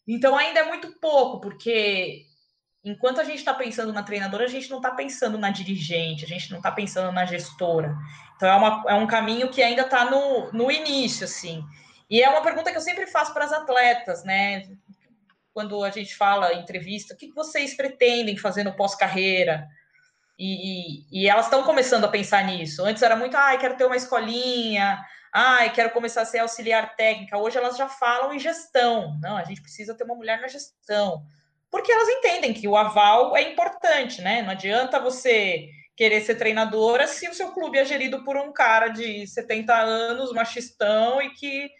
Então, 0.06 0.36
ainda 0.36 0.60
é 0.60 0.64
muito 0.64 0.98
pouco, 1.00 1.40
porque 1.40 2.26
enquanto 2.84 3.20
a 3.20 3.24
gente 3.24 3.38
está 3.38 3.52
pensando 3.52 3.92
na 3.92 4.02
treinadora, 4.02 4.44
a 4.44 4.48
gente 4.48 4.70
não 4.70 4.78
está 4.78 4.90
pensando 4.90 5.38
na 5.38 5.50
dirigente, 5.50 6.24
a 6.24 6.28
gente 6.28 6.50
não 6.50 6.58
está 6.58 6.72
pensando 6.72 7.12
na 7.12 7.24
gestora. 7.24 7.94
Então, 8.36 8.48
é, 8.48 8.56
uma, 8.56 8.84
é 8.88 8.94
um 8.94 9.06
caminho 9.06 9.50
que 9.50 9.62
ainda 9.62 9.82
está 9.82 10.10
no, 10.10 10.50
no 10.52 10.70
início, 10.70 11.24
assim. 11.24 11.62
E 12.08 12.22
é 12.22 12.28
uma 12.28 12.42
pergunta 12.42 12.70
que 12.70 12.76
eu 12.76 12.82
sempre 12.82 13.06
faço 13.06 13.32
para 13.32 13.44
as 13.44 13.52
atletas, 13.52 14.24
né? 14.24 14.62
Quando 15.52 15.84
a 15.84 15.90
gente 15.90 16.16
fala 16.16 16.54
em 16.54 16.60
entrevista, 16.60 17.14
o 17.14 17.16
que 17.16 17.32
vocês 17.32 17.74
pretendem 17.74 18.36
fazer 18.36 18.64
no 18.64 18.74
pós-carreira? 18.74 19.68
E, 20.38 21.04
e, 21.12 21.22
e, 21.24 21.28
elas 21.28 21.46
estão 21.46 21.62
começando 21.64 22.04
a 22.04 22.08
pensar 22.08 22.42
nisso. 22.44 22.82
Antes 22.82 23.02
era 23.02 23.14
muito, 23.14 23.36
ah, 23.36 23.54
quero 23.58 23.76
ter 23.76 23.84
uma 23.84 23.96
escolinha, 23.96 24.98
ah, 25.32 25.68
quero 25.68 25.90
começar 25.90 26.22
a 26.22 26.24
ser 26.24 26.38
auxiliar 26.38 26.96
técnica. 26.96 27.36
Hoje 27.36 27.58
elas 27.58 27.76
já 27.76 27.88
falam 27.88 28.32
em 28.32 28.38
gestão. 28.38 29.18
Não, 29.20 29.36
a 29.36 29.44
gente 29.44 29.60
precisa 29.60 29.94
ter 29.94 30.04
uma 30.04 30.14
mulher 30.14 30.40
na 30.40 30.48
gestão. 30.48 31.22
Porque 31.70 31.92
elas 31.92 32.08
entendem 32.08 32.52
que 32.52 32.66
o 32.66 32.76
aval 32.76 33.36
é 33.36 33.42
importante, 33.42 34.20
né? 34.20 34.42
Não 34.42 34.50
adianta 34.50 34.98
você 34.98 35.68
querer 35.96 36.20
ser 36.22 36.36
treinadora 36.36 37.06
se 37.06 37.28
o 37.28 37.34
seu 37.34 37.52
clube 37.52 37.78
é 37.78 37.84
gerido 37.84 38.24
por 38.24 38.36
um 38.36 38.52
cara 38.52 38.88
de 38.88 39.26
70 39.26 39.74
anos, 39.74 40.32
machistão, 40.32 41.20
e 41.20 41.30
que 41.30 41.70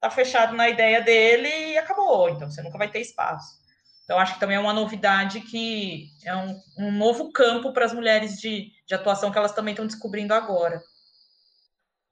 tá 0.00 0.10
fechado 0.10 0.54
na 0.54 0.68
ideia 0.68 1.00
dele 1.00 1.48
e 1.48 1.78
acabou. 1.78 2.28
Então 2.28 2.50
você 2.50 2.62
nunca 2.62 2.78
vai 2.78 2.90
ter 2.90 3.00
espaço. 3.00 3.64
Então, 4.04 4.18
acho 4.18 4.34
que 4.34 4.40
também 4.40 4.56
é 4.56 4.60
uma 4.60 4.72
novidade 4.72 5.40
que 5.40 6.06
é 6.24 6.34
um, 6.34 6.60
um 6.78 6.92
novo 6.92 7.32
campo 7.32 7.72
para 7.72 7.84
as 7.84 7.92
mulheres 7.92 8.40
de, 8.40 8.70
de 8.86 8.94
atuação 8.94 9.32
que 9.32 9.38
elas 9.38 9.52
também 9.52 9.72
estão 9.72 9.86
descobrindo 9.86 10.32
agora 10.32 10.80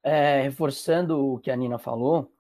é, 0.05 0.43
reforçando 0.43 1.33
o 1.33 1.39
que 1.39 1.51
a 1.51 1.57
Nina 1.57 1.79
falou, 1.79 2.31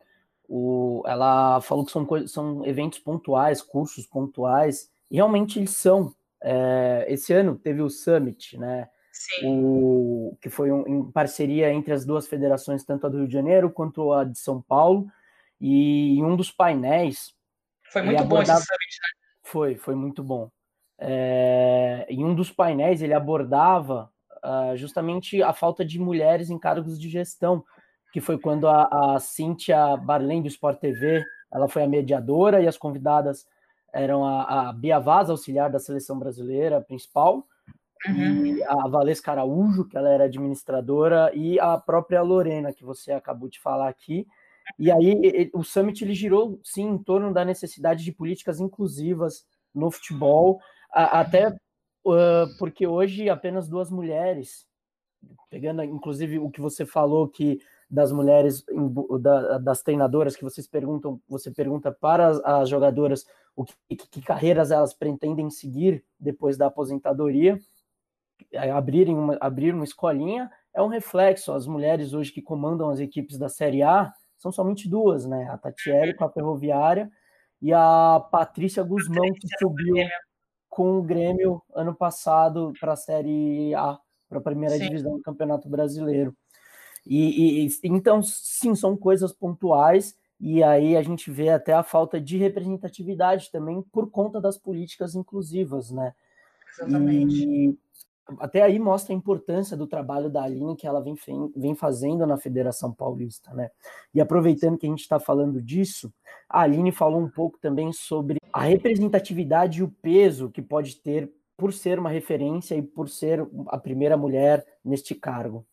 o, 0.56 1.02
ela 1.04 1.60
falou 1.62 1.84
que 1.84 1.90
são, 1.90 2.06
são 2.28 2.64
eventos 2.64 3.00
pontuais, 3.00 3.60
cursos 3.60 4.06
pontuais, 4.06 4.88
e 5.10 5.16
realmente 5.16 5.58
eles 5.58 5.70
são. 5.70 6.14
É, 6.40 7.06
esse 7.08 7.32
ano 7.32 7.56
teve 7.56 7.82
o 7.82 7.90
Summit, 7.90 8.56
né? 8.56 8.88
Sim. 9.10 9.64
O, 9.64 10.38
que 10.40 10.48
foi 10.48 10.70
um, 10.70 10.86
em 10.86 11.10
parceria 11.10 11.72
entre 11.72 11.92
as 11.92 12.04
duas 12.04 12.28
federações, 12.28 12.84
tanto 12.84 13.04
a 13.04 13.10
do 13.10 13.18
Rio 13.18 13.26
de 13.26 13.32
Janeiro 13.32 13.68
quanto 13.68 14.12
a 14.12 14.22
de 14.22 14.38
São 14.38 14.62
Paulo, 14.62 15.08
e 15.60 16.18
em 16.18 16.24
um 16.24 16.36
dos 16.36 16.52
painéis. 16.52 17.34
Foi 17.90 18.02
muito 18.02 18.20
abordava, 18.20 18.52
bom 18.52 18.62
esse 18.62 18.66
Summit, 18.66 18.98
né? 19.02 19.08
Foi, 19.42 19.74
foi 19.74 19.94
muito 19.96 20.22
bom. 20.22 20.48
É, 20.98 22.06
em 22.08 22.24
um 22.24 22.32
dos 22.32 22.52
painéis 22.52 23.02
ele 23.02 23.12
abordava 23.12 24.08
uh, 24.44 24.76
justamente 24.76 25.42
a 25.42 25.52
falta 25.52 25.84
de 25.84 25.98
mulheres 25.98 26.48
em 26.48 26.58
cargos 26.58 26.96
de 26.96 27.08
gestão, 27.08 27.64
que 28.14 28.20
foi 28.20 28.38
quando 28.38 28.68
a, 28.68 29.16
a 29.16 29.18
Cíntia 29.18 29.96
Barlém 29.96 30.40
do 30.40 30.46
Sport 30.46 30.78
TV, 30.78 31.24
ela 31.52 31.66
foi 31.66 31.82
a 31.82 31.88
mediadora 31.88 32.62
e 32.62 32.68
as 32.68 32.78
convidadas 32.78 33.44
eram 33.92 34.24
a, 34.24 34.68
a 34.68 34.72
Bia 34.72 35.00
Vaz, 35.00 35.28
auxiliar 35.28 35.68
da 35.68 35.80
seleção 35.80 36.16
brasileira 36.16 36.80
principal, 36.80 37.44
uhum. 38.06 38.46
e 38.46 38.62
a 38.62 38.86
Valesca 38.86 39.32
Araújo, 39.32 39.88
que 39.88 39.96
ela 39.96 40.08
era 40.08 40.26
administradora, 40.26 41.32
e 41.34 41.58
a 41.58 41.76
própria 41.76 42.22
Lorena, 42.22 42.72
que 42.72 42.84
você 42.84 43.10
acabou 43.10 43.48
de 43.48 43.58
falar 43.58 43.88
aqui. 43.88 44.24
E 44.78 44.92
aí 44.92 45.50
o 45.52 45.64
summit 45.64 46.04
ele 46.04 46.14
girou 46.14 46.60
sim 46.62 46.86
em 46.86 46.98
torno 46.98 47.34
da 47.34 47.44
necessidade 47.44 48.04
de 48.04 48.12
políticas 48.12 48.60
inclusivas 48.60 49.44
no 49.74 49.90
futebol, 49.90 50.60
até 50.92 51.48
uh, 51.48 52.58
porque 52.60 52.86
hoje 52.86 53.28
apenas 53.28 53.68
duas 53.68 53.90
mulheres, 53.90 54.68
pegando 55.50 55.82
inclusive 55.82 56.38
o 56.38 56.48
que 56.48 56.60
você 56.60 56.86
falou 56.86 57.26
que 57.26 57.58
das 57.94 58.10
mulheres, 58.10 58.64
da, 59.20 59.58
das 59.58 59.82
treinadoras 59.82 60.34
que 60.34 60.42
vocês 60.42 60.66
perguntam, 60.66 61.20
você 61.28 61.50
pergunta 61.50 61.92
para 61.92 62.26
as, 62.26 62.40
as 62.44 62.68
jogadoras 62.68 63.24
o 63.54 63.64
que, 63.64 63.74
que, 63.88 64.08
que, 64.08 64.20
carreiras 64.20 64.72
elas 64.72 64.92
pretendem 64.92 65.48
seguir 65.48 66.04
depois 66.18 66.56
da 66.56 66.66
aposentadoria, 66.66 67.56
é, 68.52 68.68
abrirem 68.72 69.16
uma, 69.16 69.38
abrir 69.40 69.72
uma 69.72 69.84
escolinha 69.84 70.50
é 70.74 70.82
um 70.82 70.88
reflexo. 70.88 71.52
As 71.52 71.68
mulheres 71.68 72.12
hoje 72.12 72.32
que 72.32 72.42
comandam 72.42 72.90
as 72.90 72.98
equipes 72.98 73.38
da 73.38 73.48
Série 73.48 73.84
A 73.84 74.12
são 74.36 74.50
somente 74.50 74.88
duas, 74.88 75.24
né? 75.24 75.48
A 75.48 75.56
Tatiele 75.56 76.14
com 76.14 76.24
a 76.24 76.30
Ferroviária 76.30 77.08
e 77.62 77.72
a 77.72 78.20
Patrícia 78.32 78.82
Guzmão 78.82 79.32
que 79.32 79.46
subiu 79.56 79.94
com 80.68 80.98
o 80.98 81.02
Grêmio 81.02 81.62
ano 81.72 81.94
passado 81.94 82.72
para 82.80 82.94
a 82.94 82.96
Série 82.96 83.72
A, 83.76 83.96
para 84.28 84.38
a 84.38 84.42
primeira 84.42 84.74
sim. 84.74 84.82
divisão 84.82 85.12
do 85.12 85.22
Campeonato 85.22 85.68
Brasileiro. 85.68 86.36
E, 87.06 87.66
e, 87.66 87.70
então, 87.84 88.22
sim, 88.22 88.74
são 88.74 88.96
coisas 88.96 89.32
pontuais, 89.32 90.16
e 90.40 90.62
aí 90.62 90.96
a 90.96 91.02
gente 91.02 91.30
vê 91.30 91.50
até 91.50 91.72
a 91.72 91.82
falta 91.82 92.20
de 92.20 92.36
representatividade 92.36 93.50
também 93.50 93.82
por 93.92 94.10
conta 94.10 94.40
das 94.40 94.58
políticas 94.58 95.14
inclusivas, 95.14 95.90
né? 95.90 96.14
Exatamente. 96.78 97.44
E 97.46 97.78
até 98.38 98.62
aí 98.62 98.78
mostra 98.78 99.12
a 99.12 99.16
importância 99.16 99.76
do 99.76 99.86
trabalho 99.86 100.30
da 100.30 100.42
Aline 100.42 100.76
que 100.76 100.86
ela 100.86 101.00
vem, 101.00 101.14
vem 101.54 101.74
fazendo 101.74 102.26
na 102.26 102.38
Federação 102.38 102.92
Paulista, 102.92 103.52
né? 103.52 103.70
E 104.14 104.20
aproveitando 104.20 104.78
que 104.78 104.86
a 104.86 104.90
gente 104.90 105.00
está 105.00 105.20
falando 105.20 105.60
disso, 105.60 106.12
a 106.48 106.62
Aline 106.62 106.90
falou 106.90 107.20
um 107.20 107.28
pouco 107.28 107.58
também 107.58 107.92
sobre 107.92 108.38
a 108.52 108.62
representatividade 108.62 109.80
e 109.80 109.82
o 109.82 109.90
peso 110.02 110.50
que 110.50 110.62
pode 110.62 110.96
ter 110.96 111.30
por 111.56 111.72
ser 111.72 111.98
uma 111.98 112.10
referência 112.10 112.74
e 112.74 112.82
por 112.82 113.08
ser 113.08 113.46
a 113.68 113.78
primeira 113.78 114.16
mulher 114.16 114.64
neste 114.84 115.14
cargo. 115.14 115.64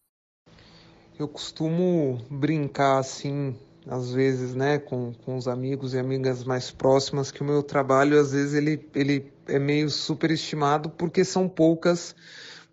Eu 1.22 1.28
costumo 1.28 2.20
brincar 2.32 2.98
assim, 2.98 3.56
às 3.86 4.12
vezes, 4.12 4.56
né, 4.56 4.80
com, 4.80 5.14
com 5.24 5.36
os 5.36 5.48
amigos 5.48 5.94
e 5.94 6.00
amigas 6.00 6.44
mais 6.44 6.72
próximas, 6.72 7.30
que 7.30 7.44
o 7.44 7.46
meu 7.46 7.62
trabalho, 7.62 8.20
às 8.20 8.32
vezes, 8.32 8.56
ele, 8.56 8.90
ele 8.96 9.32
é 9.48 9.60
meio 9.60 9.88
superestimado 9.88 10.90
porque 10.90 11.24
são 11.24 11.48
poucas 11.48 12.16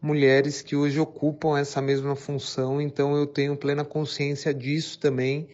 mulheres 0.00 0.62
que 0.62 0.74
hoje 0.74 0.98
ocupam 0.98 1.58
essa 1.58 1.82
mesma 1.82 2.16
função, 2.16 2.80
então 2.80 3.14
eu 3.14 3.26
tenho 3.26 3.54
plena 3.54 3.84
consciência 3.84 4.54
disso 4.54 4.98
também. 4.98 5.46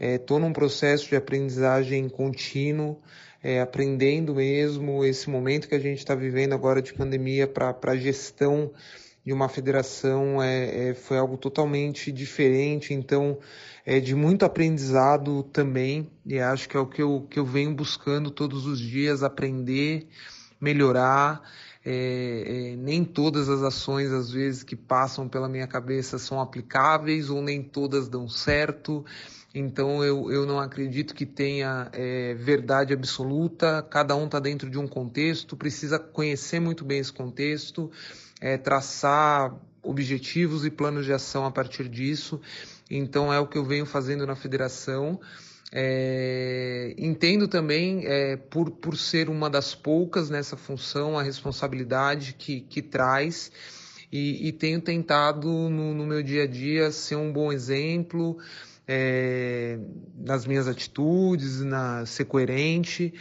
Estou 0.00 0.38
é, 0.38 0.40
num 0.40 0.52
processo 0.52 1.08
de 1.08 1.14
aprendizagem 1.14 2.08
contínuo, 2.08 2.98
é, 3.44 3.60
aprendendo 3.60 4.34
mesmo 4.34 5.04
esse 5.04 5.30
momento 5.30 5.68
que 5.68 5.76
a 5.76 5.80
gente 5.80 5.98
está 5.98 6.16
vivendo 6.16 6.52
agora 6.52 6.82
de 6.82 6.92
pandemia 6.92 7.46
para 7.46 7.94
gestão 7.94 8.72
de 9.30 9.34
uma 9.34 9.48
federação 9.48 10.42
é, 10.42 10.88
é, 10.88 10.94
foi 10.94 11.16
algo 11.16 11.36
totalmente 11.36 12.10
diferente, 12.10 12.92
então 12.92 13.38
é 13.86 14.00
de 14.00 14.12
muito 14.12 14.44
aprendizado 14.44 15.44
também, 15.44 16.10
e 16.26 16.40
acho 16.40 16.68
que 16.68 16.76
é 16.76 16.80
o 16.80 16.86
que 16.86 17.00
eu, 17.00 17.24
que 17.30 17.38
eu 17.38 17.46
venho 17.46 17.72
buscando 17.72 18.28
todos 18.28 18.66
os 18.66 18.80
dias, 18.80 19.22
aprender, 19.22 20.08
melhorar. 20.60 21.42
É, 21.82 22.72
é, 22.72 22.76
nem 22.76 23.04
todas 23.04 23.48
as 23.48 23.62
ações, 23.62 24.10
às 24.10 24.32
vezes, 24.32 24.64
que 24.64 24.74
passam 24.74 25.28
pela 25.28 25.48
minha 25.48 25.66
cabeça 25.68 26.18
são 26.18 26.40
aplicáveis 26.40 27.30
ou 27.30 27.40
nem 27.40 27.62
todas 27.62 28.08
dão 28.08 28.28
certo. 28.28 29.04
Então 29.54 30.04
eu, 30.04 30.30
eu 30.30 30.46
não 30.46 30.60
acredito 30.60 31.14
que 31.14 31.26
tenha 31.26 31.88
é, 31.92 32.34
verdade 32.34 32.92
absoluta, 32.92 33.84
cada 33.90 34.14
um 34.14 34.26
está 34.26 34.38
dentro 34.38 34.70
de 34.70 34.78
um 34.78 34.86
contexto, 34.86 35.56
precisa 35.56 35.98
conhecer 35.98 36.60
muito 36.60 36.84
bem 36.84 37.00
esse 37.00 37.12
contexto, 37.12 37.90
é, 38.40 38.56
traçar 38.56 39.52
objetivos 39.82 40.64
e 40.64 40.70
planos 40.70 41.04
de 41.04 41.12
ação 41.12 41.44
a 41.44 41.50
partir 41.50 41.88
disso. 41.88 42.40
Então 42.88 43.32
é 43.32 43.40
o 43.40 43.46
que 43.46 43.58
eu 43.58 43.64
venho 43.64 43.86
fazendo 43.86 44.24
na 44.26 44.36
federação. 44.36 45.20
É, 45.72 46.94
entendo 46.98 47.46
também, 47.46 48.04
é, 48.04 48.36
por, 48.36 48.70
por 48.70 48.96
ser 48.96 49.28
uma 49.28 49.48
das 49.48 49.74
poucas 49.74 50.28
nessa 50.28 50.56
função, 50.56 51.18
a 51.18 51.22
responsabilidade 51.22 52.34
que, 52.34 52.60
que 52.62 52.82
traz. 52.82 53.50
E, 54.12 54.48
e 54.48 54.52
tenho 54.52 54.80
tentado 54.80 55.48
no, 55.48 55.94
no, 55.94 56.04
meu 56.04 56.20
dia 56.20 56.42
a 56.42 56.46
dia 56.46 56.90
ser 56.90 57.14
um 57.14 57.32
bom 57.32 57.52
exemplo 57.52 58.38
é, 58.92 59.78
nas 60.16 60.44
minhas 60.44 60.66
atitudes, 60.66 61.60
na, 61.60 62.04
ser 62.04 62.24
coerente, 62.24 63.14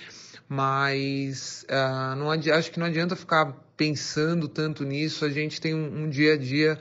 mas 0.48 1.64
uh, 1.70 2.16
não 2.16 2.32
acho 2.32 2.72
que 2.72 2.80
não 2.80 2.88
adianta 2.88 3.16
ficar 3.16 3.54
pensando 3.78 4.48
tanto 4.48 4.84
nisso. 4.84 5.24
A 5.24 5.30
gente 5.30 5.62
tem 5.62 5.76
um, 5.76 6.06
um 6.06 6.10
dia 6.10 6.34
a 6.34 6.38
dia 6.38 6.80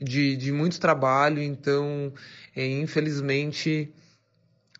de, 0.00 0.34
de 0.34 0.50
muito 0.50 0.80
trabalho, 0.80 1.42
então, 1.42 2.10
é, 2.56 2.66
infelizmente 2.66 3.92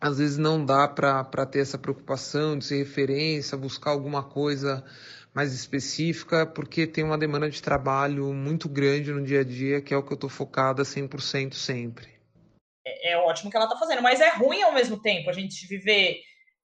às 0.01 0.17
vezes 0.17 0.37
não 0.37 0.65
dá 0.65 0.87
para 0.87 1.45
ter 1.45 1.59
essa 1.59 1.77
preocupação 1.77 2.57
de 2.57 2.65
ser 2.65 2.77
referência, 2.79 3.55
buscar 3.55 3.91
alguma 3.91 4.23
coisa 4.23 4.83
mais 5.31 5.53
específica, 5.53 6.45
porque 6.45 6.87
tem 6.87 7.03
uma 7.03 7.19
demanda 7.19 7.49
de 7.49 7.61
trabalho 7.61 8.33
muito 8.33 8.67
grande 8.67 9.11
no 9.13 9.23
dia 9.23 9.41
a 9.41 9.43
dia, 9.43 9.79
que 9.79 9.93
é 9.93 9.97
o 9.97 10.01
que 10.01 10.11
eu 10.11 10.15
estou 10.15 10.29
focada 10.29 10.81
100% 10.83 11.53
sempre. 11.53 12.12
É, 13.01 13.11
é, 13.11 13.17
ótimo 13.17 13.49
que 13.49 13.57
ela 13.57 13.65
está 13.65 13.77
fazendo, 13.77 14.01
mas 14.01 14.21
é 14.21 14.29
ruim 14.29 14.61
ao 14.61 14.73
mesmo 14.73 15.01
tempo 15.01 15.29
a 15.29 15.33
gente 15.33 15.67
viver 15.67 16.21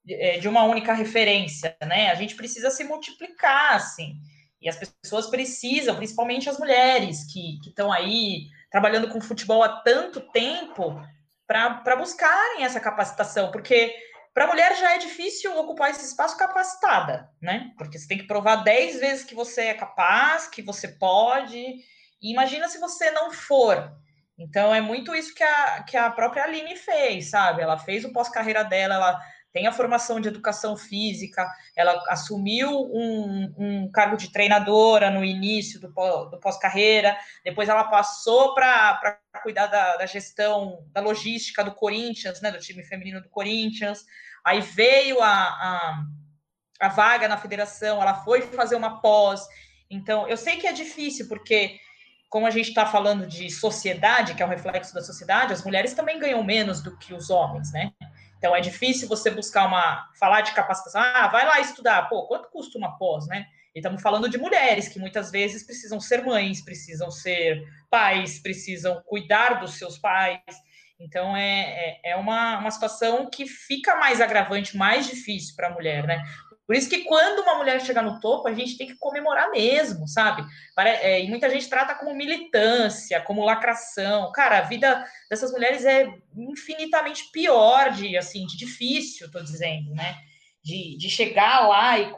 é, 0.08 0.38
de 0.40 0.48
uma 0.48 0.64
única 0.64 0.94
referência, 0.94 1.76
né? 1.82 2.10
A 2.12 2.16
gente 2.16 2.36
precisa 2.36 2.70
se 2.70 2.84
multiplicar, 2.84 3.76
assim. 3.76 4.16
E 4.62 4.68
as 4.68 4.76
pessoas 4.76 5.28
precisam, 5.28 5.96
principalmente 5.96 6.50
as 6.50 6.60
mulheres 6.60 7.32
que 7.32 7.60
estão 7.66 7.92
aí 7.92 8.48
trabalhando 8.70 9.10
com 9.10 9.22
futebol 9.22 9.64
há 9.64 9.82
tanto 9.82 10.20
tempo, 10.32 11.02
para 11.48 11.96
buscarem 11.96 12.64
essa 12.64 12.80
capacitação, 12.80 13.52
porque 13.52 13.96
para 14.36 14.46
a 14.46 14.48
mulher 14.48 14.78
já 14.78 14.94
é 14.94 15.00
difícil 15.00 15.58
ocupar 15.58 15.90
esse 15.90 16.06
espaço 16.06 16.38
capacitada, 16.38 17.28
né? 17.42 17.74
Porque 17.76 17.98
você 17.98 18.08
tem 18.08 18.20
que 18.20 18.28
provar 18.28 18.58
10 18.58 19.00
vezes 19.00 19.26
que 19.26 19.34
você 19.34 19.62
é 19.62 19.74
capaz, 19.74 20.48
que 20.48 20.62
você 20.62 20.88
pode. 20.88 21.58
E 21.58 22.32
imagina 22.32 22.68
se 22.68 22.78
você 22.78 23.10
não 23.12 23.32
for. 23.32 23.92
Então 24.40 24.74
é 24.74 24.80
muito 24.80 25.14
isso 25.14 25.36
que 25.36 25.44
a, 25.44 25.84
que 25.84 25.98
a 25.98 26.10
própria 26.10 26.46
Aline 26.46 26.78
fez, 26.78 27.30
sabe? 27.30 27.62
Ela 27.62 27.78
fez 27.78 28.06
o 28.06 28.14
pós-carreira 28.14 28.64
dela, 28.64 28.96
ela 28.96 29.22
tem 29.52 29.68
a 29.68 29.72
formação 29.72 30.20
de 30.20 30.30
educação 30.30 30.78
física, 30.78 31.46
ela 31.76 32.02
assumiu 32.08 32.70
um, 32.70 33.54
um 33.58 33.92
cargo 33.92 34.16
de 34.16 34.32
treinadora 34.32 35.10
no 35.10 35.26
início 35.26 35.80
do, 35.80 35.90
do 35.90 36.40
pós-carreira, 36.40 37.18
depois 37.44 37.68
ela 37.68 37.84
passou 37.86 38.54
para 38.54 39.20
cuidar 39.42 39.68
da, 39.68 39.98
da, 39.98 40.06
gestão, 40.06 40.86
da 40.92 41.02
logística 41.02 41.64
do 41.64 41.74
Corinthians, 41.74 42.42
né, 42.42 42.52
do 42.52 42.60
time 42.60 42.84
feminino 42.84 43.22
do 43.22 43.30
Corinthians, 43.30 44.06
aí 44.46 44.62
veio 44.62 45.20
a, 45.20 45.28
a, 45.28 46.04
a 46.80 46.90
vaga 46.90 47.28
na 47.28 47.38
federação, 47.38 48.02
ela 48.02 48.24
foi 48.24 48.42
fazer 48.44 48.76
uma 48.76 49.02
pós, 49.02 49.42
então 49.90 50.28
eu 50.28 50.38
sei 50.38 50.58
que 50.58 50.68
é 50.68 50.72
difícil, 50.72 51.28
porque 51.28 51.80
como 52.30 52.46
a 52.46 52.52
gente 52.52 52.70
está 52.70 52.86
falando 52.86 53.26
de 53.26 53.50
sociedade, 53.50 54.36
que 54.36 54.44
é 54.44 54.46
um 54.46 54.50
reflexo 54.50 54.94
da 54.94 55.02
sociedade, 55.02 55.52
as 55.52 55.64
mulheres 55.64 55.94
também 55.94 56.20
ganham 56.20 56.44
menos 56.44 56.82
do 56.82 56.96
que 56.98 57.14
os 57.14 57.30
homens, 57.30 57.72
né? 57.74 57.92
Então 58.38 58.56
é 58.56 58.62
difícil 58.62 59.08
você 59.08 59.32
buscar 59.32 59.66
uma 59.66 60.10
falar 60.18 60.42
de 60.42 60.54
capacitação. 60.54 61.02
Ah, 61.02 61.28
vai 61.28 61.46
lá 61.46 61.60
estudar. 61.60 62.08
Pô, 62.08 62.28
quanto 62.28 62.50
custa 62.50 62.78
uma 62.78 62.98
pós, 62.98 63.28
né? 63.28 63.48
E 63.76 63.80
estamos 63.80 64.02
falando 64.02 64.30
de 64.30 64.38
mulheres 64.38 64.88
que 64.88 65.00
muitas 65.00 65.32
vezes 65.32 65.64
precisam 65.64 66.00
ser 66.00 66.24
mães, 66.24 66.64
precisam 66.64 67.12
ser 67.12 67.62
pais, 67.90 68.40
precisam 68.40 69.02
cuidar 69.06 69.60
dos 69.60 69.78
seus 69.78 69.98
pais. 69.98 70.40
Então 71.00 71.36
é, 71.36 72.00
é, 72.04 72.12
é 72.12 72.16
uma, 72.16 72.60
uma 72.60 72.72
situação 72.72 73.30
que 73.30 73.46
fica 73.48 73.96
mais 73.96 74.22
agravante, 74.22 74.78
mais 74.78 75.08
difícil 75.08 75.56
para 75.56 75.68
a 75.68 75.72
mulher, 75.72 76.06
né? 76.06 76.24
Por 76.70 76.76
isso 76.76 76.88
que 76.88 77.04
quando 77.04 77.40
uma 77.40 77.56
mulher 77.56 77.82
chega 77.82 78.00
no 78.00 78.20
topo, 78.20 78.48
a 78.48 78.54
gente 78.54 78.78
tem 78.78 78.86
que 78.86 78.96
comemorar 78.96 79.50
mesmo, 79.50 80.08
sabe? 80.08 80.46
É, 80.78 81.20
e 81.20 81.28
muita 81.28 81.50
gente 81.50 81.68
trata 81.68 81.96
como 81.96 82.14
militância, 82.14 83.20
como 83.22 83.44
lacração. 83.44 84.32
Cara, 84.32 84.60
a 84.60 84.62
vida 84.62 85.04
dessas 85.28 85.52
mulheres 85.52 85.84
é 85.84 86.08
infinitamente 86.38 87.32
pior 87.32 87.90
de, 87.90 88.16
assim, 88.16 88.46
de 88.46 88.56
difícil, 88.56 89.32
tô 89.32 89.42
dizendo, 89.42 89.96
né? 89.96 90.16
De, 90.64 90.96
de 90.96 91.10
chegar 91.10 91.68
lá 91.68 91.98
e 91.98 92.14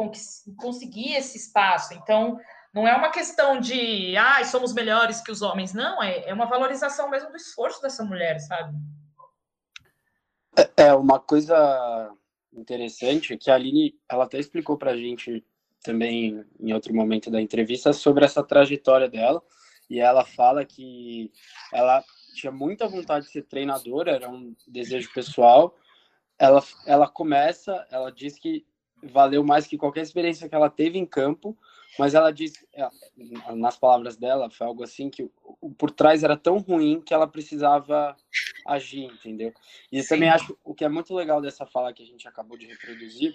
conseguir 0.57 1.13
esse 1.13 1.37
espaço. 1.37 1.93
Então, 1.93 2.37
não 2.73 2.85
é 2.85 2.93
uma 2.93 3.09
questão 3.09 3.57
de, 3.57 4.17
ah, 4.17 4.43
somos 4.43 4.73
melhores 4.73 5.21
que 5.21 5.31
os 5.31 5.41
homens. 5.41 5.71
Não, 5.73 6.03
é, 6.03 6.27
é 6.27 6.33
uma 6.33 6.47
valorização 6.47 7.09
mesmo 7.09 7.29
do 7.29 7.37
esforço 7.37 7.81
dessa 7.81 8.03
mulher, 8.03 8.37
sabe? 8.41 8.77
É, 10.57 10.87
é 10.87 10.93
uma 10.93 11.21
coisa 11.21 12.13
interessante 12.53 13.37
que 13.37 13.49
a 13.49 13.55
Aline, 13.55 13.95
ela 14.09 14.25
até 14.25 14.39
explicou 14.39 14.77
para 14.77 14.91
a 14.91 14.97
gente 14.97 15.43
também 15.83 16.43
em 16.59 16.73
outro 16.73 16.93
momento 16.93 17.31
da 17.31 17.41
entrevista 17.41 17.91
sobre 17.93 18.25
essa 18.25 18.43
trajetória 18.43 19.09
dela 19.09 19.41
e 19.89 19.99
ela 19.99 20.23
fala 20.23 20.63
que 20.63 21.31
ela 21.73 22.03
tinha 22.33 22.51
muita 22.51 22.87
vontade 22.87 23.25
de 23.25 23.31
ser 23.31 23.43
treinadora, 23.43 24.11
era 24.11 24.29
um 24.29 24.55
desejo 24.67 25.11
pessoal. 25.13 25.75
Ela, 26.39 26.63
ela 26.85 27.09
começa, 27.09 27.85
ela 27.91 28.09
diz 28.09 28.39
que 28.39 28.65
valeu 29.03 29.43
mais 29.43 29.67
que 29.67 29.77
qualquer 29.77 30.01
experiência 30.01 30.47
que 30.47 30.55
ela 30.55 30.69
teve 30.69 30.97
em 30.97 31.05
campo, 31.05 31.57
mas 31.99 32.13
ela 32.13 32.31
diz, 32.31 32.53
é, 32.73 32.87
nas 33.53 33.77
palavras 33.77 34.15
dela, 34.15 34.49
foi 34.49 34.65
algo 34.65 34.83
assim 34.83 35.09
que 35.09 35.23
o 35.61 35.69
por 35.71 35.91
trás 35.91 36.23
era 36.23 36.37
tão 36.37 36.57
ruim 36.57 37.01
que 37.01 37.13
ela 37.13 37.27
precisava 37.27 38.15
agir, 38.65 39.05
entendeu? 39.05 39.53
E 39.91 40.01
Sim. 40.01 40.09
também 40.09 40.29
acho 40.29 40.57
o 40.63 40.73
que 40.73 40.85
é 40.85 40.89
muito 40.89 41.13
legal 41.13 41.41
dessa 41.41 41.65
fala 41.65 41.93
que 41.93 42.03
a 42.03 42.05
gente 42.05 42.27
acabou 42.27 42.57
de 42.57 42.65
reproduzir 42.65 43.33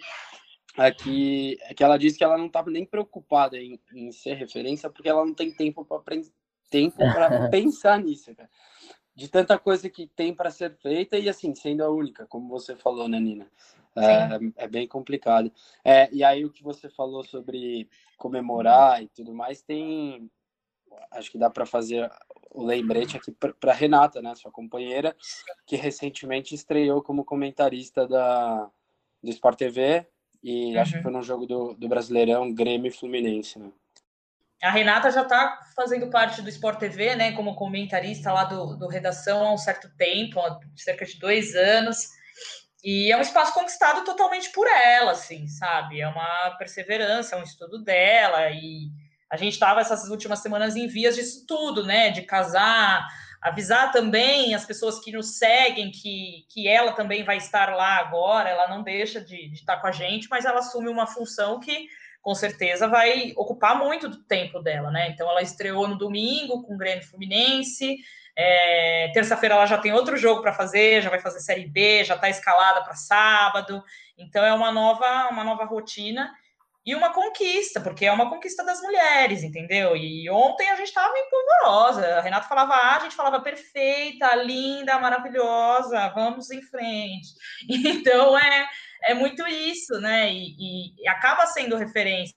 é 0.78 0.90
que, 0.90 1.58
é 1.62 1.74
que 1.74 1.82
ela 1.82 1.98
diz 1.98 2.16
que 2.16 2.24
ela 2.24 2.36
não 2.36 2.46
estava 2.46 2.70
nem 2.70 2.84
preocupada 2.84 3.56
em, 3.56 3.80
em, 3.94 4.12
ser 4.12 4.34
referência 4.34 4.90
porque 4.90 5.08
ela 5.08 5.24
não 5.24 5.34
tem 5.34 5.50
tempo 5.50 5.84
para 5.84 6.02
tempo 6.70 6.98
para 6.98 7.48
pensar 7.48 7.98
nisso, 8.00 8.34
cara. 8.34 8.50
De 9.14 9.28
tanta 9.28 9.58
coisa 9.58 9.88
que 9.88 10.06
tem 10.08 10.34
para 10.34 10.50
ser 10.50 10.76
feita 10.76 11.16
e 11.18 11.28
assim 11.28 11.54
sendo 11.54 11.82
a 11.82 11.90
única, 11.90 12.26
como 12.26 12.48
você 12.48 12.76
falou, 12.76 13.08
né, 13.08 13.18
Nina? 13.18 13.50
É, 13.96 14.64
é, 14.64 14.68
bem 14.68 14.87
complicado. 14.87 15.50
É, 15.85 16.09
e 16.12 16.22
aí 16.22 16.44
o 16.44 16.50
que 16.50 16.62
você 16.62 16.88
falou 16.88 17.24
sobre 17.24 17.88
comemorar 18.16 19.02
e 19.02 19.09
tudo 19.09 19.32
mais, 19.32 19.62
tem. 19.62 20.30
Acho 21.11 21.30
que 21.30 21.38
dá 21.38 21.50
para 21.50 21.66
fazer 21.66 22.11
o 22.50 22.64
lembrete 22.64 23.16
aqui 23.16 23.32
para 23.32 23.72
Renata, 23.72 24.22
né, 24.22 24.35
sua 24.35 24.50
companheira, 24.50 25.14
que 25.66 25.76
recentemente 25.76 26.54
estreou 26.54 27.02
como 27.02 27.24
comentarista 27.24 28.06
da, 28.06 28.70
do 29.22 29.30
Sport 29.30 29.59
TV 29.59 30.06
e 30.42 30.74
uhum. 30.74 30.80
acho 30.80 30.92
que 30.92 30.96
uhum. 30.98 31.02
foi 31.02 31.12
no 31.12 31.22
jogo 31.22 31.46
do, 31.46 31.74
do 31.74 31.88
Brasileirão 31.88 32.52
Grêmio 32.54 32.92
Fluminense, 32.92 33.59
né? 33.59 33.70
A 34.62 34.70
Renata 34.70 35.11
já 35.11 35.22
está 35.22 35.61
fazendo 35.76 36.09
parte 36.09 36.40
do 36.40 36.48
Sport 36.48 36.78
TV, 36.78 37.14
né, 37.14 37.32
como 37.32 37.54
comentarista 37.54 38.32
lá 38.32 38.44
do, 38.44 38.74
do 38.76 38.88
Redação 38.88 39.44
há 39.44 39.52
um 39.52 39.59
certo 39.59 39.88
tempo, 39.96 40.40
há 40.40 40.59
cerca 40.74 41.04
de 41.04 41.18
dois 41.18 41.54
anos. 41.54 42.09
E 42.84 43.10
é 43.10 43.16
um 43.16 43.20
espaço 43.20 43.52
conquistado 43.52 44.04
totalmente 44.04 44.50
por 44.50 44.66
ela, 44.66 45.12
assim, 45.12 45.48
sabe? 45.48 46.00
É 46.00 46.08
uma 46.08 46.50
perseverança, 46.58 47.34
é 47.34 47.38
um 47.38 47.42
estudo 47.42 47.82
dela. 47.82 48.50
E 48.50 48.90
a 49.30 49.36
gente 49.36 49.54
estava 49.54 49.80
essas 49.80 50.08
últimas 50.08 50.40
semanas 50.40 50.76
em 50.76 50.86
vias 50.86 51.16
disso 51.16 51.44
tudo, 51.46 51.84
né? 51.84 52.10
De 52.10 52.22
casar, 52.22 53.06
avisar 53.42 53.90
também 53.90 54.54
as 54.54 54.64
pessoas 54.64 55.00
que 55.00 55.12
nos 55.12 55.38
seguem 55.38 55.90
que, 55.90 56.46
que 56.48 56.68
ela 56.68 56.92
também 56.92 57.24
vai 57.24 57.38
estar 57.38 57.74
lá 57.74 57.96
agora. 57.96 58.50
Ela 58.50 58.68
não 58.68 58.82
deixa 58.82 59.20
de, 59.20 59.48
de 59.48 59.54
estar 59.54 59.78
com 59.78 59.86
a 59.86 59.92
gente, 59.92 60.28
mas 60.30 60.44
ela 60.44 60.60
assume 60.60 60.88
uma 60.88 61.06
função 61.06 61.58
que 61.58 61.88
com 62.26 62.34
certeza 62.34 62.88
vai 62.88 63.32
ocupar 63.36 63.78
muito 63.78 64.08
do 64.08 64.24
tempo 64.24 64.60
dela, 64.60 64.90
né? 64.90 65.10
Então 65.10 65.30
ela 65.30 65.42
estreou 65.42 65.86
no 65.86 65.96
domingo 65.96 66.60
com 66.64 66.74
o 66.74 66.76
Grêmio 66.76 67.06
Fluminense, 67.06 67.98
é, 68.37 69.11
Terça-feira 69.14 69.55
ela 69.55 69.66
já 69.66 69.79
tem 69.79 69.92
outro 69.92 70.16
jogo 70.16 70.42
para 70.42 70.53
fazer, 70.53 71.01
já 71.01 71.09
vai 71.09 71.20
fazer 71.20 71.40
Série 71.40 71.66
B, 71.66 72.05
já 72.05 72.16
está 72.16 72.29
escalada 72.29 72.83
para 72.85 72.94
sábado. 72.94 73.83
Então 74.18 74.44
é 74.44 74.53
uma 74.53 74.70
nova, 74.70 75.29
uma 75.31 75.42
nova 75.42 75.64
rotina 75.64 76.31
e 76.85 76.94
uma 76.94 77.12
conquista, 77.12 77.81
porque 77.81 78.05
é 78.05 78.12
uma 78.12 78.29
conquista 78.29 78.64
das 78.64 78.81
mulheres, 78.81 79.42
entendeu? 79.42 79.96
E 79.96 80.29
ontem 80.31 80.70
a 80.70 80.77
gente 80.77 80.88
estava 80.88 81.14
empolvorosa. 81.18 82.18
A 82.18 82.20
Renata 82.20 82.46
falava 82.46 82.75
A, 82.75 82.96
a 82.96 83.01
gente 83.01 83.16
falava 83.16 83.40
perfeita, 83.40 84.37
linda, 84.37 84.99
maravilhosa, 84.99 86.09
vamos 86.11 86.51
em 86.51 86.62
frente. 86.62 87.29
Então 87.68 88.38
é, 88.38 88.68
é 89.05 89.14
muito 89.14 89.46
isso, 89.49 89.99
né? 89.99 90.31
E, 90.31 90.94
e 90.96 91.09
acaba 91.09 91.46
sendo 91.46 91.77
referência. 91.77 92.35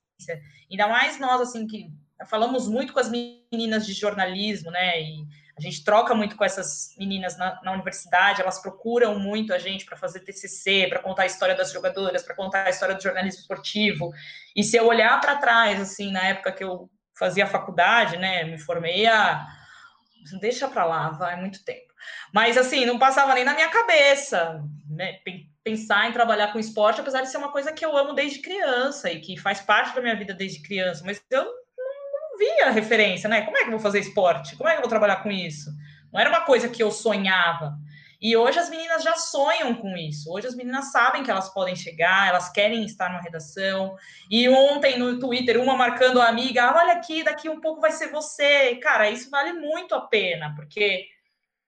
Ainda 0.71 0.87
mais 0.87 1.19
nós, 1.19 1.41
assim, 1.41 1.67
que 1.67 1.89
falamos 2.27 2.67
muito 2.67 2.93
com 2.93 2.99
as 2.99 3.09
meninas 3.09 3.85
de 3.85 3.93
jornalismo, 3.93 4.71
né? 4.71 5.01
E 5.01 5.25
a 5.59 5.61
gente 5.61 5.83
troca 5.83 6.15
muito 6.15 6.37
com 6.37 6.45
essas 6.45 6.95
meninas 6.97 7.37
na, 7.37 7.59
na 7.61 7.73
universidade, 7.73 8.41
elas 8.41 8.61
procuram 8.61 9.19
muito 9.19 9.53
a 9.53 9.59
gente 9.59 9.85
para 9.85 9.97
fazer 9.97 10.21
TCC, 10.21 10.87
para 10.87 10.99
contar 10.99 11.23
a 11.23 11.25
história 11.25 11.53
das 11.53 11.71
jogadoras, 11.71 12.23
para 12.23 12.33
contar 12.33 12.65
a 12.65 12.69
história 12.69 12.95
do 12.95 13.03
jornalismo 13.03 13.41
esportivo. 13.41 14.11
E 14.55 14.63
se 14.63 14.77
eu 14.77 14.87
olhar 14.87 15.19
para 15.19 15.35
trás, 15.35 15.81
assim, 15.81 16.11
na 16.11 16.27
época 16.27 16.53
que 16.53 16.63
eu 16.63 16.89
fazia 17.17 17.45
faculdade, 17.45 18.15
né, 18.15 18.45
me 18.45 18.57
formei 18.57 19.05
a 19.05 19.45
deixa 20.39 20.67
para 20.67 20.85
lá, 20.85 21.09
vai 21.09 21.35
muito 21.35 21.63
tempo. 21.65 21.93
Mas 22.33 22.57
assim, 22.57 22.85
não 22.85 22.97
passava 22.97 23.33
nem 23.33 23.43
na 23.43 23.53
minha 23.53 23.69
cabeça, 23.69 24.63
né? 24.89 25.19
Pensar 25.63 26.07
em 26.07 26.13
trabalhar 26.13 26.53
com 26.53 26.59
esporte, 26.59 27.01
apesar 27.01 27.21
de 27.21 27.29
ser 27.29 27.37
uma 27.37 27.51
coisa 27.51 27.73
que 27.73 27.85
eu 27.85 27.95
amo 27.97 28.13
desde 28.13 28.39
criança 28.39 29.11
e 29.11 29.19
que 29.19 29.37
faz 29.37 29.59
parte 29.59 29.93
da 29.93 30.01
minha 30.01 30.15
vida 30.15 30.33
desde 30.33 30.61
criança, 30.61 31.03
mas 31.05 31.21
eu 31.29 31.45
via 32.39 32.71
referência, 32.71 33.29
né? 33.29 33.41
Como 33.41 33.57
é 33.57 33.61
que 33.61 33.67
eu 33.67 33.71
vou 33.71 33.79
fazer 33.79 33.99
esporte? 33.99 34.55
Como 34.55 34.67
é 34.67 34.71
que 34.71 34.77
eu 34.77 34.83
vou 34.83 34.89
trabalhar 34.89 35.17
com 35.17 35.29
isso? 35.29 35.69
Não 36.11 36.19
era 36.19 36.29
uma 36.29 36.41
coisa 36.41 36.69
que 36.69 36.81
eu 36.81 36.89
sonhava. 36.89 37.77
E 38.21 38.35
hoje 38.35 38.59
as 38.59 38.69
meninas 38.69 39.03
já 39.03 39.15
sonham 39.15 39.75
com 39.75 39.95
isso. 39.95 40.31
Hoje 40.31 40.47
as 40.47 40.55
meninas 40.55 40.91
sabem 40.91 41.23
que 41.23 41.31
elas 41.31 41.53
podem 41.53 41.75
chegar, 41.75 42.27
elas 42.27 42.49
querem 42.49 42.83
estar 42.83 43.09
numa 43.09 43.21
redação. 43.21 43.95
E 44.29 44.49
ontem 44.49 44.97
no 44.97 45.19
Twitter, 45.19 45.61
uma 45.61 45.75
marcando 45.75 46.19
a 46.19 46.27
amiga: 46.27 46.63
ah, 46.63 46.81
olha 46.81 46.93
aqui, 46.93 47.23
daqui 47.23 47.47
um 47.47 47.61
pouco 47.61 47.79
vai 47.79 47.91
ser 47.91 48.09
você. 48.09 48.75
Cara, 48.77 49.09
isso 49.09 49.29
vale 49.29 49.53
muito 49.53 49.95
a 49.95 50.01
pena, 50.01 50.53
porque 50.55 51.05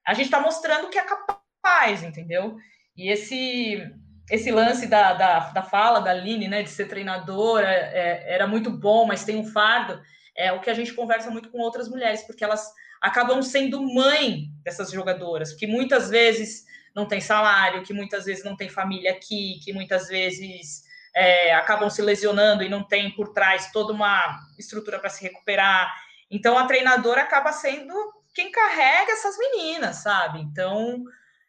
a 0.06 0.12
gente 0.12 0.26
está 0.26 0.40
mostrando 0.40 0.90
que 0.90 0.98
é 0.98 1.04
capaz, 1.04 2.02
entendeu? 2.02 2.56
E 2.96 3.08
esse 3.08 3.90
esse 4.30 4.50
lance 4.50 4.86
da, 4.86 5.12
da, 5.12 5.38
da 5.50 5.62
fala 5.62 6.00
da 6.00 6.10
Aline, 6.10 6.48
né, 6.48 6.62
de 6.62 6.70
ser 6.70 6.86
treinadora, 6.86 7.68
é, 7.68 8.34
era 8.34 8.46
muito 8.46 8.70
bom, 8.70 9.04
mas 9.04 9.24
tem 9.24 9.36
um 9.36 9.44
fardo, 9.44 10.00
é 10.42 10.52
o 10.52 10.60
que 10.60 10.70
a 10.70 10.74
gente 10.74 10.92
conversa 10.92 11.30
muito 11.30 11.50
com 11.50 11.58
outras 11.58 11.88
mulheres, 11.88 12.22
porque 12.22 12.42
elas 12.42 12.72
acabam 13.00 13.42
sendo 13.42 13.82
mãe 13.82 14.48
dessas 14.62 14.90
jogadoras, 14.90 15.52
que 15.52 15.66
muitas 15.66 16.08
vezes 16.10 16.64
não 16.94 17.06
tem 17.06 17.20
salário, 17.20 17.82
que 17.82 17.92
muitas 17.92 18.24
vezes 18.24 18.44
não 18.44 18.56
tem 18.56 18.68
família 18.68 19.12
aqui, 19.12 19.60
que 19.64 19.72
muitas 19.72 20.08
vezes 20.08 20.82
é, 21.14 21.54
acabam 21.54 21.88
se 21.88 22.02
lesionando 22.02 22.62
e 22.62 22.68
não 22.68 22.82
tem 22.82 23.10
por 23.14 23.32
trás 23.32 23.70
toda 23.72 23.92
uma 23.92 24.40
estrutura 24.58 24.98
para 24.98 25.10
se 25.10 25.22
recuperar. 25.22 25.92
Então 26.30 26.58
a 26.58 26.66
treinadora 26.66 27.22
acaba 27.22 27.52
sendo 27.52 27.94
quem 28.34 28.50
carrega 28.50 29.12
essas 29.12 29.36
meninas, 29.38 29.96
sabe? 29.96 30.40
Então 30.40 31.04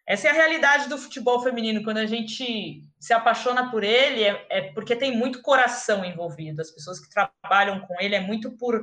essa 0.06 0.28
é 0.28 0.32
a 0.32 0.34
realidade 0.34 0.90
do 0.90 0.98
futebol 0.98 1.42
feminino. 1.42 1.84
Quando 1.84 1.98
a 1.98 2.06
gente 2.06 2.84
se 3.04 3.12
apaixona 3.12 3.70
por 3.70 3.84
ele, 3.84 4.24
é, 4.24 4.46
é 4.50 4.62
porque 4.72 4.96
tem 4.96 5.14
muito 5.14 5.42
coração 5.42 6.06
envolvido. 6.06 6.62
As 6.62 6.72
pessoas 6.72 7.02
que 7.02 7.10
trabalham 7.10 7.82
com 7.82 7.96
ele 8.00 8.16
é 8.16 8.22
muito 8.22 8.54
por 8.54 8.82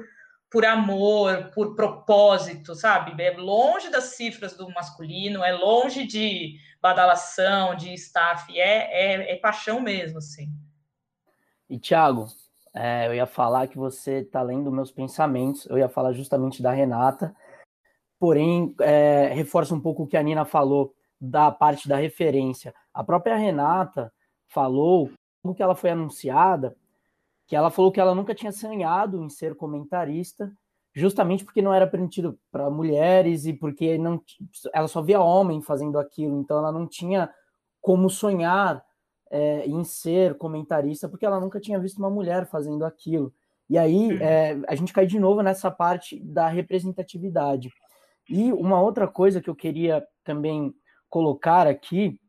por 0.51 0.65
amor, 0.65 1.53
por 1.55 1.77
propósito, 1.77 2.75
sabe? 2.75 3.23
É 3.23 3.31
longe 3.37 3.89
das 3.89 4.17
cifras 4.17 4.57
do 4.57 4.69
masculino, 4.71 5.45
é 5.45 5.53
longe 5.53 6.05
de 6.05 6.57
badalação, 6.83 7.77
de 7.77 7.95
staff, 7.95 8.53
é, 8.59 9.13
é, 9.13 9.33
é 9.33 9.37
paixão 9.37 9.81
mesmo, 9.81 10.19
assim. 10.19 10.53
E, 11.69 11.79
Thiago, 11.79 12.27
é, 12.75 13.07
eu 13.07 13.15
ia 13.15 13.27
falar 13.27 13.69
que 13.69 13.79
você 13.79 14.23
está 14.23 14.43
lendo 14.43 14.73
meus 14.73 14.91
pensamentos, 14.91 15.67
eu 15.67 15.79
ia 15.79 15.89
falar 15.89 16.13
justamente 16.13 16.61
da 16.61 16.73
Renata, 16.73 17.33
porém, 18.19 18.75
é, 18.81 19.31
reforça 19.33 19.73
um 19.73 19.81
pouco 19.81 20.03
o 20.03 20.07
que 20.07 20.17
a 20.17 20.23
Nina 20.23 20.45
falou 20.45 20.93
da 21.21 21.51
parte 21.53 21.89
da 21.89 21.97
referência. 21.97 22.75
A 23.01 23.03
própria 23.03 23.35
Renata 23.35 24.13
falou, 24.47 25.11
que 25.57 25.63
ela 25.63 25.75
foi 25.75 25.89
anunciada, 25.89 26.77
que 27.47 27.57
ela 27.57 27.71
falou 27.71 27.91
que 27.91 27.99
ela 27.99 28.15
nunca 28.15 28.35
tinha 28.35 28.53
sonhado 28.53 29.23
em 29.23 29.31
ser 29.31 29.55
comentarista, 29.55 30.53
justamente 30.95 31.43
porque 31.43 31.63
não 31.63 31.73
era 31.73 31.87
permitido 31.87 32.39
para 32.53 32.69
mulheres 32.69 33.47
e 33.47 33.55
porque 33.55 33.97
não, 33.97 34.23
ela 34.75 34.87
só 34.87 35.01
via 35.01 35.19
homem 35.19 35.63
fazendo 35.63 35.99
aquilo, 35.99 36.39
então 36.39 36.59
ela 36.59 36.71
não 36.71 36.87
tinha 36.87 37.33
como 37.81 38.11
sonhar 38.11 38.85
é, 39.31 39.65
em 39.67 39.83
ser 39.83 40.37
comentarista, 40.37 41.09
porque 41.09 41.25
ela 41.25 41.41
nunca 41.41 41.59
tinha 41.59 41.81
visto 41.81 41.97
uma 41.97 42.11
mulher 42.11 42.45
fazendo 42.45 42.85
aquilo. 42.85 43.33
E 43.71 43.79
aí 43.79 44.11
é, 44.21 44.61
a 44.69 44.75
gente 44.75 44.93
cai 44.93 45.07
de 45.07 45.19
novo 45.19 45.41
nessa 45.41 45.71
parte 45.71 46.21
da 46.21 46.49
representatividade. 46.49 47.73
E 48.29 48.53
uma 48.53 48.79
outra 48.79 49.09
coisa 49.09 49.41
que 49.41 49.49
eu 49.49 49.57
queria 49.57 50.07
também 50.23 50.75
colocar 51.09 51.67
aqui 51.67 52.21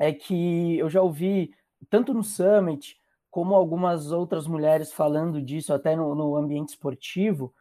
é 0.00 0.12
que 0.14 0.78
eu 0.78 0.88
já 0.88 1.02
ouvi, 1.02 1.52
tanto 1.90 2.14
no 2.14 2.24
Summit 2.24 2.96
como 3.30 3.54
algumas 3.54 4.10
outras 4.10 4.46
mulheres 4.46 4.90
falando 4.90 5.42
disso 5.42 5.74
até 5.74 5.94
no, 5.94 6.14
no 6.14 6.36
ambiente 6.36 6.70
esportivo, 6.70 7.54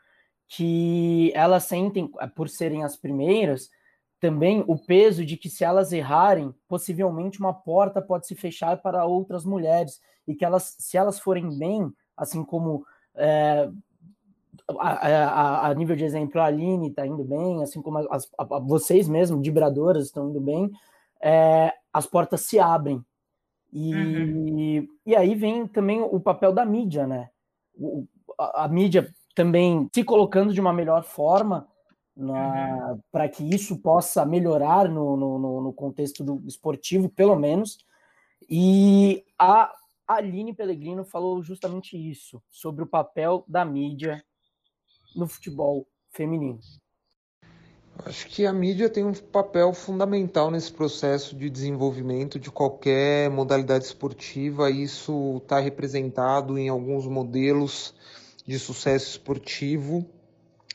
que 0.48 1.34
elas 1.36 1.66
sentem, 1.66 2.10
por 2.34 2.48
serem 2.48 2.84
as 2.84 2.96
primeiras, 2.96 3.70
também 4.22 4.64
o 4.68 4.78
peso 4.78 5.26
de 5.26 5.36
que 5.36 5.50
se 5.50 5.66
elas 5.66 5.92
errarem, 5.92 6.56
possivelmente 6.68 7.40
uma 7.40 7.54
porta 7.54 8.02
pode 8.02 8.26
se 8.26 8.36
fechar 8.36 8.82
para 8.82 9.06
outras 9.06 9.44
mulheres 9.44 10.02
e 10.26 10.34
que 10.34 10.46
elas, 10.46 10.76
se 10.80 10.98
elas 10.98 11.20
forem 11.20 11.58
bem, 11.58 11.92
assim 12.16 12.44
como 12.44 12.86
é, 13.16 13.70
a, 14.80 14.90
a, 14.90 15.68
a, 15.68 15.74
nível 15.74 15.96
de 15.96 16.06
exemplo 16.06 16.40
a 16.40 16.46
Aline 16.46 16.90
está 16.90 17.06
indo 17.06 17.24
bem, 17.24 17.62
assim 17.62 17.82
como 17.82 17.98
a, 17.98 18.60
vocês 18.60 19.10
mesmo, 19.10 19.42
vibradoras, 19.42 20.06
estão 20.06 20.30
indo 20.30 20.40
bem, 20.40 20.72
é, 21.22 21.74
as 21.94 22.06
portas 22.06 22.42
se 22.42 22.60
abrem 22.60 23.04
e, 23.72 23.94
uhum. 23.94 24.88
e 25.06 25.16
aí 25.16 25.36
vem 25.36 25.68
também 25.68 26.02
o 26.02 26.20
papel 26.20 26.52
da 26.52 26.66
mídia, 26.66 27.06
né? 27.06 27.30
O, 27.76 28.08
a, 28.38 28.66
a, 28.66 28.68
mídia 28.68 29.14
também 29.36 29.88
se 29.94 30.04
colocando 30.04 30.54
de 30.54 30.60
uma 30.60 30.74
melhor 30.74 31.04
forma 31.04 31.68
uhum. 32.18 33.00
para 33.12 33.30
que 33.30 33.44
isso 33.44 33.80
possa 33.80 34.26
melhorar 34.26 34.90
no, 34.90 35.16
no, 35.16 35.62
no, 35.62 35.74
contexto 35.74 36.24
do 36.24 36.42
esportivo, 36.48 37.10
pelo 37.10 37.36
menos. 37.36 37.78
E 38.50 39.24
a 39.38 39.72
Aline 40.08 40.54
Pellegrino 40.54 41.06
falou 41.06 41.44
justamente 41.44 41.96
isso, 41.96 42.42
sobre 42.50 42.84
o 42.84 42.88
papel 42.88 43.44
da 43.48 43.64
mídia 43.64 44.24
no 45.16 45.28
futebol 45.28 45.88
feminino. 46.10 46.60
Acho 48.06 48.28
que 48.28 48.46
a 48.46 48.54
mídia 48.54 48.90
tem 48.90 49.04
um 49.04 49.14
papel 49.14 49.74
fundamental 49.74 50.50
nesse 50.50 50.72
processo 50.72 51.36
de 51.36 51.50
desenvolvimento 51.50 52.40
de 52.40 52.50
qualquer 52.50 53.30
modalidade 53.30 53.84
esportiva. 53.84 54.72
Isso 54.72 55.42
está 55.44 55.60
representado 55.60 56.58
em 56.58 56.70
alguns 56.70 57.06
modelos 57.06 57.94
de 58.48 58.58
sucesso 58.58 59.12
esportivo 59.12 60.10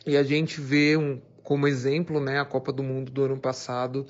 e 0.06 0.18
a 0.18 0.22
gente 0.22 0.60
vê 0.60 0.98
um, 0.98 1.20
como 1.42 1.66
exemplo 1.66 2.20
né, 2.20 2.38
a 2.38 2.44
Copa 2.44 2.70
do 2.70 2.82
Mundo 2.82 3.10
do 3.10 3.24
ano 3.24 3.38
passado 3.38 4.06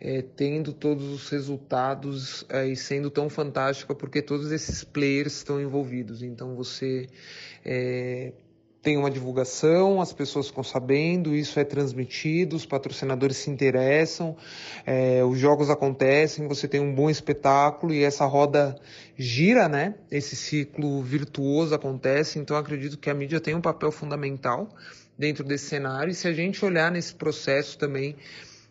é, 0.00 0.20
tendo 0.22 0.72
todos 0.72 1.04
os 1.04 1.28
resultados 1.30 2.44
é, 2.48 2.66
e 2.66 2.76
sendo 2.76 3.10
tão 3.10 3.30
fantástica 3.30 3.94
porque 3.94 4.20
todos 4.20 4.50
esses 4.50 4.82
players 4.82 5.36
estão 5.36 5.60
envolvidos. 5.60 6.22
Então 6.22 6.56
você 6.56 7.08
é, 7.64 8.32
tem 8.86 8.96
uma 8.96 9.10
divulgação, 9.10 10.00
as 10.00 10.12
pessoas 10.12 10.46
ficam 10.46 10.62
sabendo, 10.62 11.34
isso 11.34 11.58
é 11.58 11.64
transmitido, 11.64 12.54
os 12.54 12.64
patrocinadores 12.64 13.36
se 13.36 13.50
interessam, 13.50 14.36
é, 14.86 15.24
os 15.24 15.40
jogos 15.40 15.68
acontecem, 15.70 16.46
você 16.46 16.68
tem 16.68 16.78
um 16.78 16.94
bom 16.94 17.10
espetáculo 17.10 17.92
e 17.92 18.04
essa 18.04 18.24
roda 18.26 18.78
gira, 19.18 19.68
né? 19.68 19.96
Esse 20.08 20.36
ciclo 20.36 21.02
virtuoso 21.02 21.74
acontece, 21.74 22.38
então 22.38 22.56
acredito 22.56 22.96
que 22.96 23.10
a 23.10 23.14
mídia 23.14 23.40
tem 23.40 23.56
um 23.56 23.60
papel 23.60 23.90
fundamental 23.90 24.68
dentro 25.18 25.42
desse 25.42 25.64
cenário 25.64 26.12
e 26.12 26.14
se 26.14 26.28
a 26.28 26.32
gente 26.32 26.64
olhar 26.64 26.92
nesse 26.92 27.12
processo 27.12 27.76
também 27.76 28.14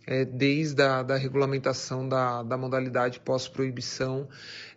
é, 0.08 0.26
desde 0.26 0.82
a 0.82 1.04
da 1.04 1.16
regulamentação 1.16 2.08
da, 2.08 2.44
da 2.44 2.58
modalidade 2.58 3.20
pós-proibição. 3.20 4.28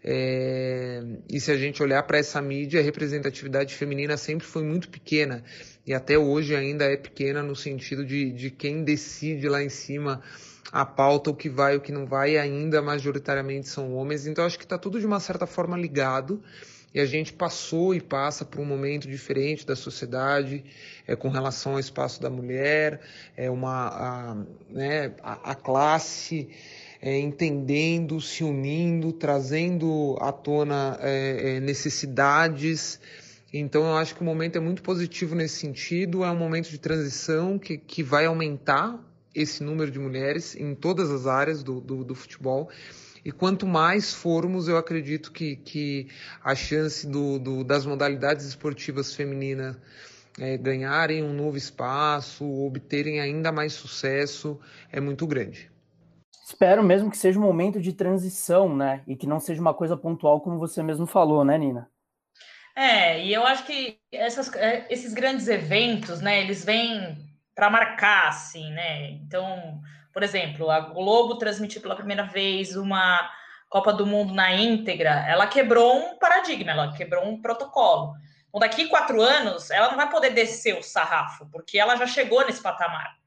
É, 0.02 1.02
e 1.28 1.40
se 1.40 1.50
a 1.50 1.56
gente 1.56 1.82
olhar 1.82 2.02
para 2.04 2.18
essa 2.18 2.40
mídia, 2.40 2.80
a 2.80 2.82
representatividade 2.82 3.74
feminina 3.74 4.16
sempre 4.16 4.46
foi 4.46 4.62
muito 4.62 4.88
pequena 4.88 5.42
e 5.86 5.92
até 5.92 6.18
hoje 6.18 6.54
ainda 6.54 6.84
é 6.84 6.96
pequena 6.96 7.42
no 7.42 7.56
sentido 7.56 8.04
de, 8.04 8.30
de 8.30 8.50
quem 8.50 8.84
decide 8.84 9.48
lá 9.48 9.62
em 9.62 9.68
cima 9.68 10.22
a 10.70 10.84
pauta, 10.84 11.30
o 11.30 11.34
que 11.34 11.48
vai, 11.48 11.76
o 11.76 11.80
que 11.80 11.90
não 11.90 12.06
vai, 12.06 12.36
ainda 12.36 12.82
majoritariamente 12.82 13.68
são 13.68 13.94
homens. 13.94 14.26
Então 14.26 14.44
acho 14.44 14.58
que 14.58 14.64
está 14.64 14.76
tudo 14.76 15.00
de 15.00 15.06
uma 15.06 15.18
certa 15.18 15.46
forma 15.46 15.76
ligado 15.76 16.42
e 16.94 17.00
a 17.00 17.06
gente 17.06 17.32
passou 17.32 17.94
e 17.94 18.00
passa 18.00 18.44
por 18.44 18.60
um 18.60 18.64
momento 18.64 19.08
diferente 19.08 19.66
da 19.66 19.76
sociedade 19.76 20.64
é, 21.06 21.14
com 21.14 21.28
relação 21.28 21.72
ao 21.72 21.78
espaço 21.78 22.20
da 22.20 22.30
mulher, 22.30 23.00
é 23.36 23.50
uma 23.50 23.88
a, 23.88 24.36
né, 24.70 25.12
a, 25.22 25.52
a 25.52 25.54
classe 25.54 26.48
é, 27.00 27.18
entendendo, 27.18 28.20
se 28.20 28.42
unindo, 28.42 29.12
trazendo 29.12 30.16
à 30.20 30.32
tona 30.32 30.98
é, 31.00 31.56
é, 31.56 31.60
necessidades. 31.60 33.00
Então 33.52 33.82
eu 33.82 33.96
acho 33.96 34.14
que 34.14 34.20
o 34.20 34.24
momento 34.24 34.56
é 34.56 34.60
muito 34.60 34.82
positivo 34.82 35.34
nesse 35.34 35.56
sentido, 35.56 36.24
é 36.24 36.30
um 36.30 36.36
momento 36.36 36.68
de 36.68 36.78
transição 36.78 37.58
que, 37.58 37.78
que 37.78 38.02
vai 38.02 38.26
aumentar 38.26 38.98
esse 39.34 39.62
número 39.62 39.90
de 39.90 39.98
mulheres 39.98 40.56
em 40.56 40.74
todas 40.74 41.10
as 41.10 41.26
áreas 41.26 41.62
do, 41.62 41.80
do, 41.80 42.02
do 42.02 42.14
futebol 42.14 42.68
e 43.24 43.32
quanto 43.32 43.66
mais 43.66 44.12
formos, 44.12 44.68
eu 44.68 44.76
acredito 44.76 45.32
que, 45.32 45.56
que 45.56 46.08
a 46.42 46.54
chance 46.54 47.06
do, 47.06 47.38
do 47.38 47.64
das 47.64 47.84
modalidades 47.84 48.46
esportivas 48.46 49.14
femininas 49.14 49.76
é, 50.38 50.56
ganharem 50.56 51.22
um 51.22 51.32
novo 51.32 51.56
espaço, 51.56 52.44
obterem 52.44 53.20
ainda 53.20 53.50
mais 53.50 53.72
sucesso, 53.72 54.58
é 54.90 55.00
muito 55.00 55.26
grande. 55.26 55.70
Espero 56.46 56.82
mesmo 56.82 57.10
que 57.10 57.18
seja 57.18 57.38
um 57.38 57.42
momento 57.42 57.80
de 57.80 57.92
transição, 57.92 58.74
né? 58.74 59.02
E 59.06 59.14
que 59.14 59.26
não 59.26 59.38
seja 59.38 59.60
uma 59.60 59.74
coisa 59.74 59.96
pontual, 59.96 60.40
como 60.40 60.58
você 60.58 60.82
mesmo 60.82 61.06
falou, 61.06 61.44
né, 61.44 61.58
Nina? 61.58 61.90
É, 62.74 63.22
e 63.24 63.34
eu 63.34 63.44
acho 63.44 63.66
que 63.66 63.98
essas, 64.10 64.54
é, 64.54 64.86
esses 64.88 65.12
grandes 65.12 65.48
eventos, 65.48 66.20
né, 66.20 66.40
eles 66.40 66.64
vêm 66.64 67.18
para 67.54 67.68
marcar, 67.68 68.28
assim, 68.28 68.70
né? 68.70 69.10
Então, 69.10 69.80
por 70.12 70.22
exemplo, 70.22 70.70
a 70.70 70.80
Globo 70.80 71.36
transmitiu 71.36 71.80
pela 71.80 71.96
primeira 71.96 72.24
vez 72.24 72.76
uma 72.76 73.30
Copa 73.68 73.92
do 73.92 74.06
Mundo 74.06 74.32
na 74.32 74.52
íntegra, 74.54 75.24
ela 75.28 75.46
quebrou 75.46 75.98
um 75.98 76.18
paradigma, 76.18 76.72
ela 76.72 76.92
quebrou 76.96 77.26
um 77.26 77.40
protocolo. 77.40 78.14
Então, 78.48 78.60
daqui 78.60 78.88
quatro 78.88 79.20
anos, 79.20 79.70
ela 79.70 79.88
não 79.90 79.96
vai 79.96 80.08
poder 80.08 80.30
descer 80.30 80.78
o 80.78 80.82
sarrafo, 80.82 81.46
porque 81.52 81.78
ela 81.78 81.96
já 81.96 82.06
chegou 82.06 82.46
nesse 82.46 82.62
patamar. 82.62 83.18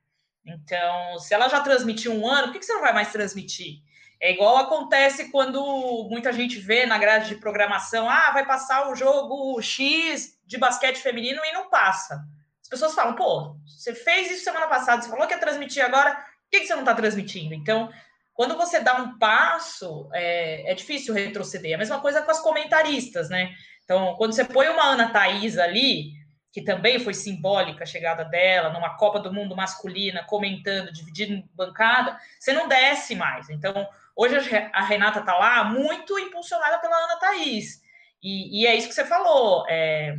Então, 0.45 1.19
se 1.19 1.33
ela 1.33 1.47
já 1.47 1.61
transmitiu 1.61 2.11
um 2.13 2.27
ano, 2.27 2.47
por 2.47 2.59
que 2.59 2.65
você 2.65 2.73
não 2.73 2.81
vai 2.81 2.93
mais 2.93 3.11
transmitir? 3.11 3.81
É 4.19 4.31
igual 4.31 4.57
acontece 4.57 5.31
quando 5.31 6.07
muita 6.09 6.33
gente 6.33 6.59
vê 6.59 6.85
na 6.85 6.97
grade 6.97 7.29
de 7.29 7.35
programação, 7.35 8.09
ah, 8.09 8.31
vai 8.31 8.45
passar 8.45 8.89
o 8.89 8.95
jogo 8.95 9.59
X 9.61 10.39
de 10.45 10.57
basquete 10.57 10.97
feminino 10.97 11.41
e 11.43 11.53
não 11.53 11.69
passa. 11.69 12.23
As 12.61 12.69
pessoas 12.69 12.93
falam, 12.93 13.15
pô, 13.15 13.55
você 13.65 13.93
fez 13.93 14.31
isso 14.31 14.43
semana 14.43 14.67
passada, 14.67 15.01
você 15.01 15.09
falou 15.09 15.27
que 15.27 15.33
ia 15.33 15.39
transmitir 15.39 15.83
agora, 15.83 16.23
por 16.51 16.59
que 16.59 16.67
você 16.67 16.73
não 16.73 16.81
está 16.81 16.93
transmitindo? 16.93 17.53
Então, 17.53 17.89
quando 18.33 18.57
você 18.57 18.81
dá 18.81 18.95
um 18.95 19.17
passo, 19.17 20.09
é, 20.13 20.69
é 20.71 20.73
difícil 20.73 21.13
retroceder. 21.13 21.75
A 21.75 21.77
mesma 21.77 22.01
coisa 22.01 22.21
com 22.21 22.31
as 22.31 22.41
comentaristas, 22.41 23.29
né? 23.29 23.53
Então, 23.85 24.15
quando 24.17 24.33
você 24.33 24.43
põe 24.43 24.67
uma 24.67 24.83
Ana 24.83 25.11
Thaís 25.11 25.57
ali, 25.57 26.11
que 26.51 26.61
também 26.61 26.99
foi 26.99 27.13
simbólica 27.13 27.83
a 27.83 27.87
chegada 27.87 28.25
dela, 28.25 28.69
numa 28.69 28.97
Copa 28.97 29.19
do 29.19 29.33
Mundo 29.33 29.55
masculina, 29.55 30.25
comentando, 30.25 30.91
dividindo 30.91 31.47
bancada, 31.53 32.17
você 32.37 32.51
não 32.51 32.67
desce 32.67 33.15
mais. 33.15 33.49
Então, 33.49 33.87
hoje 34.15 34.35
a 34.73 34.83
Renata 34.83 35.19
está 35.19 35.37
lá 35.37 35.63
muito 35.63 36.19
impulsionada 36.19 36.79
pela 36.79 36.97
Ana 36.97 37.17
Thaís. 37.17 37.81
E, 38.21 38.61
e 38.61 38.67
é 38.67 38.75
isso 38.75 38.89
que 38.89 38.93
você 38.93 39.05
falou. 39.05 39.65
É, 39.69 40.15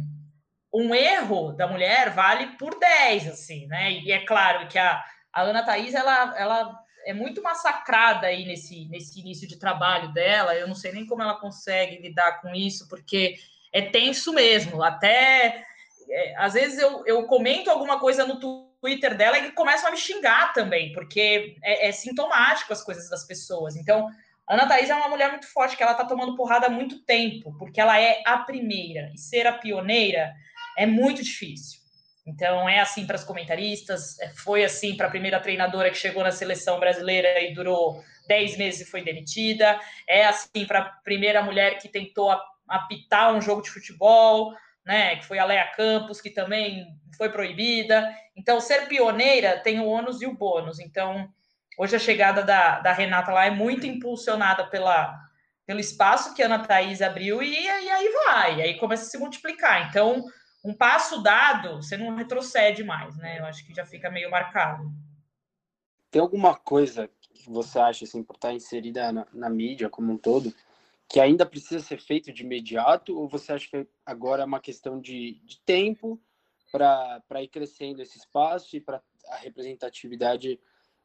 um 0.73 0.95
erro 0.95 1.53
da 1.53 1.67
mulher 1.67 2.11
vale 2.11 2.57
por 2.57 2.79
10, 2.79 3.29
assim, 3.29 3.67
né? 3.67 3.93
E 3.93 4.11
é 4.11 4.25
claro 4.25 4.67
que 4.69 4.79
a, 4.79 5.05
a 5.33 5.43
Ana 5.43 5.65
Thaís, 5.65 5.95
ela, 5.95 6.39
ela 6.39 6.85
é 7.07 7.13
muito 7.13 7.43
massacrada 7.43 8.27
aí 8.27 8.45
nesse, 8.45 8.87
nesse 8.87 9.21
início 9.21 9.49
de 9.49 9.59
trabalho 9.59 10.13
dela. 10.13 10.55
Eu 10.55 10.69
não 10.69 10.75
sei 10.75 10.93
nem 10.93 11.07
como 11.07 11.23
ela 11.23 11.41
consegue 11.41 12.01
lidar 12.01 12.41
com 12.41 12.55
isso, 12.55 12.89
porque 12.89 13.37
é 13.73 13.83
tenso 13.83 14.33
mesmo. 14.33 14.83
Até 14.83 15.65
é, 16.11 16.37
às 16.37 16.53
vezes 16.53 16.79
eu, 16.79 17.05
eu 17.07 17.25
comento 17.27 17.71
alguma 17.71 17.99
coisa 17.99 18.27
no 18.27 18.39
Twitter 18.39 19.17
dela 19.17 19.39
e 19.39 19.53
começam 19.53 19.89
a 19.89 19.91
me 19.91 19.97
xingar 19.97 20.53
também, 20.53 20.93
porque 20.93 21.57
é, 21.63 21.89
é 21.89 21.93
sintomático 21.93 22.73
as 22.73 22.83
coisas 22.83 23.09
das 23.09 23.25
pessoas. 23.25 23.77
Então, 23.77 24.11
Ana 24.49 24.67
Thaís 24.67 24.91
é 24.91 24.95
uma 24.95 25.09
mulher 25.09 25.31
muito 25.31 25.47
forte, 25.47 25.77
que 25.77 25.83
ela 25.83 25.95
tá 25.95 26.05
tomando 26.05 26.37
porrada 26.37 26.67
há 26.67 26.71
muito 26.71 27.03
tempo, 27.05 27.57
porque 27.59 27.81
ela 27.81 27.99
é 27.99 28.23
a 28.27 28.39
primeira, 28.39 29.11
e 29.15 29.19
ser 29.19 29.47
a 29.47 29.53
pioneira 29.53 30.35
é 30.77 30.85
muito 30.85 31.23
difícil. 31.23 31.81
Então, 32.25 32.69
é 32.69 32.79
assim 32.79 33.05
para 33.05 33.17
as 33.17 33.25
comentaristas, 33.25 34.19
é, 34.21 34.29
foi 34.31 34.65
assim 34.65 34.97
para 34.97 35.09
a 35.09 35.11
primeira 35.11 35.41
treinadora 35.41 35.91
que 35.91 35.97
chegou 35.97 36.23
na 36.23 36.31
seleção 36.31 36.79
brasileira 36.79 37.41
e 37.41 37.53
durou 37.53 38.03
10 38.29 38.57
meses 38.59 38.81
e 38.83 38.91
foi 38.91 39.03
demitida, 39.03 39.79
é 40.09 40.25
assim 40.27 40.65
para 40.65 40.79
a 40.79 40.85
primeira 40.85 41.43
mulher 41.43 41.79
que 41.79 41.89
tentou 41.89 42.31
apitar 42.69 43.35
um 43.35 43.41
jogo 43.41 43.63
de 43.63 43.71
futebol, 43.71 44.55
né, 44.87 45.17
que 45.17 45.27
foi 45.27 45.39
a 45.39 45.45
Leia 45.45 45.67
Campos, 45.77 46.21
que 46.21 46.31
também 46.31 46.87
foi 47.17 47.29
proibida. 47.29 48.15
Então, 48.37 48.61
ser 48.61 48.87
pioneira 48.87 49.59
tem 49.59 49.81
o 49.81 49.87
ônus 49.87 50.23
e 50.23 50.27
o 50.27 50.35
bônus. 50.35 50.79
Então, 50.79 51.29
hoje 51.77 51.97
a 51.97 52.01
chegada 52.01 52.43
da, 52.43 52.81
da 52.81 52.93
Renata 52.93 53.33
lá 53.33 53.47
é 53.47 53.51
muito 53.51 53.87
impulsionada 53.87 54.65
pela, 54.67 55.19
pelo 55.67 55.81
espaço 55.81 56.35
que 56.35 56.43
a 56.43 56.47
Ana 56.47 56.61
Thaís 56.61 57.03
abriu 57.03 57.43
e, 57.43 57.53
e 57.53 57.69
aí 57.69 58.13
vai, 58.27 58.63
aí 58.63 58.79
começa 58.79 59.05
a 59.05 59.07
se 59.07 59.19
multiplicar. 59.19 59.89
Então, 59.89 60.25
um 60.65 60.73
passo 60.73 61.23
dado, 61.23 61.77
você 61.77 61.97
não 61.97 62.15
retrocede 62.15 62.85
mais, 62.85 63.17
né? 63.17 63.39
Eu 63.41 63.47
acho 63.47 63.67
que 63.67 63.75
já 63.75 63.85
fica 63.85 64.11
meio 64.11 64.31
marcado. 64.31 64.93
Tem 66.11 66.21
alguma 66.21 66.55
coisa 66.55 67.09
que 67.33 67.51
você 67.51 67.79
acha 67.79 68.05
assim, 68.05 68.23
por 68.23 68.37
estar 68.37 68.53
inserida 68.53 69.11
na, 69.11 69.27
na 69.33 69.51
mídia 69.51 69.89
como 69.89 70.13
um 70.13 70.19
todo, 70.19 70.55
que 71.09 71.19
ainda 71.19 71.45
precisa 71.45 71.81
ser 71.81 72.01
feito 72.01 72.33
de 72.33 72.43
imediato, 72.43 73.19
ou 73.19 73.29
você 73.29 73.53
acha 73.53 73.69
que 73.69 73.87
agora 74.07 74.43
é 74.43 74.47
uma 74.47 74.61
questão 74.61 75.01
de, 75.01 75.41
de 75.45 75.61
tempo 75.61 76.21
para 76.71 77.43
ir 77.43 77.49
crescendo 77.49 78.01
esse 78.01 78.19
espaço 78.19 78.77
e 78.77 78.81
para 78.81 79.03
a 79.29 79.37
representatividade 79.37 80.61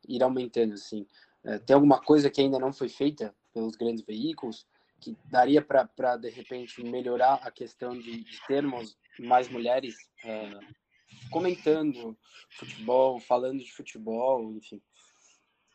ir 0.08 0.24
aumentando? 0.24 0.74
Assim? 0.76 1.08
É, 1.44 1.58
tem 1.58 1.74
alguma 1.74 2.00
coisa 2.00 2.30
que 2.30 2.42
ainda 2.42 2.60
não 2.60 2.72
foi 2.72 2.90
feita 2.90 3.36
pelos 3.54 3.76
grandes 3.76 4.04
veículos 4.06 4.68
que 5.00 5.18
daria 5.26 5.62
para, 5.62 6.18
de 6.18 6.30
repente, 6.30 6.84
melhorar 6.84 7.36
a 7.44 7.52
questão 7.52 7.98
de, 7.98 8.24
de 8.24 8.48
termos 8.48 8.98
mais 9.20 9.48
mulheres 9.48 9.96
é, 10.24 10.50
comentando 11.30 12.18
futebol, 12.50 13.20
falando 13.20 13.60
de 13.60 13.72
futebol, 13.72 14.52
enfim? 14.54 14.82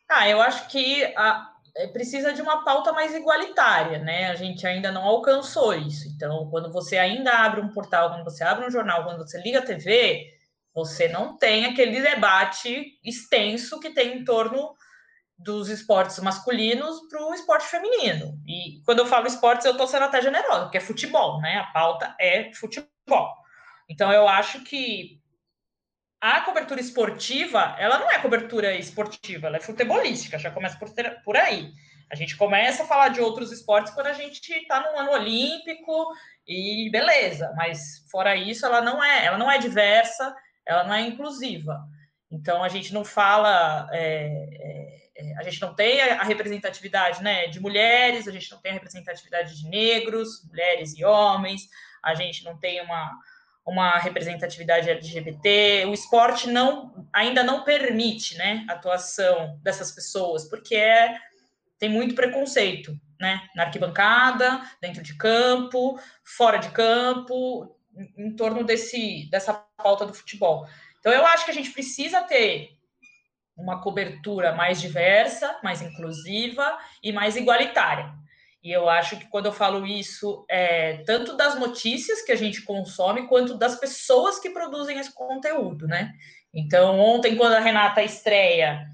Ah, 0.08 0.28
eu 0.28 0.40
acho 0.40 0.68
que 0.68 1.04
a, 1.16 1.52
é, 1.76 1.86
precisa 1.86 2.32
de 2.32 2.42
uma 2.42 2.64
pauta 2.64 2.92
mais 2.92 3.14
igualitária, 3.14 3.98
né? 3.98 4.30
A 4.30 4.34
gente 4.34 4.66
ainda 4.66 4.90
não 4.90 5.02
alcançou 5.02 5.74
isso. 5.74 6.08
Então, 6.08 6.48
quando 6.50 6.70
você 6.70 6.98
ainda 6.98 7.32
abre 7.32 7.60
um 7.60 7.72
portal, 7.72 8.10
quando 8.10 8.24
você 8.24 8.44
abre 8.44 8.66
um 8.66 8.70
jornal, 8.70 9.04
quando 9.04 9.18
você 9.18 9.40
liga 9.40 9.60
a 9.60 9.64
TV, 9.64 10.32
você 10.74 11.08
não 11.08 11.36
tem 11.36 11.66
aquele 11.66 12.00
debate 12.00 12.98
extenso 13.04 13.80
que 13.80 13.90
tem 13.90 14.18
em 14.18 14.24
torno 14.24 14.74
dos 15.42 15.68
esportes 15.68 16.18
masculinos 16.18 17.00
para 17.08 17.24
o 17.26 17.34
esporte 17.34 17.66
feminino. 17.66 18.38
E 18.46 18.82
quando 18.84 19.00
eu 19.00 19.06
falo 19.06 19.26
esportes, 19.26 19.64
eu 19.64 19.72
estou 19.72 19.86
sendo 19.86 20.04
até 20.04 20.20
generosa, 20.22 20.62
porque 20.62 20.78
é 20.78 20.80
futebol, 20.80 21.40
né? 21.40 21.58
A 21.58 21.72
pauta 21.72 22.14
é 22.20 22.52
futebol. 22.54 23.32
Então, 23.88 24.12
eu 24.12 24.28
acho 24.28 24.62
que 24.64 25.20
a 26.20 26.40
cobertura 26.42 26.80
esportiva, 26.80 27.74
ela 27.78 27.98
não 27.98 28.10
é 28.10 28.18
cobertura 28.20 28.74
esportiva, 28.74 29.48
ela 29.48 29.56
é 29.56 29.60
futebolística, 29.60 30.38
já 30.38 30.50
começa 30.50 30.78
por, 30.78 30.88
por 31.24 31.36
aí. 31.36 31.72
A 32.10 32.14
gente 32.14 32.36
começa 32.36 32.84
a 32.84 32.86
falar 32.86 33.08
de 33.08 33.20
outros 33.20 33.50
esportes 33.50 33.92
quando 33.92 34.06
a 34.06 34.12
gente 34.12 34.52
está 34.52 34.80
no 34.80 34.98
ano 34.98 35.12
olímpico 35.12 36.12
e 36.46 36.88
beleza, 36.92 37.52
mas 37.56 38.06
fora 38.10 38.36
isso, 38.36 38.64
ela 38.64 38.80
não 38.80 39.02
é, 39.02 39.24
ela 39.24 39.38
não 39.38 39.50
é 39.50 39.58
diversa, 39.58 40.34
ela 40.66 40.84
não 40.84 40.94
é 40.94 41.00
inclusiva. 41.00 41.80
Então 42.32 42.64
a 42.64 42.68
gente 42.68 42.94
não 42.94 43.04
fala, 43.04 43.88
é, 43.92 44.48
é, 44.52 45.32
é 45.32 45.38
a 45.38 45.42
gente 45.42 45.60
não 45.60 45.74
tem 45.74 46.00
a 46.00 46.22
representatividade 46.22 47.22
né, 47.22 47.46
de 47.46 47.60
mulheres, 47.60 48.26
a 48.26 48.32
gente 48.32 48.50
não 48.50 48.58
tem 48.58 48.72
a 48.72 48.74
representatividade 48.74 49.56
de 49.56 49.68
negros, 49.68 50.42
mulheres 50.48 50.96
e 50.96 51.04
homens, 51.04 51.68
a 52.02 52.14
gente 52.14 52.42
não 52.42 52.56
tem 52.56 52.80
uma, 52.80 53.12
uma 53.66 53.98
representatividade 53.98 54.88
LGBT. 54.88 55.84
O 55.86 55.92
esporte 55.92 56.48
não 56.48 57.06
ainda 57.12 57.42
não 57.42 57.64
permite, 57.64 58.36
né, 58.36 58.64
a 58.68 58.72
atuação 58.72 59.60
dessas 59.62 59.92
pessoas, 59.92 60.48
porque 60.48 60.74
é, 60.74 61.18
tem 61.78 61.90
muito 61.90 62.14
preconceito, 62.14 62.98
né, 63.20 63.46
na 63.54 63.64
arquibancada, 63.64 64.62
dentro 64.80 65.02
de 65.02 65.14
campo, 65.16 66.00
fora 66.24 66.56
de 66.56 66.70
campo, 66.70 67.76
em, 67.94 68.26
em 68.26 68.36
torno 68.36 68.64
desse 68.64 69.28
dessa 69.30 69.52
pauta 69.76 70.06
do 70.06 70.14
futebol. 70.14 70.66
Então 71.02 71.12
eu 71.12 71.26
acho 71.26 71.44
que 71.44 71.50
a 71.50 71.54
gente 71.54 71.72
precisa 71.72 72.22
ter 72.22 72.78
uma 73.56 73.82
cobertura 73.82 74.52
mais 74.52 74.80
diversa, 74.80 75.58
mais 75.60 75.82
inclusiva 75.82 76.78
e 77.02 77.12
mais 77.12 77.34
igualitária. 77.34 78.14
E 78.62 78.70
eu 78.70 78.88
acho 78.88 79.16
que 79.16 79.26
quando 79.26 79.46
eu 79.46 79.52
falo 79.52 79.84
isso, 79.84 80.46
é 80.48 80.98
tanto 80.98 81.36
das 81.36 81.58
notícias 81.58 82.22
que 82.22 82.30
a 82.30 82.36
gente 82.36 82.62
consome, 82.62 83.26
quanto 83.26 83.58
das 83.58 83.74
pessoas 83.74 84.38
que 84.38 84.50
produzem 84.50 84.96
esse 84.96 85.12
conteúdo, 85.12 85.88
né? 85.88 86.12
Então, 86.54 87.00
ontem, 87.00 87.34
quando 87.34 87.54
a 87.54 87.60
Renata 87.60 88.00
estreia 88.00 88.86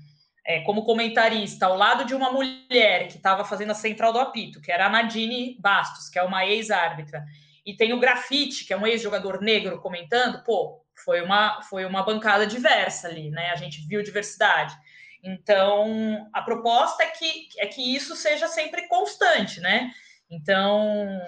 é, 0.46 0.60
como 0.60 0.86
comentarista 0.86 1.66
ao 1.66 1.76
lado 1.76 2.06
de 2.06 2.14
uma 2.14 2.32
mulher 2.32 3.08
que 3.08 3.18
estava 3.18 3.44
fazendo 3.44 3.72
a 3.72 3.74
central 3.74 4.14
do 4.14 4.18
apito, 4.18 4.62
que 4.62 4.72
era 4.72 4.86
a 4.86 4.88
Nadine 4.90 5.58
Bastos, 5.60 6.08
que 6.08 6.18
é 6.18 6.22
uma 6.22 6.46
ex-árbitra, 6.46 7.22
e 7.66 7.76
tem 7.76 7.92
o 7.92 8.00
Grafite, 8.00 8.64
que 8.64 8.72
é 8.72 8.78
um 8.78 8.86
ex-jogador 8.86 9.42
negro, 9.42 9.82
comentando, 9.82 10.42
pô, 10.42 10.80
foi 11.00 11.20
uma, 11.22 11.62
foi 11.62 11.84
uma 11.84 12.02
bancada 12.02 12.46
diversa 12.46 13.08
ali, 13.08 13.30
né? 13.30 13.50
A 13.50 13.56
gente 13.56 13.86
viu 13.86 14.02
diversidade. 14.02 14.74
Então, 15.22 16.28
a 16.32 16.42
proposta 16.42 17.02
é 17.02 17.08
que, 17.08 17.48
é 17.58 17.66
que 17.66 17.94
isso 17.94 18.14
seja 18.14 18.46
sempre 18.48 18.86
constante, 18.88 19.60
né? 19.60 19.90
Então, 20.30 21.18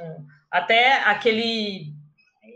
até 0.50 1.02
aquele 1.04 1.94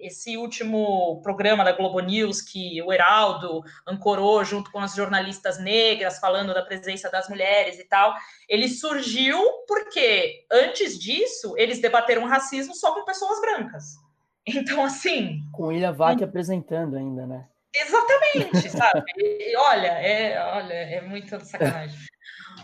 esse 0.01 0.37
último 0.37 1.21
programa 1.23 1.65
da 1.65 1.73
Globo 1.73 1.99
News 2.01 2.43
que 2.43 2.81
o 2.83 2.93
Heraldo 2.93 3.63
ancorou 3.89 4.45
junto 4.45 4.71
com 4.71 4.79
as 4.79 4.95
jornalistas 4.95 5.59
negras 5.59 6.19
falando 6.19 6.53
da 6.53 6.63
presença 6.63 7.11
das 7.11 7.29
mulheres 7.29 7.79
e 7.79 7.85
tal, 7.85 8.15
ele 8.47 8.69
surgiu 8.69 9.41
porque 9.67 10.45
antes 10.53 10.99
disso 10.99 11.55
eles 11.57 11.81
debateram 11.81 12.27
racismo 12.27 12.75
só 12.75 12.93
com 12.93 13.05
pessoas 13.05 13.41
brancas. 13.41 14.04
Então 14.47 14.85
assim, 14.85 15.41
com 15.53 15.73
Ilha 15.73 15.93
Vac 15.93 16.21
e... 16.21 16.25
apresentando 16.25 16.97
ainda, 16.97 17.27
né? 17.27 17.47
Exatamente, 17.75 18.71
sabe? 18.71 19.03
E, 19.17 19.57
olha, 19.57 19.89
é, 19.89 20.39
olha, 20.55 20.73
é 20.73 21.01
muito 21.01 21.45
sacanagem. 21.45 21.99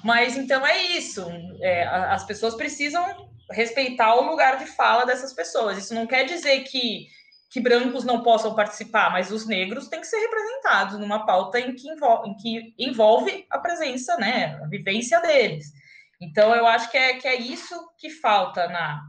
Mas 0.04 0.36
então 0.36 0.64
é 0.64 0.82
isso. 0.82 1.26
É, 1.60 1.86
as 1.86 2.24
pessoas 2.24 2.54
precisam 2.54 3.28
respeitar 3.50 4.14
o 4.14 4.30
lugar 4.30 4.58
de 4.58 4.66
fala 4.66 5.04
dessas 5.04 5.32
pessoas. 5.32 5.78
Isso 5.78 5.94
não 5.94 6.06
quer 6.06 6.24
dizer 6.24 6.60
que 6.64 7.08
que 7.50 7.60
brancos 7.60 8.04
não 8.04 8.22
possam 8.22 8.54
participar, 8.54 9.10
mas 9.10 9.32
os 9.32 9.44
negros 9.44 9.88
têm 9.88 10.00
que 10.00 10.06
ser 10.06 10.20
representados 10.20 10.98
numa 11.00 11.26
pauta 11.26 11.58
em 11.58 11.74
que 11.74 11.88
envolve, 11.88 12.30
em 12.30 12.36
que 12.36 12.74
envolve 12.78 13.44
a 13.50 13.58
presença, 13.58 14.16
né, 14.18 14.56
a 14.62 14.68
vivência 14.68 15.20
deles. 15.20 15.72
Então, 16.20 16.54
eu 16.54 16.64
acho 16.64 16.88
que 16.90 16.96
é, 16.96 17.14
que 17.14 17.26
é 17.26 17.34
isso 17.34 17.74
que 17.98 18.08
falta 18.08 18.68
na, 18.68 19.02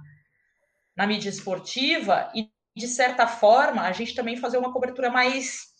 na 0.97 1.05
mídia 1.05 1.29
esportiva 1.29 2.31
e, 2.33 2.50
de 2.75 2.87
certa 2.87 3.27
forma, 3.27 3.81
a 3.81 3.91
gente 3.91 4.15
também 4.15 4.37
fazer 4.37 4.57
uma 4.57 4.71
cobertura 4.71 5.09
mais 5.09 5.71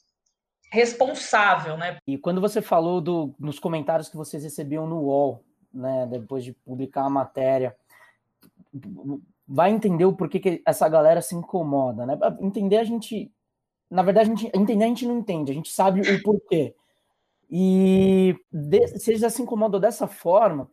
responsável, 0.72 1.78
né? 1.78 1.98
E 2.08 2.18
quando 2.18 2.40
você 2.40 2.62
falou 2.62 3.02
do, 3.02 3.36
nos 3.38 3.60
comentários 3.60 4.10
que 4.10 4.18
vocês 4.18 4.44
recebiam 4.44 4.88
no 4.88 5.02
UOL, 5.02 5.44
né, 5.74 6.08
depois 6.10 6.44
de 6.44 6.54
publicar 6.54 7.04
a 7.04 7.10
matéria, 7.10 7.76
vai 9.48 9.70
entender 9.70 10.06
o 10.06 10.14
porquê 10.14 10.40
que 10.40 10.62
essa 10.66 10.88
galera 10.88 11.22
se 11.22 11.36
incomoda, 11.36 12.06
né? 12.06 12.18
Entender 12.40 12.78
a 12.78 12.84
gente, 12.84 13.32
na 13.90 14.02
verdade, 14.02 14.32
a 14.32 14.36
gente, 14.36 14.52
entender 14.56 14.86
a 14.86 14.88
gente 14.88 15.06
não 15.06 15.20
entende, 15.20 15.52
a 15.52 15.56
gente 15.56 15.72
sabe 15.72 16.02
o 16.02 16.24
porquê. 16.24 16.74
E 17.50 18.34
de, 18.50 18.88
se 18.98 19.18
já 19.18 19.30
se 19.30 19.42
incomodou 19.42 19.80
dessa 19.80 20.08
forma, 20.08 20.70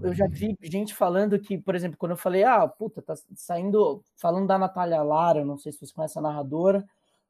eu 0.00 0.14
já 0.14 0.26
vi 0.28 0.56
gente 0.62 0.94
falando 0.94 1.38
que, 1.38 1.58
por 1.58 1.74
exemplo, 1.74 1.98
quando 1.98 2.12
eu 2.12 2.16
falei, 2.16 2.44
ah, 2.44 2.66
puta, 2.66 3.02
tá 3.02 3.14
saindo, 3.34 4.02
falando 4.16 4.46
da 4.46 4.58
Natália 4.58 5.02
Lara, 5.02 5.44
não 5.44 5.58
sei 5.58 5.72
se 5.72 5.78
você 5.80 5.92
conhece 5.92 6.18
a 6.18 6.22
narradora, 6.22 6.84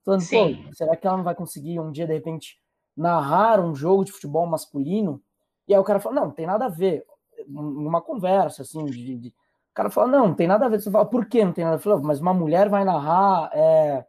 falando, 0.05 0.21
Sim. 0.21 0.63
pô, 0.65 0.75
será 0.75 0.97
que 0.97 1.07
ela 1.07 1.17
não 1.17 1.25
vai 1.25 1.35
conseguir 1.35 1.81
um 1.81 1.91
dia, 1.91 2.07
de 2.07 2.13
repente, 2.13 2.61
narrar 2.97 3.61
um 3.61 3.75
jogo 3.75 4.05
de 4.05 4.13
futebol 4.13 4.47
masculino? 4.47 5.23
E 5.67 5.75
aí 5.75 5.81
o 5.81 5.85
cara 5.85 6.01
fala, 6.01 6.17
não, 6.17 6.25
não 6.27 6.33
tem 6.33 6.47
nada 6.47 6.67
a 6.67 6.71
ver. 6.71 7.05
Uma 7.47 8.01
conversa, 8.01 8.63
assim, 8.63 8.85
de, 8.87 9.17
de 9.17 9.35
cara 9.79 9.91
fala, 9.91 10.09
não, 10.09 10.29
não 10.29 10.35
tem 10.35 10.49
nada 10.49 10.67
a 10.67 10.69
ver. 10.69 10.81
Você 10.81 10.91
fala, 10.91 11.07
por 11.07 11.27
que 11.27 11.45
não 11.45 11.53
tem 11.53 11.65
nada 11.65 11.77
a 11.77 11.79
ver? 11.79 11.85
Falo, 11.85 12.03
mas 12.03 12.21
uma 12.21 12.35
mulher 12.35 12.69
vai 12.69 12.85
narrar 12.85 13.49
é, 13.55 14.05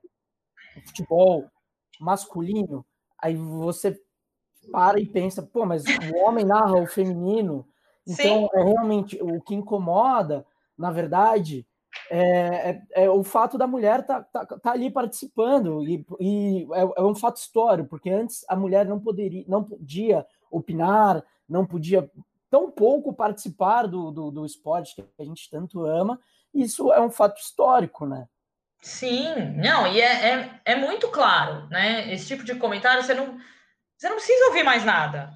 futebol 0.84 1.46
masculino, 2.00 2.84
aí 3.18 3.36
você 3.36 4.00
para 4.72 5.00
e 5.00 5.06
pensa, 5.06 5.44
pô, 5.44 5.66
mas 5.66 5.84
o 5.86 6.18
homem 6.18 6.46
narra 6.46 6.76
o 6.76 6.88
feminino. 6.88 7.68
Então, 8.10 8.42
Sim. 8.42 8.50
é 8.54 8.64
realmente 8.64 9.20
o 9.22 9.40
que 9.40 9.54
incomoda, 9.54 10.46
na 10.78 10.90
verdade, 10.90 11.66
é, 12.10 12.22
é, 12.22 12.82
é, 13.04 13.10
o 13.10 13.24
fato 13.24 13.58
da 13.58 13.68
mulher 13.68 14.06
tá, 14.06 14.24
tá, 14.24 14.46
tá 14.46 14.72
ali 14.72 14.90
participando 14.90 15.88
e, 15.88 16.04
e 16.20 16.68
é, 16.74 17.02
é, 17.02 17.04
um 17.04 17.14
fato 17.14 17.38
histórico, 17.38 17.90
porque 17.90 18.10
antes 18.10 18.44
a 18.48 18.56
mulher 18.56 18.86
não 18.86 19.00
poderia, 19.00 19.46
não 19.48 19.64
podia 19.64 20.26
opinar, 20.50 21.24
não 21.48 21.66
podia 21.66 22.10
tão 22.50 22.72
pouco 22.72 23.14
participar 23.14 23.86
do, 23.86 24.10
do, 24.10 24.32
do 24.32 24.46
esporte 24.46 24.96
que 24.96 25.22
a 25.22 25.26
gente 25.26 25.50
tanto 25.52 25.86
ama, 25.86 26.20
isso 26.54 26.92
é 26.92 27.00
um 27.00 27.12
fato 27.12 27.40
histórico, 27.40 28.08
né? 28.08 28.28
Sim, 28.82 29.36
não, 29.58 29.86
e 29.86 30.02
é, 30.02 30.30
é, 30.30 30.62
é, 30.66 30.76
muito 30.76 31.10
claro, 31.10 31.68
né? 31.68 32.12
Esse 32.12 32.28
tipo 32.28 32.44
de 32.44 32.56
comentário, 32.56 33.04
você 33.04 33.14
não, 33.14 33.38
você 33.96 34.08
não 34.08 34.16
precisa 34.16 34.48
ouvir 34.48 34.64
mais 34.64 34.86
nada. 34.86 35.34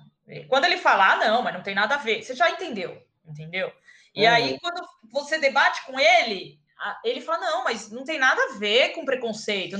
Quando 0.47 0.65
ele 0.65 0.77
falar, 0.77 1.13
ah, 1.13 1.27
não, 1.27 1.41
mas 1.41 1.53
não 1.53 1.63
tem 1.63 1.75
nada 1.75 1.95
a 1.95 1.99
ver, 1.99 2.23
você 2.23 2.35
já 2.35 2.49
entendeu, 2.49 3.01
entendeu? 3.25 3.71
E 4.15 4.25
é. 4.25 4.29
aí, 4.29 4.59
quando 4.59 4.85
você 5.11 5.37
debate 5.37 5.85
com 5.85 5.99
ele, 5.99 6.59
ele 7.03 7.21
fala, 7.21 7.39
não, 7.39 7.63
mas 7.63 7.89
não 7.91 8.03
tem 8.03 8.19
nada 8.19 8.41
a 8.41 8.57
ver 8.57 8.89
com 8.89 9.05
preconceito. 9.05 9.75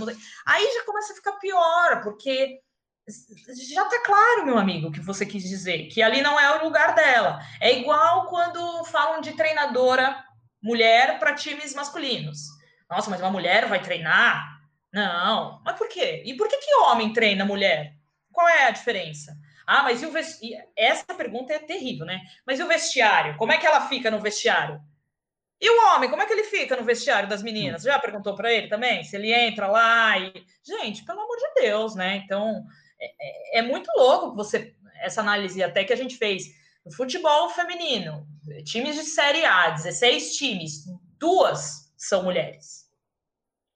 Aí 0.45 0.73
já 0.73 0.85
começa 0.85 1.13
a 1.13 1.15
ficar 1.15 1.33
pior, 1.33 2.01
porque 2.01 2.61
já 3.67 3.85
tá 3.85 4.01
claro, 4.03 4.45
meu 4.45 4.57
amigo, 4.57 4.87
o 4.87 4.91
que 4.91 5.01
você 5.01 5.25
quis 5.25 5.43
dizer, 5.43 5.87
que 5.87 6.01
ali 6.01 6.21
não 6.21 6.39
é 6.39 6.57
o 6.57 6.63
lugar 6.63 6.95
dela. 6.95 7.39
É 7.59 7.77
igual 7.77 8.27
quando 8.27 8.85
falam 8.85 9.21
de 9.21 9.33
treinadora 9.33 10.23
mulher 10.61 11.19
para 11.19 11.35
times 11.35 11.73
masculinos. 11.73 12.47
Nossa, 12.89 13.09
mas 13.09 13.19
uma 13.19 13.31
mulher 13.31 13.67
vai 13.67 13.81
treinar? 13.81 14.61
Não. 14.91 15.61
Mas 15.65 15.77
por 15.77 15.89
quê? 15.89 16.23
E 16.25 16.35
por 16.35 16.47
que, 16.47 16.57
que 16.57 16.75
homem 16.75 17.11
treina 17.11 17.43
mulher? 17.43 17.95
Qual 18.31 18.47
é 18.47 18.67
a 18.67 18.71
diferença? 18.71 19.35
Ah, 19.65 19.83
mas 19.83 20.01
e 20.01 20.05
o 20.05 20.11
vestiário? 20.11 20.67
Essa 20.75 21.13
pergunta 21.13 21.53
é 21.53 21.59
terrível, 21.59 22.05
né? 22.05 22.21
Mas 22.45 22.59
e 22.59 22.63
o 22.63 22.67
vestiário? 22.67 23.37
Como 23.37 23.51
é 23.51 23.57
que 23.57 23.65
ela 23.65 23.87
fica 23.87 24.11
no 24.11 24.19
vestiário? 24.19 24.81
E 25.59 25.69
o 25.69 25.87
homem, 25.87 26.09
como 26.09 26.21
é 26.21 26.25
que 26.25 26.33
ele 26.33 26.43
fica 26.43 26.75
no 26.75 26.83
vestiário 26.83 27.29
das 27.29 27.41
meninas? 27.41 27.83
Já 27.83 27.97
perguntou 27.97 28.35
para 28.35 28.51
ele 28.51 28.67
também? 28.67 29.03
Se 29.03 29.15
ele 29.15 29.33
entra 29.33 29.67
lá 29.67 30.17
e. 30.17 30.33
Gente, 30.61 31.05
pelo 31.05 31.21
amor 31.21 31.37
de 31.37 31.61
Deus, 31.61 31.95
né? 31.95 32.17
Então, 32.17 32.65
é, 32.99 33.59
é, 33.59 33.61
muito 33.61 33.89
louco 33.97 34.35
você 34.35 34.75
essa 34.95 35.21
análise 35.21 35.61
até 35.61 35.83
que 35.83 35.93
a 35.93 35.97
gente 35.97 36.17
fez 36.17 36.45
no 36.85 36.91
futebol 36.91 37.49
feminino, 37.49 38.27
times 38.65 38.95
de 38.95 39.03
série 39.03 39.45
A, 39.45 39.69
16 39.69 40.35
times, 40.35 40.85
duas 41.19 41.93
são 41.97 42.23
mulheres. 42.23 42.82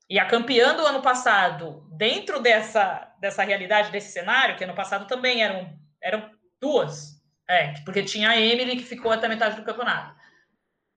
E 0.09 0.19
a 0.19 0.25
campeã 0.25 0.75
do 0.75 0.85
ano 0.85 1.01
passado, 1.01 1.85
dentro 1.91 2.41
dessa, 2.41 3.13
dessa 3.19 3.43
realidade, 3.43 3.91
desse 3.91 4.11
cenário, 4.11 4.55
que 4.55 4.63
ano 4.63 4.75
passado 4.75 5.05
também 5.05 5.43
eram, 5.43 5.77
eram 6.01 6.31
duas, 6.61 7.21
é, 7.49 7.73
porque 7.83 8.03
tinha 8.03 8.29
a 8.29 8.39
Emily 8.39 8.77
que 8.77 8.83
ficou 8.83 9.11
até 9.11 9.27
metade 9.27 9.57
do 9.57 9.65
campeonato. 9.65 10.15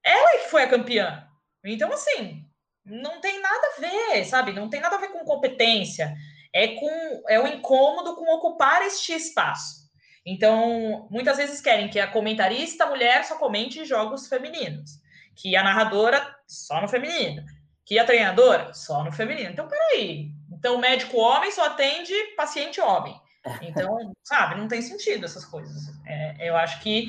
Ela 0.05 0.39
que 0.39 0.51
foi 0.51 0.63
a 0.63 0.69
campeã. 0.69 1.27
Então, 1.65 1.93
assim, 1.93 2.45
não 2.85 3.21
tem 3.21 3.41
nada 3.41 3.69
a 3.77 3.81
ver, 3.81 4.25
sabe? 4.25 4.53
Não 4.53 4.71
tem 4.71 4.81
nada 4.81 4.97
a 4.97 5.01
ver 5.01 5.09
com 5.09 5.25
competência 5.25 6.15
é 6.53 6.69
com 6.69 7.23
é 7.29 7.39
o 7.41 7.47
incômodo 7.47 8.17
com 8.17 8.35
ocupar 8.35 8.83
este 8.83 9.13
espaço. 9.13 9.81
Então, 10.27 11.09
muitas 11.11 11.39
vezes 11.39 11.61
querem 11.61 11.89
que 11.89 11.99
a 11.99 12.11
comentarista 12.11 12.87
mulher 12.87 13.25
só 13.25 13.37
comente 13.37 13.85
jogos 13.85 14.29
femininos, 14.29 15.01
que 15.35 15.57
a 15.57 15.63
narradora 15.63 16.37
só 16.47 16.81
no 16.81 16.89
feminino, 16.89 17.43
que 17.91 17.99
a 17.99 18.05
treinadora 18.05 18.73
só 18.73 19.03
no 19.03 19.11
feminino. 19.11 19.51
Então, 19.51 19.67
peraí. 19.67 20.31
Então, 20.53 20.77
o 20.77 20.79
médico 20.79 21.19
homem 21.19 21.51
só 21.51 21.67
atende 21.67 22.15
paciente 22.37 22.81
homem. 22.81 23.21
Então, 23.63 24.13
sabe, 24.23 24.61
não 24.61 24.69
tem 24.69 24.81
sentido 24.83 25.25
essas 25.25 25.45
coisas. 25.47 25.91
É, 26.07 26.49
eu 26.49 26.57
acho 26.57 26.79
que 26.81 27.09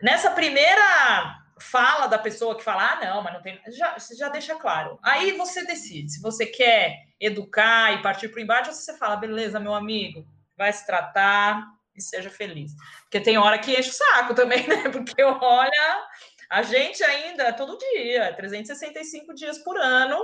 nessa 0.00 0.30
primeira 0.30 1.38
fala 1.60 2.06
da 2.06 2.18
pessoa 2.18 2.56
que 2.56 2.62
fala, 2.62 2.92
ah, 2.92 3.04
não, 3.04 3.22
mas 3.22 3.34
não 3.34 3.42
tem. 3.42 3.60
Já, 3.76 3.96
já 4.16 4.28
deixa 4.28 4.54
claro. 4.54 4.98
Aí 5.02 5.32
você 5.36 5.66
decide 5.66 6.12
se 6.12 6.22
você 6.22 6.46
quer 6.46 7.08
educar 7.20 7.92
e 7.92 8.00
partir 8.00 8.28
para 8.28 8.38
o 8.38 8.42
embate, 8.42 8.68
ou 8.68 8.74
se 8.74 8.84
você 8.84 8.96
fala, 8.96 9.16
beleza, 9.16 9.60
meu 9.60 9.74
amigo, 9.74 10.24
vai 10.56 10.72
se 10.72 10.86
tratar 10.86 11.66
e 11.94 12.00
seja 12.00 12.30
feliz. 12.30 12.72
Porque 13.02 13.20
tem 13.20 13.36
hora 13.36 13.58
que 13.58 13.72
enche 13.72 13.90
o 13.90 13.92
saco 13.92 14.34
também, 14.34 14.64
né? 14.68 14.88
Porque 14.88 15.22
olha, 15.22 16.06
a 16.52 16.62
gente 16.62 17.02
ainda, 17.02 17.50
todo 17.54 17.78
dia, 17.78 18.30
365 18.36 19.32
dias 19.32 19.56
por 19.56 19.78
ano, 19.78 20.18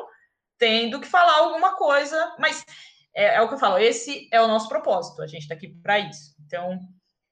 tendo 0.59 1.01
que 1.01 1.07
falar 1.07 1.39
alguma 1.39 1.75
coisa, 1.75 2.37
mas 2.39 2.63
é, 3.15 3.37
é 3.37 3.41
o 3.41 3.49
que 3.49 3.55
eu 3.55 3.59
falo, 3.59 3.79
esse 3.79 4.29
é 4.31 4.39
o 4.39 4.47
nosso 4.47 4.69
propósito, 4.69 5.23
a 5.23 5.27
gente 5.27 5.43
está 5.43 5.55
aqui 5.55 5.69
para 5.83 5.99
isso. 5.99 6.35
Então, 6.45 6.79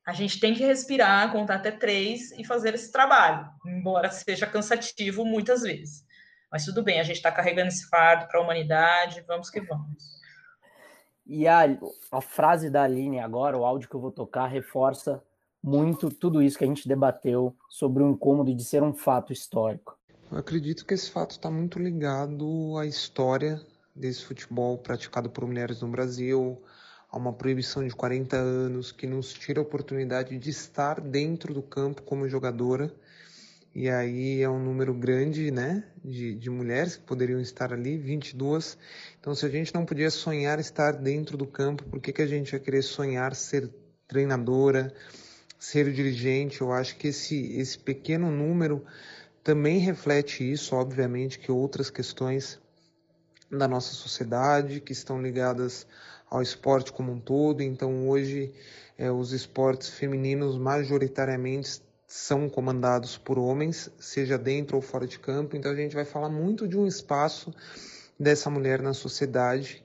a 0.07 0.15
gente 0.15 0.41
tem 0.41 0.55
que 0.55 0.65
respirar, 0.65 1.31
contar 1.31 1.57
até 1.57 1.71
três 1.71 2.33
e 2.39 2.45
fazer 2.45 2.75
esse 2.75 2.91
trabalho, 2.91 3.47
embora 3.67 4.11
seja 4.11 4.47
cansativo 4.47 5.27
muitas 5.27 5.61
vezes. 5.61 6.03
Mas 6.51 6.65
tudo 6.65 6.83
bem, 6.83 6.99
a 6.99 7.05
gente 7.05 7.17
está 7.17 7.31
carregando 7.31 7.69
esse 7.69 7.87
fardo 7.91 8.27
para 8.29 8.41
a 8.41 8.43
humanidade, 8.43 9.23
vamos 9.29 9.51
que 9.51 9.61
vamos. 9.61 10.17
E 11.27 11.47
a, 11.47 11.65
a 12.13 12.21
frase 12.23 12.71
da 12.71 12.85
Aline 12.85 13.21
agora, 13.21 13.59
o 13.59 13.65
áudio 13.67 13.91
que 13.91 13.95
eu 13.95 14.01
vou 14.01 14.13
tocar, 14.13 14.47
reforça 14.47 15.23
muito 15.67 16.09
tudo 16.09 16.41
isso 16.41 16.57
que 16.57 16.65
a 16.65 16.69
gente 16.69 16.87
debateu 16.87 17.53
sobre 17.69 18.01
o 18.01 18.09
incômodo 18.09 18.55
de 18.55 18.63
ser 18.63 18.85
um 18.85 18.95
fato 18.95 19.33
histórico. 19.33 19.99
Eu 20.31 20.39
acredito 20.39 20.87
que 20.87 20.95
esse 20.95 21.11
fato 21.11 21.33
está 21.33 21.51
muito 21.51 21.81
ligado 21.81 22.79
à 22.79 22.87
história 22.87 23.61
desse 23.93 24.25
futebol 24.25 24.79
praticado 24.79 25.29
por 25.29 25.45
mulheres 25.45 25.81
no 25.81 25.89
Brasil, 25.89 26.63
a 27.11 27.17
uma 27.17 27.33
proibição 27.33 27.85
de 27.85 27.93
40 27.93 28.37
anos 28.37 28.93
que 28.93 29.09
nos 29.09 29.33
tira 29.33 29.59
a 29.59 29.63
oportunidade 29.63 30.39
de 30.39 30.51
estar 30.51 31.01
dentro 31.01 31.53
do 31.53 31.63
campo 31.63 32.03
como 32.03 32.29
jogadora. 32.29 32.95
E 33.75 33.91
aí 33.91 34.43
é 34.43 34.49
um 34.49 34.63
número 34.63 34.95
grande, 34.95 35.51
né, 35.51 35.85
de, 36.05 36.37
de 36.37 36.49
mulheres 36.49 36.97
que 36.97 37.03
poderiam 37.03 37.41
estar 37.41 37.73
ali, 37.73 37.99
22. 37.99 38.79
Então, 39.19 39.35
se 39.35 39.45
a 39.45 39.49
gente 39.49 39.75
não 39.75 39.85
podia 39.85 40.11
sonhar 40.11 40.61
estar 40.61 40.93
dentro 40.93 41.37
do 41.37 41.47
campo, 41.47 41.83
por 41.85 42.01
que, 42.01 42.13
que 42.13 42.23
a 42.23 42.27
gente 42.27 42.53
ia 42.53 42.61
querer 42.61 42.83
sonhar 42.83 43.35
ser 43.35 43.69
treinadora, 44.09 44.95
ser 45.59 45.93
dirigente? 45.93 46.61
Eu 46.61 46.73
acho 46.73 46.97
que 46.97 47.09
esse, 47.09 47.59
esse 47.59 47.79
pequeno 47.79 48.31
número 48.31 48.85
também 49.43 49.79
reflete 49.79 50.51
isso, 50.51 50.75
obviamente, 50.75 51.39
que 51.39 51.53
outras 51.53 51.89
questões 51.89 52.59
da 53.51 53.69
nossa 53.69 53.95
sociedade 53.95 54.81
que 54.81 54.93
estão 54.93 55.23
ligadas 55.23 55.87
ao 56.29 56.43
esporte 56.43 56.93
como 56.93 57.13
um 57.13 57.21
todo. 57.21 57.63
Então, 57.63 58.09
hoje, 58.09 58.53
é, 58.99 59.11
os 59.11 59.33
esportes 59.33 59.89
femininos 59.89 60.59
majoritariamente 60.59 61.81
são 62.09 62.49
comandados 62.49 63.17
por 63.17 63.39
homens, 63.39 63.91
seja 63.99 64.37
dentro 64.37 64.77
ou 64.77 64.83
fora 64.83 65.07
de 65.07 65.19
campo. 65.19 65.57
Então, 65.57 65.71
a 65.71 65.77
gente 65.77 65.95
vai 65.95 66.05
falar 66.05 66.29
muito 66.29 66.67
de 66.67 66.77
um 66.77 66.87
espaço 66.87 67.55
dessa 68.19 68.51
mulher 68.51 68.83
na 68.83 68.95
sociedade. 68.95 69.85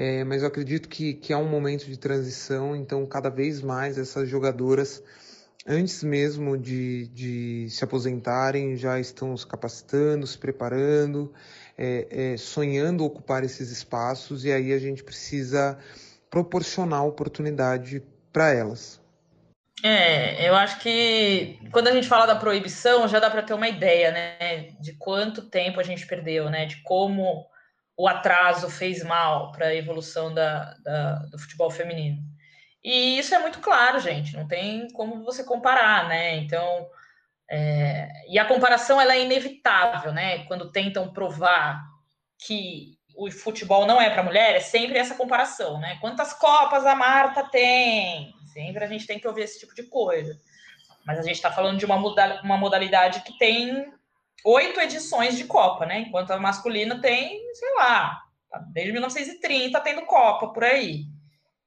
É, 0.00 0.22
mas 0.22 0.42
eu 0.42 0.48
acredito 0.48 0.88
que, 0.88 1.12
que 1.12 1.32
é 1.32 1.36
um 1.36 1.48
momento 1.48 1.84
de 1.86 1.96
transição, 1.96 2.76
então 2.76 3.04
cada 3.04 3.28
vez 3.28 3.60
mais 3.60 3.98
essas 3.98 4.28
jogadoras, 4.28 5.02
antes 5.66 6.04
mesmo 6.04 6.56
de, 6.56 7.08
de 7.08 7.68
se 7.68 7.82
aposentarem, 7.82 8.76
já 8.76 9.00
estão 9.00 9.36
se 9.36 9.44
capacitando, 9.44 10.24
se 10.24 10.38
preparando, 10.38 11.34
é, 11.76 12.06
é, 12.10 12.36
sonhando 12.36 13.04
ocupar 13.04 13.42
esses 13.42 13.72
espaços 13.72 14.44
e 14.44 14.52
aí 14.52 14.72
a 14.72 14.78
gente 14.78 15.02
precisa 15.02 15.76
proporcionar 16.30 17.04
oportunidade 17.04 18.00
para 18.32 18.54
elas. 18.54 19.00
É, 19.82 20.48
eu 20.48 20.54
acho 20.54 20.78
que 20.78 21.58
quando 21.72 21.88
a 21.88 21.92
gente 21.92 22.06
fala 22.06 22.24
da 22.24 22.36
proibição, 22.36 23.08
já 23.08 23.18
dá 23.18 23.28
para 23.28 23.42
ter 23.42 23.54
uma 23.54 23.68
ideia, 23.68 24.12
né, 24.12 24.68
de 24.78 24.92
quanto 24.92 25.42
tempo 25.42 25.80
a 25.80 25.82
gente 25.82 26.06
perdeu, 26.06 26.48
né, 26.48 26.66
de 26.66 26.76
como 26.84 27.48
o 27.98 28.06
atraso 28.06 28.70
fez 28.70 29.02
mal 29.02 29.50
para 29.50 29.66
a 29.66 29.74
evolução 29.74 30.32
da, 30.32 30.72
da, 30.84 31.14
do 31.26 31.38
futebol 31.38 31.68
feminino. 31.68 32.22
E 32.82 33.18
isso 33.18 33.34
é 33.34 33.40
muito 33.40 33.58
claro, 33.58 33.98
gente, 33.98 34.36
não 34.36 34.46
tem 34.46 34.86
como 34.92 35.24
você 35.24 35.42
comparar, 35.42 36.08
né? 36.08 36.36
Então, 36.36 36.88
é, 37.50 38.08
e 38.28 38.38
a 38.38 38.44
comparação 38.44 39.00
ela 39.00 39.14
é 39.14 39.24
inevitável, 39.24 40.12
né? 40.12 40.44
Quando 40.44 40.70
tentam 40.70 41.12
provar 41.12 41.82
que 42.46 42.96
o 43.16 43.28
futebol 43.32 43.84
não 43.84 44.00
é 44.00 44.08
para 44.08 44.22
mulher, 44.22 44.54
é 44.54 44.60
sempre 44.60 44.96
essa 44.96 45.16
comparação, 45.16 45.80
né? 45.80 45.98
Quantas 46.00 46.32
copas 46.32 46.86
a 46.86 46.94
Marta 46.94 47.42
tem? 47.50 48.32
Sempre 48.52 48.84
a 48.84 48.86
gente 48.86 49.08
tem 49.08 49.18
que 49.18 49.26
ouvir 49.26 49.42
esse 49.42 49.58
tipo 49.58 49.74
de 49.74 49.82
coisa. 49.82 50.38
Mas 51.04 51.18
a 51.18 51.22
gente 51.22 51.34
está 51.34 51.50
falando 51.50 51.78
de 51.78 51.84
uma, 51.84 51.96
uma 51.96 52.56
modalidade 52.56 53.22
que 53.22 53.36
tem 53.38 53.92
oito 54.44 54.80
edições 54.80 55.36
de 55.36 55.44
Copa, 55.44 55.86
né? 55.86 56.00
Enquanto 56.00 56.30
a 56.30 56.38
masculina 56.38 57.00
tem, 57.00 57.40
sei 57.54 57.74
lá, 57.74 58.20
desde 58.72 58.92
1930 58.92 59.80
tendo 59.80 60.02
Copa 60.02 60.48
por 60.52 60.64
aí. 60.64 61.04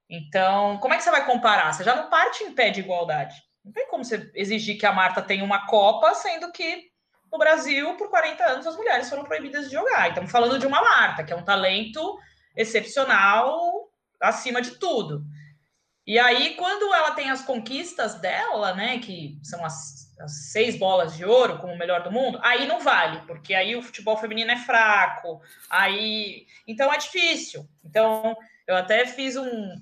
Então, 0.09 0.77
como 0.79 0.93
é 0.93 0.97
que 0.97 1.03
você 1.03 1.11
vai 1.11 1.25
comparar? 1.25 1.73
Você 1.73 1.83
já 1.83 1.95
não 1.95 2.09
parte 2.09 2.43
em 2.43 2.53
pé 2.53 2.69
de 2.69 2.81
igualdade. 2.81 3.35
Não 3.63 3.71
tem 3.71 3.87
como 3.87 4.03
você 4.03 4.29
exigir 4.35 4.77
que 4.77 4.85
a 4.85 4.91
Marta 4.91 5.21
tenha 5.21 5.43
uma 5.43 5.65
Copa, 5.67 6.13
sendo 6.15 6.51
que 6.51 6.91
no 7.31 7.37
Brasil, 7.37 7.95
por 7.95 8.09
40 8.09 8.43
anos, 8.43 8.67
as 8.67 8.75
mulheres 8.75 9.09
foram 9.09 9.23
proibidas 9.23 9.65
de 9.65 9.71
jogar. 9.73 10.09
Estamos 10.09 10.31
falando 10.31 10.59
de 10.59 10.67
uma 10.67 10.81
Marta, 10.81 11.23
que 11.23 11.31
é 11.31 11.35
um 11.35 11.45
talento 11.45 12.19
excepcional 12.57 13.89
acima 14.19 14.61
de 14.61 14.71
tudo. 14.71 15.23
E 16.05 16.19
aí, 16.19 16.55
quando 16.55 16.93
ela 16.93 17.11
tem 17.11 17.29
as 17.29 17.43
conquistas 17.43 18.15
dela, 18.15 18.73
né, 18.73 18.99
que 18.99 19.39
são 19.43 19.63
as, 19.63 20.00
as, 20.23 20.51
seis 20.51 20.77
bolas 20.77 21.15
de 21.15 21.25
ouro 21.25 21.59
como 21.59 21.73
o 21.73 21.77
melhor 21.77 22.03
do 22.03 22.11
mundo, 22.11 22.39
aí 22.41 22.67
não 22.67 22.79
vale, 22.79 23.21
porque 23.27 23.53
aí 23.53 23.75
o 23.75 23.81
futebol 23.81 24.17
feminino 24.17 24.51
é 24.51 24.57
fraco, 24.57 25.41
aí. 25.69 26.45
Então 26.67 26.91
é 26.93 26.97
difícil. 26.97 27.67
Então, 27.83 28.35
eu 28.67 28.75
até 28.75 29.05
fiz 29.05 29.35
um, 29.35 29.75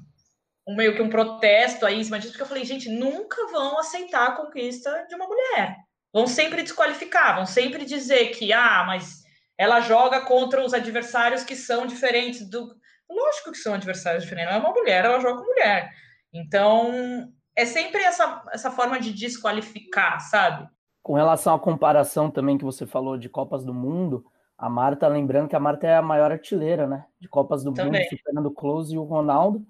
um 0.68 0.76
meio 0.76 0.96
que 0.96 1.02
um 1.02 1.10
protesto 1.10 1.86
aí 1.86 2.00
em 2.00 2.04
cima 2.04 2.20
disso, 2.20 2.32
porque 2.32 2.44
eu 2.44 2.48
falei, 2.48 2.66
gente, 2.66 2.90
nunca 2.90 3.48
vão 3.52 3.80
aceitar 3.80 4.28
a 4.28 4.32
conquista 4.36 5.06
de 5.08 5.16
uma 5.16 5.28
mulher. 5.28 5.76
Vão 6.12 6.26
sempre 6.28 6.64
desqualificar, 6.64 7.36
vão 7.36 7.46
sempre 7.46 7.86
dizer 7.86 8.30
que, 8.30 8.52
ah, 8.52 8.84
mas 8.86 9.24
ela 9.58 9.82
joga 9.82 10.22
contra 10.22 10.64
os 10.64 10.74
adversários 10.74 11.44
que 11.44 11.56
são 11.56 11.86
diferentes 11.86 12.50
do. 12.50 12.76
Lógico 13.10 13.52
que 13.52 13.58
são 13.58 13.74
adversários 13.74 14.24
diferentes, 14.24 14.52
não 14.52 14.62
é 14.62 14.64
uma 14.64 14.74
mulher, 14.74 15.04
ela 15.04 15.20
joga 15.20 15.40
com 15.40 15.48
mulher. 15.48 15.92
Então, 16.32 17.34
é 17.60 17.66
sempre 17.66 18.02
essa, 18.02 18.42
essa 18.54 18.72
forma 18.72 19.00
de 19.00 19.12
desqualificar, 19.12 20.22
sabe? 20.22 20.66
Com 21.04 21.14
relação 21.14 21.54
à 21.54 21.60
comparação 21.60 22.32
também 22.32 22.58
que 22.58 22.64
você 22.64 22.88
falou 22.88 23.18
de 23.18 23.28
Copas 23.28 23.66
do 23.66 23.74
Mundo, 23.74 24.26
a 24.58 24.70
Marta, 24.70 25.08
lembrando 25.10 25.50
que 25.50 25.56
a 25.56 25.60
Marta 25.60 25.86
é 25.86 25.96
a 25.98 26.02
maior 26.02 26.32
artilheira, 26.32 26.88
né? 26.88 27.06
De 27.20 27.28
Copas 27.28 27.62
do 27.62 27.74
também. 27.74 28.02
Mundo, 28.02 28.10
superando 28.10 28.46
o 28.46 28.52
Close 28.52 28.96
e 28.96 28.98
o 28.98 29.04
Ronaldo. 29.04 29.66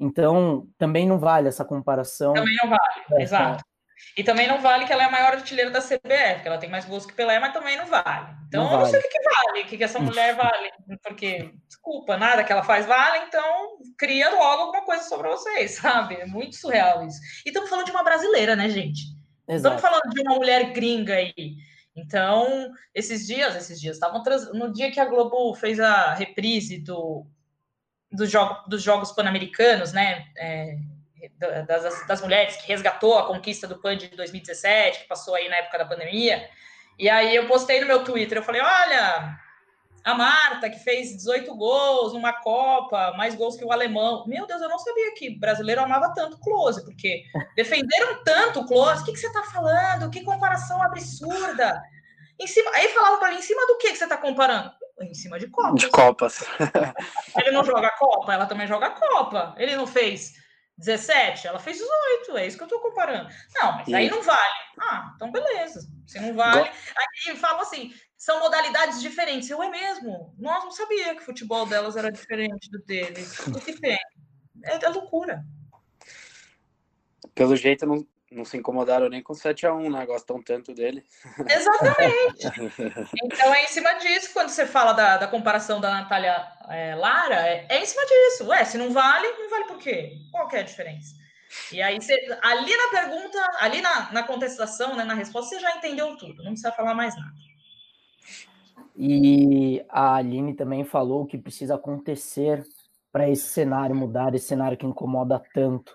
Então, 0.00 0.66
também 0.78 1.06
não 1.06 1.18
vale 1.18 1.48
essa 1.48 1.64
comparação. 1.64 2.32
Também 2.32 2.56
não 2.62 2.70
vale, 2.70 3.20
é, 3.20 3.22
exato. 3.22 3.64
E 4.16 4.24
também 4.24 4.46
não 4.46 4.60
vale 4.60 4.86
que 4.86 4.92
ela 4.92 5.02
é 5.02 5.06
a 5.06 5.10
maior 5.10 5.32
artilheira 5.32 5.70
da 5.70 5.80
CBF, 5.80 6.42
que 6.42 6.48
ela 6.48 6.58
tem 6.58 6.70
mais 6.70 6.84
gols 6.84 7.06
que 7.06 7.12
Pelé, 7.12 7.38
mas 7.38 7.52
também 7.52 7.76
não 7.76 7.86
vale. 7.86 8.34
Então, 8.48 8.64
não 8.64 8.72
eu 8.72 8.78
não 8.78 8.86
sei 8.86 8.98
o 8.98 9.02
que, 9.02 9.08
que 9.08 9.22
vale, 9.22 9.62
o 9.62 9.66
que, 9.66 9.76
que 9.76 9.84
essa 9.84 9.98
mulher 9.98 10.34
vale. 10.34 10.70
Porque, 11.02 11.52
desculpa, 11.66 12.16
nada 12.16 12.44
que 12.44 12.52
ela 12.52 12.62
faz 12.62 12.86
vale, 12.86 13.24
então 13.26 13.78
cria 13.98 14.30
logo 14.30 14.62
alguma 14.62 14.84
coisa 14.84 15.02
sobre 15.04 15.28
vocês, 15.28 15.72
sabe? 15.80 16.16
É 16.16 16.26
muito 16.26 16.56
surreal 16.56 17.06
isso. 17.06 17.20
E 17.44 17.48
estamos 17.48 17.68
falando 17.68 17.86
de 17.86 17.92
uma 17.92 18.04
brasileira, 18.04 18.54
né, 18.54 18.68
gente? 18.68 19.02
Exato. 19.48 19.76
Estamos 19.76 19.82
falando 19.82 20.14
de 20.14 20.20
uma 20.22 20.34
mulher 20.34 20.72
gringa 20.72 21.14
aí. 21.14 21.56
Então, 21.94 22.70
esses 22.94 23.26
dias, 23.26 23.56
esses 23.56 23.80
dias, 23.80 23.96
estavam 23.96 24.22
trans... 24.22 24.52
no 24.52 24.72
dia 24.72 24.90
que 24.90 25.00
a 25.00 25.06
Globo 25.06 25.54
fez 25.54 25.80
a 25.80 26.12
reprise 26.12 26.78
do 26.78 27.26
dos, 28.12 28.30
jogo, 28.30 28.68
dos 28.68 28.82
Jogos 28.82 29.12
Pan-Americanos, 29.12 29.92
né? 29.92 30.26
É, 30.36 30.76
das, 31.66 32.06
das 32.06 32.20
mulheres 32.20 32.56
que 32.56 32.68
resgatou 32.68 33.18
a 33.18 33.26
conquista 33.26 33.66
do 33.66 33.80
PAN 33.80 33.96
de 33.96 34.08
2017, 34.08 35.00
que 35.00 35.08
passou 35.08 35.34
aí 35.34 35.48
na 35.48 35.56
época 35.56 35.78
da 35.78 35.84
pandemia. 35.84 36.48
E 36.98 37.08
aí 37.08 37.34
eu 37.34 37.46
postei 37.46 37.80
no 37.80 37.86
meu 37.86 38.04
Twitter, 38.04 38.38
eu 38.38 38.42
falei, 38.42 38.60
olha, 38.60 39.38
a 40.04 40.14
Marta, 40.14 40.70
que 40.70 40.78
fez 40.78 41.16
18 41.16 41.54
gols 41.56 42.12
numa 42.12 42.32
Copa, 42.32 43.12
mais 43.16 43.34
gols 43.34 43.56
que 43.56 43.64
o 43.64 43.72
alemão. 43.72 44.24
Meu 44.26 44.46
Deus, 44.46 44.62
eu 44.62 44.68
não 44.68 44.78
sabia 44.78 45.14
que 45.14 45.38
brasileiro 45.38 45.82
amava 45.82 46.14
tanto 46.14 46.38
Close, 46.38 46.84
porque 46.84 47.24
defenderam 47.56 48.22
tanto 48.24 48.60
o 48.60 48.66
Close. 48.66 49.02
O 49.02 49.04
que, 49.04 49.12
que 49.12 49.18
você 49.18 49.26
está 49.26 49.42
falando? 49.42 50.10
Que 50.10 50.24
comparação 50.24 50.82
absurda. 50.82 51.82
Em 52.38 52.46
cima, 52.46 52.70
aí 52.74 52.88
falavam 52.88 53.18
para 53.18 53.30
mim, 53.30 53.38
em 53.38 53.42
cima 53.42 53.66
do 53.66 53.78
que, 53.78 53.90
que 53.90 53.96
você 53.96 54.04
está 54.04 54.16
comparando? 54.16 54.70
em 55.00 55.14
cima 55.14 55.38
de 55.38 55.48
Copas. 55.48 55.80
De 55.80 55.88
Copas. 55.90 56.44
Ele 57.36 57.50
não 57.50 57.64
joga 57.64 57.90
Copa, 57.98 58.32
ela 58.32 58.46
também 58.46 58.66
joga 58.66 58.90
Copa. 58.90 59.54
Ele 59.58 59.76
não 59.76 59.86
fez 59.86 60.34
17, 60.78 61.46
ela 61.46 61.58
fez 61.58 61.78
18, 61.78 62.36
é 62.36 62.46
isso 62.46 62.58
que 62.58 62.64
eu 62.64 62.68
tô 62.68 62.80
comparando. 62.80 63.28
Não, 63.54 63.76
mas 63.76 63.92
aí 63.92 64.10
não 64.10 64.22
vale. 64.22 64.54
Ah, 64.78 65.12
então 65.16 65.32
beleza. 65.32 65.88
Se 66.06 66.20
não 66.20 66.34
vale. 66.34 66.70
Aí 67.28 67.36
fala 67.36 67.62
assim: 67.62 67.94
são 68.16 68.40
modalidades 68.40 69.00
diferentes. 69.00 69.48
Eu 69.48 69.62
é 69.62 69.70
mesmo. 69.70 70.34
Nós 70.38 70.64
não 70.64 70.70
sabia 70.70 71.14
que 71.14 71.22
o 71.22 71.24
futebol 71.24 71.66
delas 71.66 71.96
era 71.96 72.12
diferente 72.12 72.70
do 72.70 72.78
deles. 72.80 73.38
O 73.46 73.60
que 73.60 73.72
tem? 73.80 73.98
É, 74.64 74.84
é 74.84 74.88
loucura. 74.88 75.44
Pelo 77.34 77.56
jeito, 77.56 77.86
não, 77.86 78.06
não 78.30 78.44
se 78.44 78.56
incomodaram 78.56 79.08
nem 79.08 79.22
com 79.22 79.34
7 79.34 79.66
a 79.66 79.74
1 79.74 79.90
né? 79.90 80.04
Gostam 80.04 80.42
tanto 80.42 80.74
dele. 80.74 81.04
Exatamente. 81.48 83.08
então 83.24 83.54
é 83.54 83.64
em 83.64 83.68
cima 83.68 83.92
disso, 83.94 84.30
quando 84.32 84.48
você 84.48 84.66
fala 84.66 84.92
da, 84.92 85.16
da 85.16 85.28
comparação 85.28 85.80
da 85.80 85.90
Natália 85.90 86.36
é, 86.68 86.94
Lara, 86.94 87.46
é, 87.46 87.66
é, 87.68 87.82
em 87.82 87.86
cima 87.86 88.02
disso. 88.04 88.48
Ué, 88.48 88.64
se 88.64 88.76
não 88.76 88.90
vale, 88.90 89.26
não 89.38 89.48
vale 89.48 89.64
por 89.64 89.78
quê? 89.78 90.18
Qual 90.32 90.48
que 90.48 90.56
é 90.56 90.60
a 90.60 90.64
diferença? 90.64 91.14
E 91.72 91.80
aí, 91.80 92.00
você, 92.00 92.14
ali 92.42 92.76
na 92.76 92.88
pergunta, 92.90 93.38
ali 93.60 93.80
na, 93.80 94.12
na 94.12 94.22
contestação, 94.24 94.96
né, 94.96 95.04
na 95.04 95.14
resposta, 95.14 95.54
você 95.54 95.60
já 95.60 95.76
entendeu 95.76 96.16
tudo, 96.16 96.42
não 96.42 96.50
precisa 96.50 96.72
falar 96.72 96.94
mais 96.94 97.14
nada. 97.16 97.32
E 98.96 99.84
a 99.88 100.16
Aline 100.16 100.54
também 100.54 100.84
falou 100.84 101.26
que 101.26 101.38
precisa 101.38 101.76
acontecer 101.76 102.64
para 103.12 103.28
esse 103.28 103.48
cenário 103.48 103.94
mudar, 103.94 104.34
esse 104.34 104.46
cenário 104.46 104.76
que 104.76 104.86
incomoda 104.86 105.40
tanto 105.54 105.94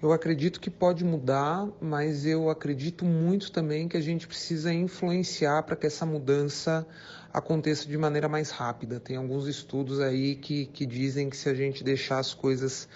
eu 0.00 0.12
acredito 0.12 0.60
que 0.60 0.70
pode 0.70 1.04
mudar, 1.04 1.68
mas 1.80 2.24
eu 2.24 2.48
acredito 2.48 3.04
muito 3.04 3.50
também 3.50 3.88
que 3.88 3.96
a 3.96 4.00
gente 4.00 4.28
precisa 4.28 4.72
influenciar 4.72 5.64
para 5.64 5.74
que 5.74 5.86
essa 5.86 6.06
mudança 6.06 6.86
aconteça 7.32 7.86
de 7.86 7.98
maneira 7.98 8.28
mais 8.28 8.50
rápida. 8.50 9.00
Tem 9.00 9.16
alguns 9.16 9.48
estudos 9.48 9.98
aí 10.00 10.36
que, 10.36 10.66
que 10.66 10.86
dizem 10.86 11.28
que 11.28 11.36
se 11.36 11.48
a 11.48 11.54
gente 11.54 11.82
deixar 11.82 12.20
as 12.20 12.32
coisas 12.32 12.88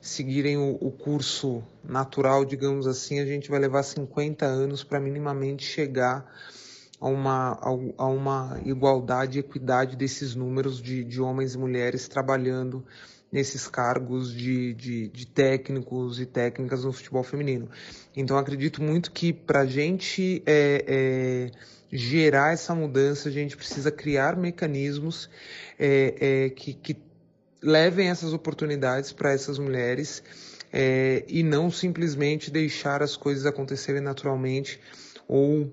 seguirem 0.00 0.58
o, 0.58 0.76
o 0.80 0.90
curso 0.90 1.62
natural, 1.82 2.44
digamos 2.44 2.86
assim, 2.86 3.18
a 3.18 3.24
gente 3.24 3.48
vai 3.48 3.58
levar 3.58 3.82
50 3.82 4.44
anos 4.44 4.84
para 4.84 5.00
minimamente 5.00 5.64
chegar 5.64 6.30
a 7.00 7.08
uma, 7.08 7.58
a 7.96 8.06
uma 8.06 8.60
igualdade, 8.64 9.38
equidade 9.38 9.96
desses 9.96 10.34
números 10.34 10.82
de, 10.82 11.02
de 11.02 11.20
homens 11.20 11.54
e 11.54 11.58
mulheres 11.58 12.06
trabalhando 12.08 12.84
nesses 13.32 13.66
cargos 13.66 14.30
de, 14.30 14.74
de, 14.74 15.08
de, 15.08 15.26
técnicos 15.26 16.20
e 16.20 16.26
técnicas 16.26 16.84
no 16.84 16.92
futebol 16.92 17.22
feminino. 17.22 17.68
Então 18.14 18.36
acredito 18.36 18.82
muito 18.82 19.10
que 19.10 19.32
para 19.32 19.60
a 19.60 19.66
gente 19.66 20.42
é, 20.44 20.84
é, 20.86 21.50
gerar 21.90 22.52
essa 22.52 22.74
mudança, 22.74 23.30
a 23.30 23.32
gente 23.32 23.56
precisa 23.56 23.90
criar 23.90 24.36
mecanismos 24.36 25.30
é, 25.78 26.44
é 26.44 26.50
que, 26.50 26.74
que, 26.74 26.96
levem 27.62 28.10
essas 28.10 28.32
oportunidades 28.32 29.12
para 29.12 29.30
essas 29.30 29.56
mulheres 29.56 30.20
é, 30.72 31.24
e 31.28 31.44
não 31.44 31.70
simplesmente 31.70 32.50
deixar 32.50 33.04
as 33.04 33.16
coisas 33.16 33.46
acontecerem 33.46 34.02
naturalmente 34.02 34.80
ou 35.28 35.70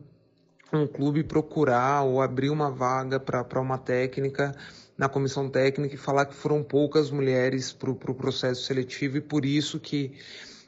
um 0.72 0.86
clube 0.86 1.24
procurar 1.24 2.04
ou 2.04 2.22
abrir 2.22 2.52
uma 2.52 2.70
vaga 2.70 3.20
para 3.20 3.60
uma 3.60 3.80
técnica 3.80 4.56
na 5.00 5.08
comissão 5.08 5.50
técnica 5.50 5.96
e 5.96 5.98
falar 5.98 6.26
que 6.26 6.36
foram 6.36 6.62
poucas 6.62 7.10
mulheres 7.10 7.72
para 7.72 7.90
o 7.90 7.96
pro 7.96 8.14
processo 8.14 8.66
seletivo 8.66 9.16
e 9.16 9.22
por 9.22 9.46
isso 9.46 9.80
que, 9.80 10.12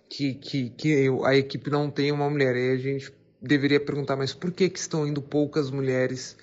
que, 0.07 0.33
que, 0.35 0.69
que 0.69 1.09
a 1.25 1.35
equipe 1.35 1.69
não 1.69 1.91
tem 1.91 2.13
uma 2.13 2.29
mulher. 2.29 2.55
Aí 2.55 2.71
a 2.71 2.77
gente 2.77 3.11
deveria 3.41 3.77
perguntar, 3.77 4.15
mas 4.15 4.33
por 4.33 4.53
que, 4.53 4.69
que 4.69 4.79
estão 4.79 5.05
indo 5.05 5.21
poucas 5.21 5.69
mulheres 5.69 6.37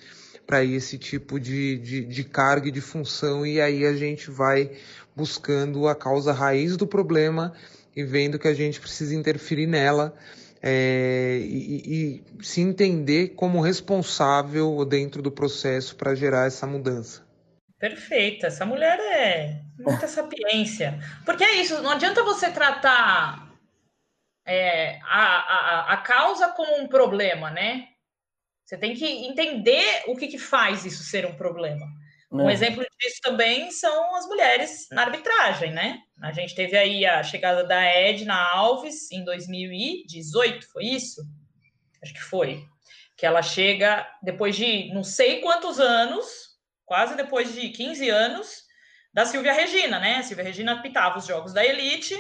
para 0.47 0.63
esse 0.63 0.99
tipo 0.99 1.41
de, 1.41 1.79
de, 1.79 2.05
de 2.05 2.25
carga 2.25 2.69
e 2.69 2.71
de 2.71 2.83
função? 2.83 3.47
E 3.47 3.59
aí 3.59 3.87
a 3.87 3.95
gente 3.95 4.31
vai 4.31 4.71
buscando 5.17 5.89
a 5.89 5.95
causa 5.95 6.31
raiz 6.31 6.77
do 6.77 6.87
problema 6.87 7.55
e 7.97 8.05
vendo 8.05 8.39
que 8.39 8.49
a 8.49 8.55
gente 8.55 8.79
precisa 8.79 9.15
interferir 9.15 9.67
nela 9.67 10.15
é, 10.63 11.39
e, 11.41 12.21
e 12.39 12.45
se 12.45 12.61
entender 12.61 13.29
como 13.29 13.63
responsável 13.63 14.85
dentro 14.85 15.23
do 15.23 15.31
processo 15.31 15.97
para 15.97 16.15
gerar 16.15 16.47
essa 16.47 16.67
mudança. 16.67 17.28
Perfeita, 17.79 18.49
essa 18.49 18.67
mulher 18.67 18.99
é 18.99 19.63
muita 19.79 20.07
sapiência. 20.09 20.99
Porque 21.25 21.45
é 21.45 21.57
isso, 21.57 21.81
não 21.83 21.93
adianta 21.93 22.23
você 22.25 22.51
tratar 22.51 23.49
é, 24.45 24.99
a, 25.03 25.91
a, 25.91 25.93
a 25.93 25.97
causa 25.99 26.49
como 26.49 26.81
um 26.81 26.89
problema, 26.89 27.51
né? 27.51 27.89
Você 28.65 28.77
tem 28.77 28.95
que 28.95 29.07
entender 29.07 30.05
o 30.07 30.17
que, 30.17 30.29
que 30.29 30.39
faz 30.39 30.85
isso 30.85 31.03
ser 31.03 31.25
um 31.25 31.35
problema. 31.35 31.87
Um 32.31 32.51
é. 32.51 32.53
exemplo 32.53 32.85
disso 32.99 33.21
também 33.23 33.71
são 33.71 34.15
as 34.17 34.27
mulheres 34.27 34.87
na 34.91 35.05
arbitragem, 35.05 35.73
né? 35.73 36.03
A 36.21 36.33
gente 36.33 36.55
teve 36.55 36.77
aí 36.77 37.07
a 37.07 37.23
chegada 37.23 37.65
da 37.65 37.83
Edna 37.83 38.35
Alves 38.53 39.11
em 39.11 39.25
2018, 39.25 40.71
foi 40.71 40.85
isso? 40.85 41.23
Acho 42.03 42.13
que 42.13 42.23
foi. 42.23 42.67
Que 43.17 43.25
ela 43.25 43.41
chega 43.41 44.07
depois 44.23 44.55
de 44.55 44.93
não 44.93 45.03
sei 45.03 45.41
quantos 45.41 45.81
anos, 45.81 46.48
quase 46.89 47.15
depois 47.17 47.53
de 47.55 47.69
15 47.69 48.09
anos, 48.09 48.65
da 49.15 49.25
Silvia 49.25 49.53
Regina, 49.53 50.01
né? 50.01 50.17
A 50.17 50.23
Silvia 50.23 50.45
Regina 50.45 50.73
apitava 50.73 51.19
os 51.19 51.27
jogos 51.27 51.53
da 51.53 51.65
elite, 51.65 52.17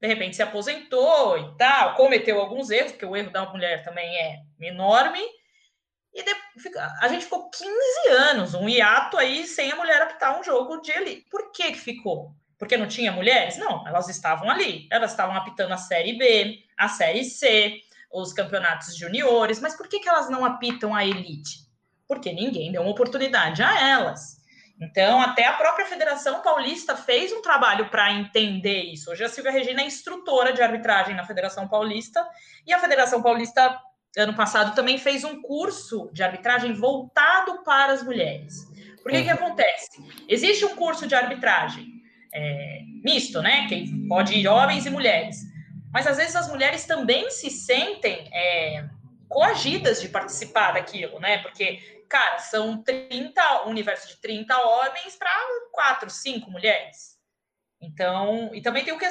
de 0.00 0.08
repente 0.08 0.36
se 0.36 0.42
aposentou 0.42 1.38
e 1.38 1.56
tal, 1.58 1.94
cometeu 1.94 2.40
alguns 2.40 2.70
erros, 2.70 2.92
porque 2.92 3.04
o 3.04 3.16
erro 3.16 3.30
da 3.30 3.44
mulher 3.50 3.84
também 3.84 4.16
é 4.16 4.38
enorme 4.60 5.20
e 6.14 6.22
a 7.00 7.08
gente 7.08 7.24
ficou 7.24 7.48
15 7.48 8.08
anos, 8.08 8.54
um 8.54 8.68
hiato 8.68 9.16
aí, 9.16 9.46
sem 9.46 9.72
a 9.72 9.76
mulher 9.76 10.02
apitar 10.02 10.38
um 10.38 10.44
jogo 10.44 10.80
de 10.82 10.92
elite. 10.92 11.26
Por 11.30 11.50
que, 11.52 11.72
que 11.72 11.78
ficou? 11.78 12.34
Porque 12.58 12.76
não 12.76 12.86
tinha 12.86 13.10
mulheres? 13.10 13.56
Não, 13.56 13.86
elas 13.88 14.08
estavam 14.08 14.50
ali. 14.50 14.86
Elas 14.90 15.12
estavam 15.12 15.34
apitando 15.34 15.72
a 15.72 15.78
Série 15.78 16.18
B, 16.18 16.58
a 16.76 16.88
Série 16.88 17.24
C, 17.24 17.80
os 18.12 18.32
campeonatos 18.34 18.94
juniores. 18.94 19.58
Mas 19.58 19.74
por 19.74 19.88
que, 19.88 20.00
que 20.00 20.08
elas 20.08 20.28
não 20.28 20.44
apitam 20.44 20.94
a 20.94 21.04
elite? 21.04 21.60
Porque 22.12 22.32
ninguém 22.32 22.70
deu 22.70 22.82
uma 22.82 22.90
oportunidade 22.90 23.62
a 23.62 23.88
elas. 23.88 24.36
Então, 24.78 25.20
até 25.20 25.46
a 25.46 25.52
própria 25.54 25.86
Federação 25.86 26.42
Paulista 26.42 26.94
fez 26.94 27.32
um 27.32 27.40
trabalho 27.40 27.88
para 27.88 28.12
entender 28.12 28.82
isso. 28.82 29.10
Hoje 29.10 29.24
a 29.24 29.28
Silvia 29.28 29.50
Regina 29.50 29.80
é 29.80 29.86
instrutora 29.86 30.52
de 30.52 30.60
arbitragem 30.60 31.14
na 31.14 31.24
Federação 31.24 31.66
Paulista 31.68 32.22
e 32.66 32.72
a 32.72 32.78
Federação 32.78 33.22
Paulista 33.22 33.80
ano 34.16 34.34
passado, 34.34 34.74
também 34.74 34.98
fez 34.98 35.24
um 35.24 35.40
curso 35.40 36.10
de 36.12 36.22
arbitragem 36.22 36.74
voltado 36.74 37.62
para 37.64 37.94
as 37.94 38.02
mulheres. 38.02 38.54
Por 39.02 39.10
que, 39.10 39.18
uhum. 39.18 39.24
que 39.24 39.30
acontece? 39.30 39.88
Existe 40.28 40.66
um 40.66 40.76
curso 40.76 41.06
de 41.06 41.14
arbitragem 41.14 41.86
é, 42.34 42.80
misto, 43.02 43.40
né? 43.40 43.66
Que 43.68 43.90
pode 44.06 44.34
ir 44.34 44.46
homens 44.46 44.84
e 44.84 44.90
mulheres. 44.90 45.38
Mas 45.90 46.06
às 46.06 46.18
vezes 46.18 46.36
as 46.36 46.48
mulheres 46.48 46.84
também 46.84 47.30
se 47.30 47.50
sentem 47.50 48.28
é, 48.32 48.84
coagidas 49.28 50.00
de 50.00 50.08
participar 50.08 50.72
daquilo, 50.72 51.18
né? 51.18 51.38
Porque, 51.38 52.01
cara, 52.12 52.38
são 52.38 52.82
30, 52.82 53.64
um 53.64 53.70
universo 53.70 54.06
de 54.06 54.20
30 54.20 54.54
homens 54.54 55.16
para 55.16 55.30
4, 55.72 56.10
5 56.10 56.50
mulheres. 56.50 57.16
Então, 57.80 58.50
e 58.52 58.60
também 58.60 58.84
tem 58.84 58.96
que, 58.98 59.06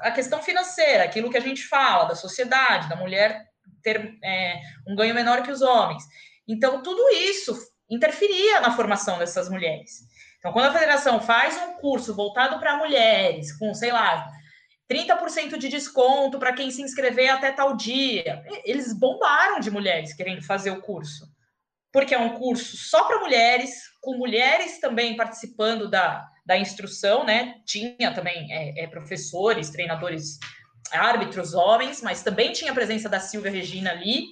a 0.00 0.10
questão 0.10 0.42
financeira, 0.42 1.04
aquilo 1.04 1.30
que 1.30 1.36
a 1.36 1.42
gente 1.42 1.64
fala 1.64 2.06
da 2.06 2.16
sociedade, 2.16 2.88
da 2.88 2.96
mulher 2.96 3.46
ter 3.84 4.18
é, 4.22 4.60
um 4.86 4.96
ganho 4.96 5.14
menor 5.14 5.44
que 5.44 5.50
os 5.52 5.62
homens. 5.62 6.02
Então, 6.46 6.82
tudo 6.82 7.08
isso 7.10 7.56
interferia 7.88 8.60
na 8.60 8.72
formação 8.72 9.16
dessas 9.16 9.48
mulheres. 9.48 10.00
Então, 10.38 10.52
quando 10.52 10.66
a 10.66 10.72
federação 10.72 11.20
faz 11.20 11.56
um 11.56 11.74
curso 11.74 12.14
voltado 12.16 12.58
para 12.58 12.76
mulheres, 12.76 13.56
com, 13.56 13.72
sei 13.72 13.92
lá, 13.92 14.28
30% 14.90 15.56
de 15.56 15.68
desconto 15.68 16.36
para 16.36 16.52
quem 16.52 16.68
se 16.72 16.82
inscrever 16.82 17.30
até 17.30 17.52
tal 17.52 17.76
dia, 17.76 18.42
eles 18.64 18.92
bombaram 18.92 19.60
de 19.60 19.70
mulheres 19.70 20.12
querendo 20.12 20.42
fazer 20.42 20.72
o 20.72 20.82
curso. 20.82 21.29
Porque 21.92 22.14
é 22.14 22.18
um 22.18 22.38
curso 22.38 22.76
só 22.76 23.04
para 23.04 23.20
mulheres, 23.20 23.70
com 24.00 24.16
mulheres 24.16 24.78
também 24.78 25.16
participando 25.16 25.88
da, 25.88 26.24
da 26.46 26.56
instrução, 26.56 27.24
né? 27.24 27.56
Tinha 27.64 28.12
também 28.14 28.52
é, 28.52 28.84
é, 28.84 28.86
professores, 28.86 29.70
treinadores 29.70 30.38
árbitros 30.92 31.54
homens, 31.54 32.02
mas 32.02 32.22
também 32.22 32.52
tinha 32.52 32.72
a 32.72 32.74
presença 32.74 33.08
da 33.08 33.20
Silvia 33.20 33.50
Regina 33.50 33.90
ali, 33.90 34.24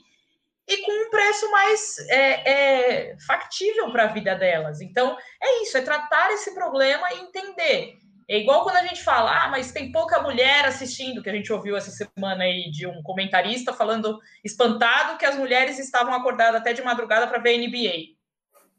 e 0.66 0.76
com 0.82 1.06
um 1.06 1.10
preço 1.10 1.50
mais 1.50 1.98
é, 2.10 2.50
é, 2.50 3.16
factível 3.26 3.90
para 3.90 4.04
a 4.04 4.12
vida 4.12 4.34
delas. 4.34 4.80
Então, 4.80 5.16
é 5.42 5.62
isso, 5.62 5.78
é 5.78 5.80
tratar 5.80 6.30
esse 6.32 6.54
problema 6.54 7.06
e 7.12 7.20
entender. 7.20 7.94
É 8.28 8.38
igual 8.38 8.62
quando 8.62 8.76
a 8.76 8.86
gente 8.86 9.02
fala, 9.02 9.44
ah, 9.44 9.48
mas 9.48 9.72
tem 9.72 9.90
pouca 9.90 10.22
mulher 10.22 10.66
assistindo, 10.66 11.22
que 11.22 11.30
a 11.30 11.32
gente 11.32 11.52
ouviu 11.52 11.76
essa 11.76 11.90
semana 11.90 12.44
aí 12.44 12.70
de 12.70 12.86
um 12.86 13.02
comentarista 13.02 13.72
falando 13.72 14.18
espantado 14.44 15.16
que 15.16 15.24
as 15.24 15.36
mulheres 15.36 15.78
estavam 15.78 16.12
acordadas 16.12 16.60
até 16.60 16.72
de 16.72 16.82
madrugada 16.82 17.26
para 17.26 17.38
ver 17.38 17.56
NBA. 17.56 18.16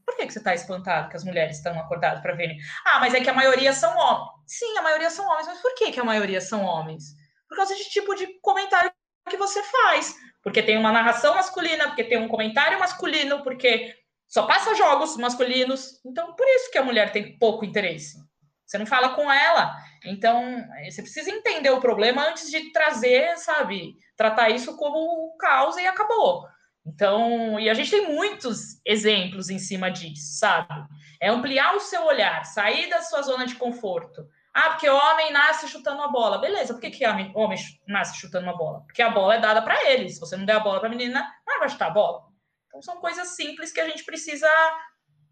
Por 0.06 0.16
que, 0.16 0.26
que 0.26 0.34
você 0.34 0.40
está 0.40 0.54
espantado 0.54 1.10
que 1.10 1.16
as 1.16 1.24
mulheres 1.24 1.58
estão 1.58 1.80
acordadas 1.80 2.22
para 2.22 2.36
ver? 2.36 2.56
Ah, 2.86 3.00
mas 3.00 3.14
é 3.14 3.22
que 3.22 3.30
a 3.30 3.34
maioria 3.34 3.74
são 3.74 3.96
homens. 3.98 4.30
Sim, 4.46 4.78
a 4.78 4.82
maioria 4.82 5.10
são 5.10 5.26
homens, 5.26 5.48
mas 5.48 5.62
por 5.62 5.74
que, 5.76 5.92
que 5.92 6.00
a 6.00 6.04
maioria 6.04 6.42
são 6.42 6.64
homens? 6.64 7.16
por 7.50 7.58
causa 7.58 7.76
de 7.76 7.90
tipo 7.90 8.14
de 8.14 8.40
comentário 8.42 8.92
que 9.28 9.36
você 9.36 9.62
faz. 9.64 10.16
Porque 10.44 10.62
tem 10.62 10.78
uma 10.78 10.92
narração 10.92 11.34
masculina, 11.34 11.88
porque 11.88 12.04
tem 12.04 12.18
um 12.18 12.28
comentário 12.28 12.80
masculino, 12.80 13.44
porque 13.44 13.94
só 14.28 14.46
passa 14.46 14.76
jogos 14.76 15.18
masculinos. 15.18 16.00
Então, 16.06 16.36
por 16.36 16.48
isso 16.48 16.72
que 16.72 16.78
a 16.78 16.84
mulher 16.84 17.12
tem 17.12 17.38
pouco 17.38 17.66
interesse. 17.66 18.18
Você 18.70 18.78
não 18.78 18.86
fala 18.86 19.16
com 19.16 19.32
ela. 19.32 19.76
Então, 20.06 20.64
você 20.88 21.02
precisa 21.02 21.32
entender 21.32 21.72
o 21.72 21.80
problema 21.80 22.30
antes 22.30 22.52
de 22.52 22.72
trazer, 22.72 23.36
sabe? 23.38 23.96
Tratar 24.16 24.52
isso 24.52 24.78
como 24.78 25.36
causa 25.38 25.82
e 25.82 25.88
acabou. 25.88 26.48
Então, 26.86 27.60
e 27.60 27.68
a 27.68 27.74
gente 27.74 27.90
tem 27.90 28.14
muitos 28.14 28.80
exemplos 28.86 29.50
em 29.50 29.58
cima 29.58 29.90
disso, 29.90 30.38
sabe? 30.38 30.88
É 31.20 31.30
ampliar 31.30 31.76
o 31.76 31.80
seu 31.80 32.06
olhar, 32.06 32.46
sair 32.46 32.88
da 32.92 33.02
sua 33.02 33.24
zona 33.24 33.48
de 33.48 33.56
conforto. 33.56 34.28
Ah, 34.54 34.70
porque 34.70 34.88
homem 34.88 35.34
nasce 35.34 35.68
chutando 35.68 35.98
uma 35.98 36.12
bola. 36.12 36.38
Beleza, 36.38 36.72
por 36.72 36.80
que, 36.80 36.92
que 36.92 37.08
homem, 37.08 37.32
homem 37.36 37.58
nasce 37.88 38.20
chutando 38.20 38.46
uma 38.46 38.58
bola? 38.58 38.82
Porque 38.82 39.02
a 39.02 39.10
bola 39.10 39.34
é 39.34 39.40
dada 39.40 39.64
para 39.64 39.90
ele. 39.90 40.10
Se 40.10 40.20
você 40.20 40.38
não 40.38 40.46
der 40.46 40.58
a 40.58 40.60
bola 40.60 40.80
para 40.80 40.90
a 40.90 40.92
menina, 40.92 41.28
não 41.46 41.58
vai 41.58 41.70
chutar 41.70 41.88
a 41.88 41.94
bola. 41.94 42.22
Então 42.68 42.84
são 42.84 42.98
coisas 42.98 43.30
simples 43.30 43.72
que 43.72 43.80
a 43.80 43.88
gente 43.88 44.04
precisa 44.04 44.48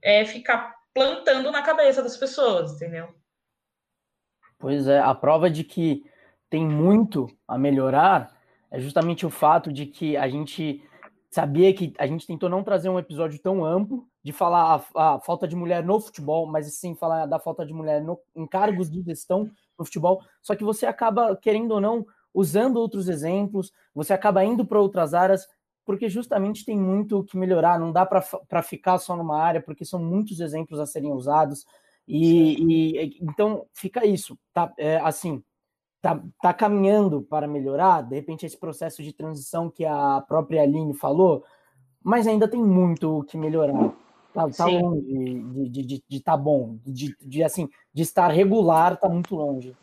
é, 0.02 0.26
ficar 0.26 0.74
plantando 0.92 1.52
na 1.52 1.62
cabeça 1.62 2.02
das 2.02 2.18
pessoas, 2.18 2.74
entendeu? 2.74 3.17
Pois 4.60 4.88
é, 4.88 5.00
a 5.00 5.14
prova 5.14 5.50
de 5.50 5.64
que 5.64 6.04
tem 6.50 6.66
muito 6.66 7.28
a 7.48 7.58
melhorar 7.58 8.36
é 8.72 8.80
justamente 8.80 9.26
o 9.26 9.30
fato 9.30 9.72
de 9.72 9.86
que 9.86 10.18
a 10.18 10.28
gente 10.28 10.84
sabia 11.30 11.74
que 11.74 11.94
a 12.00 12.08
gente 12.08 12.26
tentou 12.26 12.50
não 12.50 12.64
trazer 12.64 12.90
um 12.90 12.98
episódio 12.98 13.40
tão 13.40 13.64
amplo 13.64 14.08
de 14.24 14.32
falar 14.34 14.84
a, 14.96 15.16
a, 15.16 15.20
falta 15.20 15.48
de 15.48 15.56
mulher 15.56 15.84
no 15.84 16.00
futebol, 16.00 16.48
mas 16.48 16.74
sim 16.74 16.96
falar 16.96 17.26
da 17.26 17.40
falta 17.40 17.66
de 17.66 17.74
mulher 17.74 18.02
no, 18.02 18.20
em 18.36 18.48
cargos 18.48 18.90
de 18.90 19.02
gestão 19.02 19.50
no 19.78 19.86
futebol. 19.86 20.22
Só 20.42 20.56
que 20.56 20.64
você 20.64 20.86
acaba, 20.86 21.36
querendo 21.36 21.72
ou 21.72 21.82
não, 21.82 22.06
usando 22.34 22.78
outros 22.78 23.08
exemplos, 23.08 23.72
você 23.94 24.14
acaba 24.14 24.44
indo 24.44 24.66
para 24.66 24.80
outras 24.80 25.14
áreas, 25.14 25.48
porque 25.86 26.10
justamente 26.10 26.66
tem 26.66 26.78
muito 26.78 27.24
que 27.24 27.38
melhorar, 27.38 27.80
não 27.80 27.92
dá 27.92 28.06
para 28.06 28.62
ficar 28.62 28.98
só 28.98 29.16
numa 29.16 29.40
área, 29.40 29.62
porque 29.62 29.86
são 29.86 30.00
muitos 30.00 30.40
exemplos 30.40 30.80
a 30.80 30.86
serem 30.86 31.14
usados. 31.14 31.66
E, 32.08 32.96
e 32.96 33.18
então 33.22 33.66
fica 33.74 34.06
isso, 34.06 34.38
tá? 34.54 34.72
É, 34.78 34.98
assim, 34.98 35.44
tá, 36.02 36.22
tá 36.42 36.54
caminhando 36.54 37.22
para 37.22 37.48
melhorar, 37.48 38.02
de 38.02 38.16
repente 38.16 38.46
esse 38.46 38.58
processo 38.58 39.04
de 39.04 39.12
transição 39.12 39.70
que 39.70 39.84
a 39.84 40.24
própria 40.28 40.62
Aline 40.62 40.94
falou, 40.94 41.44
mas 42.02 42.26
ainda 42.26 42.48
tem 42.48 42.64
muito 42.64 43.26
que 43.28 43.38
melhorar. 43.38 43.94
Tá, 44.34 44.48
tá 44.50 44.66
longe 44.66 45.02
de, 45.02 45.70
de, 45.70 45.82
de, 45.82 46.04
de 46.08 46.20
tá 46.22 46.38
bom, 46.38 46.78
de, 46.86 47.16
de, 47.20 47.44
assim, 47.44 47.68
de 47.94 48.04
estar 48.04 48.28
regular, 48.30 48.96
tá 48.98 49.10
muito 49.10 49.36
longe. 49.36 49.76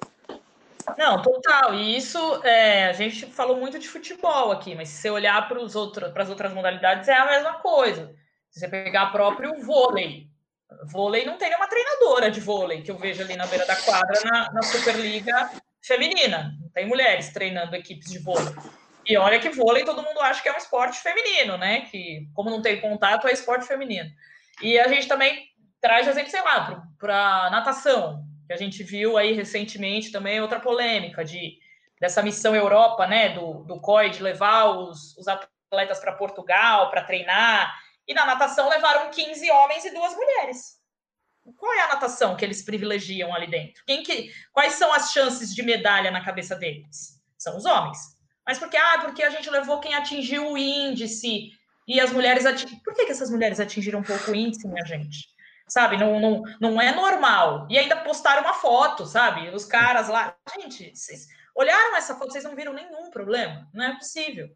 Não, 0.97 1.21
total. 1.21 1.75
E 1.75 1.97
isso, 1.97 2.19
é, 2.45 2.87
a 2.87 2.93
gente 2.93 3.27
falou 3.27 3.57
muito 3.59 3.79
de 3.79 3.89
futebol 3.89 4.53
aqui, 4.53 4.75
mas 4.75 4.91
se 4.91 5.01
você 5.01 5.11
olhar 5.11 5.49
para 5.49 5.63
as 5.63 5.75
outras 5.75 6.53
modalidades, 6.53 7.09
é 7.09 7.17
a 7.17 7.27
mesma 7.27 7.55
coisa. 7.55 8.15
Se 8.51 8.61
você 8.61 8.69
pegar 8.69 9.11
próprio 9.11 9.61
vôlei, 9.63 10.29
vôlei 10.85 11.25
não 11.25 11.37
tem 11.39 11.49
nenhuma 11.49 11.69
treinadora 11.69 12.31
de 12.31 12.41
vôlei 12.41 12.83
que 12.83 12.91
eu 12.91 12.99
vejo 12.99 13.23
ali 13.23 13.37
na 13.37 13.47
beira 13.47 13.67
da 13.67 13.77
quadra 13.77 14.21
na, 14.25 14.53
na 14.53 14.63
Superliga 14.63 15.51
feminina. 15.83 16.57
Não 16.61 16.69
tem 16.71 16.87
mulheres 16.87 17.33
treinando 17.33 17.77
equipes 17.77 18.11
de 18.11 18.19
vôlei. 18.19 18.55
E 19.07 19.17
olha 19.17 19.39
que 19.39 19.51
vôlei 19.51 19.85
todo 19.85 20.03
mundo 20.03 20.21
acha 20.21 20.43
que 20.43 20.49
é 20.49 20.53
um 20.53 20.57
esporte 20.57 20.99
feminino, 20.99 21.59
né? 21.59 21.83
Que, 21.83 22.27
como 22.33 22.51
não 22.51 22.63
tem 22.63 22.81
contato, 22.81 23.29
é 23.29 23.33
esporte 23.33 23.67
feminino. 23.67 24.11
E 24.63 24.79
a 24.79 24.89
gente 24.89 25.07
também 25.07 25.49
traz 25.81 26.09
exemplo, 26.09 26.31
sei 26.31 26.43
lá, 26.43 26.83
para 26.99 27.51
natação, 27.51 28.25
que 28.47 28.53
a 28.53 28.57
gente 28.57 28.83
viu 28.83 29.19
aí 29.19 29.33
recentemente 29.33 30.11
também 30.11 30.41
outra 30.41 30.59
polêmica 30.59 31.25
de 31.25 31.59
dessa 32.01 32.23
missão 32.23 32.55
Europa, 32.55 33.07
né, 33.07 33.31
do, 33.31 33.65
do 33.65 33.81
COI, 33.81 34.11
de 34.11 34.23
levar 34.23 34.67
os, 34.67 35.17
os 35.17 35.27
atletas 35.29 36.01
para 36.01 36.13
Portugal 36.13 36.91
para 36.91 37.05
treinar, 37.05 37.75
e 38.07 38.15
na 38.15 38.27
natação 38.27 38.69
levaram 38.69 39.11
15 39.11 39.51
homens 39.51 39.85
e 39.85 39.91
duas 39.91 40.15
mulheres. 40.15 40.79
Qual 41.57 41.73
é 41.75 41.83
a 41.83 41.89
natação 41.89 42.37
que 42.37 42.45
eles 42.45 42.63
privilegiam 42.63 43.35
ali 43.35 43.47
dentro? 43.47 43.83
Quem 43.87 44.03
que, 44.03 44.33
quais 44.53 44.75
são 44.75 44.93
as 44.93 45.13
chances 45.13 45.55
de 45.55 45.63
medalha 45.63 46.11
na 46.11 46.25
cabeça 46.25 46.57
deles? 46.57 47.21
São 47.37 47.57
os 47.57 47.67
homens. 47.67 47.99
Mas 48.47 48.59
porque, 48.59 48.77
ah, 48.77 48.99
porque 49.01 49.23
a 49.23 49.31
gente 49.31 49.51
levou 49.51 49.81
quem 49.81 49.95
atingiu 49.95 50.51
o 50.51 50.59
índice 50.59 51.51
e 51.87 52.01
as 52.01 52.13
mulheres 52.13 52.47
atingiram. 52.47 52.81
Por 52.83 52.95
que, 52.95 53.05
que 53.05 53.13
essas 53.13 53.31
mulheres 53.31 53.61
atingiram 53.61 54.01
um 54.01 54.03
pouco 54.05 54.31
o 54.31 54.35
índice, 54.35 54.67
minha 54.67 54.85
gente? 54.85 55.29
Sabe, 55.67 55.97
não, 55.97 56.21
não, 56.21 56.43
não 56.61 56.81
é 56.81 56.95
normal. 56.95 57.67
E 57.71 57.79
ainda 57.79 57.97
postaram 57.97 58.43
uma 58.43 58.55
foto, 58.55 59.07
sabe? 59.07 59.49
Os 59.51 59.65
caras 59.65 60.09
lá. 60.09 60.37
Gente, 60.61 60.95
vocês 60.95 61.27
olharam 61.55 61.97
essa 61.97 62.15
foto, 62.15 62.33
vocês 62.33 62.45
não 62.45 62.55
viram 62.55 62.73
nenhum 62.73 63.11
problema? 63.11 63.69
Não 63.73 63.85
é 63.85 63.95
possível. 63.95 64.49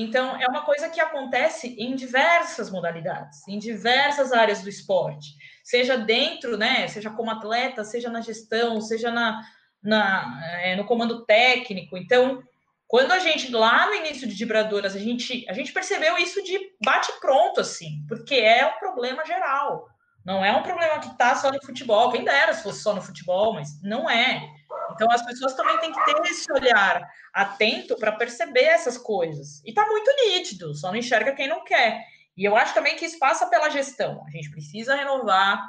Então, 0.00 0.36
é 0.40 0.46
uma 0.46 0.62
coisa 0.62 0.88
que 0.88 1.00
acontece 1.00 1.74
em 1.76 1.96
diversas 1.96 2.70
modalidades, 2.70 3.46
em 3.48 3.58
diversas 3.58 4.32
áreas 4.32 4.62
do 4.62 4.68
esporte, 4.68 5.34
seja 5.64 5.98
dentro, 5.98 6.56
né, 6.56 6.86
seja 6.86 7.10
como 7.10 7.32
atleta, 7.32 7.82
seja 7.82 8.08
na 8.08 8.20
gestão, 8.20 8.80
seja 8.80 9.10
na, 9.10 9.42
na 9.82 10.40
é, 10.62 10.76
no 10.76 10.84
comando 10.84 11.24
técnico. 11.26 11.96
Então, 11.96 12.40
quando 12.86 13.10
a 13.10 13.18
gente, 13.18 13.50
lá 13.50 13.86
no 13.86 13.94
início 13.94 14.28
de 14.28 14.34
Vibradoras, 14.34 14.94
a 14.94 15.00
gente, 15.00 15.44
a 15.48 15.52
gente 15.52 15.72
percebeu 15.72 16.16
isso 16.16 16.44
de 16.44 16.58
bate-pronto, 16.84 17.60
assim, 17.60 18.04
porque 18.06 18.36
é 18.36 18.66
um 18.66 18.78
problema 18.78 19.24
geral. 19.26 19.88
Não 20.24 20.44
é 20.44 20.54
um 20.56 20.62
problema 20.62 21.00
que 21.00 21.08
está 21.08 21.34
só 21.34 21.50
no 21.50 21.60
futebol. 21.64 22.12
Quem 22.12 22.22
dera 22.22 22.52
se 22.52 22.62
fosse 22.62 22.82
só 22.82 22.94
no 22.94 23.02
futebol, 23.02 23.54
mas 23.54 23.82
não 23.82 24.08
é. 24.08 24.46
Então 24.92 25.10
as 25.10 25.24
pessoas 25.24 25.54
também 25.54 25.78
têm 25.78 25.92
que 25.92 26.04
ter 26.04 26.20
esse 26.30 26.52
olhar 26.52 27.02
atento 27.32 27.96
para 27.96 28.12
perceber 28.12 28.64
essas 28.64 28.98
coisas. 28.98 29.62
E 29.64 29.70
está 29.70 29.86
muito 29.86 30.10
nítido, 30.24 30.74
só 30.74 30.88
não 30.88 30.98
enxerga 30.98 31.34
quem 31.34 31.48
não 31.48 31.64
quer. 31.64 32.04
E 32.36 32.44
eu 32.44 32.56
acho 32.56 32.74
também 32.74 32.96
que 32.96 33.04
isso 33.04 33.18
passa 33.18 33.46
pela 33.46 33.68
gestão. 33.68 34.24
A 34.26 34.30
gente 34.30 34.50
precisa 34.50 34.94
renovar 34.94 35.60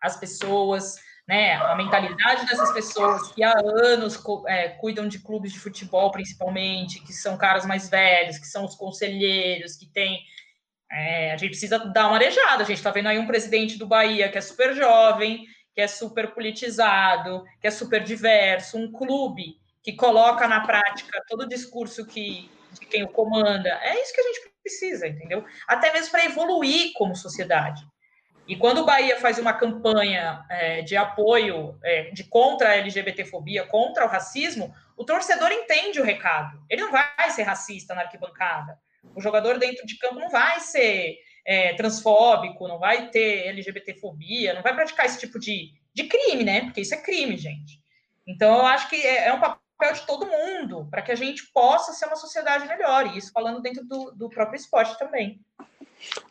as 0.00 0.16
pessoas, 0.16 0.96
né? 1.26 1.54
A 1.54 1.74
mentalidade 1.76 2.46
dessas 2.46 2.72
pessoas 2.72 3.32
que 3.32 3.42
há 3.42 3.52
anos 3.58 4.20
é, 4.46 4.70
cuidam 4.70 5.06
de 5.06 5.18
clubes 5.20 5.52
de 5.52 5.60
futebol, 5.60 6.10
principalmente, 6.10 7.00
que 7.00 7.12
são 7.12 7.36
caras 7.36 7.64
mais 7.64 7.88
velhos, 7.88 8.38
que 8.38 8.46
são 8.46 8.64
os 8.64 8.74
conselheiros, 8.74 9.76
que 9.76 9.86
têm 9.86 10.20
é, 10.92 11.32
a 11.32 11.36
gente 11.36 11.50
precisa 11.50 11.78
dar 11.78 12.08
uma 12.08 12.16
arejada. 12.16 12.62
A 12.62 12.66
gente 12.66 12.78
está 12.78 12.90
vendo 12.90 13.08
aí 13.08 13.18
um 13.18 13.26
presidente 13.26 13.78
do 13.78 13.86
Bahia 13.86 14.28
que 14.28 14.38
é 14.38 14.40
super 14.40 14.74
jovem, 14.74 15.46
que 15.72 15.80
é 15.80 15.86
super 15.86 16.34
politizado, 16.34 17.44
que 17.60 17.68
é 17.68 17.70
super 17.70 18.02
diverso, 18.02 18.76
um 18.76 18.90
clube 18.90 19.56
que 19.82 19.94
coloca 19.94 20.46
na 20.46 20.60
prática 20.60 21.22
todo 21.28 21.42
o 21.42 21.48
discurso 21.48 22.06
que, 22.06 22.50
de 22.78 22.86
quem 22.86 23.02
o 23.02 23.08
comanda. 23.08 23.70
É 23.82 24.02
isso 24.02 24.14
que 24.14 24.20
a 24.20 24.24
gente 24.24 24.52
precisa, 24.62 25.06
entendeu? 25.06 25.44
Até 25.66 25.92
mesmo 25.92 26.10
para 26.10 26.24
evoluir 26.24 26.92
como 26.94 27.16
sociedade. 27.16 27.82
E 28.46 28.56
quando 28.56 28.78
o 28.78 28.84
Bahia 28.84 29.18
faz 29.20 29.38
uma 29.38 29.52
campanha 29.52 30.44
é, 30.50 30.82
de 30.82 30.96
apoio, 30.96 31.78
é, 31.84 32.10
de 32.10 32.24
contra 32.24 32.70
a 32.70 32.76
LGBTfobia, 32.76 33.64
contra 33.64 34.04
o 34.04 34.08
racismo, 34.08 34.74
o 34.96 35.04
torcedor 35.04 35.52
entende 35.52 36.00
o 36.00 36.04
recado. 36.04 36.60
Ele 36.68 36.82
não 36.82 36.90
vai 36.90 37.30
ser 37.30 37.44
racista 37.44 37.94
na 37.94 38.02
arquibancada. 38.02 38.76
O 39.14 39.20
jogador 39.20 39.58
dentro 39.58 39.86
de 39.86 39.96
campo 39.98 40.18
não 40.18 40.28
vai 40.28 40.58
ser 40.60 41.18
é, 41.46 41.74
transfóbico, 41.74 42.66
não 42.66 42.78
vai 42.78 43.08
ter 43.08 43.46
LGBTfobia, 43.46 44.52
não 44.52 44.62
vai 44.62 44.74
praticar 44.74 45.06
esse 45.06 45.20
tipo 45.20 45.38
de, 45.38 45.72
de 45.94 46.04
crime, 46.04 46.42
né? 46.42 46.62
Porque 46.62 46.80
isso 46.80 46.94
é 46.94 47.00
crime, 47.00 47.36
gente. 47.36 47.80
Então, 48.26 48.58
eu 48.58 48.66
acho 48.66 48.88
que 48.88 48.96
é, 48.96 49.28
é 49.28 49.32
um 49.32 49.40
papel 49.40 49.60
de 49.92 50.06
todo 50.06 50.26
mundo 50.26 50.86
para 50.90 51.02
que 51.02 51.12
a 51.12 51.16
gente 51.16 51.50
possa 51.52 51.92
ser 51.92 52.06
uma 52.06 52.16
sociedade 52.16 52.66
melhor. 52.66 53.06
E 53.06 53.18
isso 53.18 53.32
falando 53.32 53.60
dentro 53.60 53.84
do, 53.84 54.10
do 54.12 54.28
próprio 54.28 54.56
esporte 54.56 54.98
também. 54.98 55.40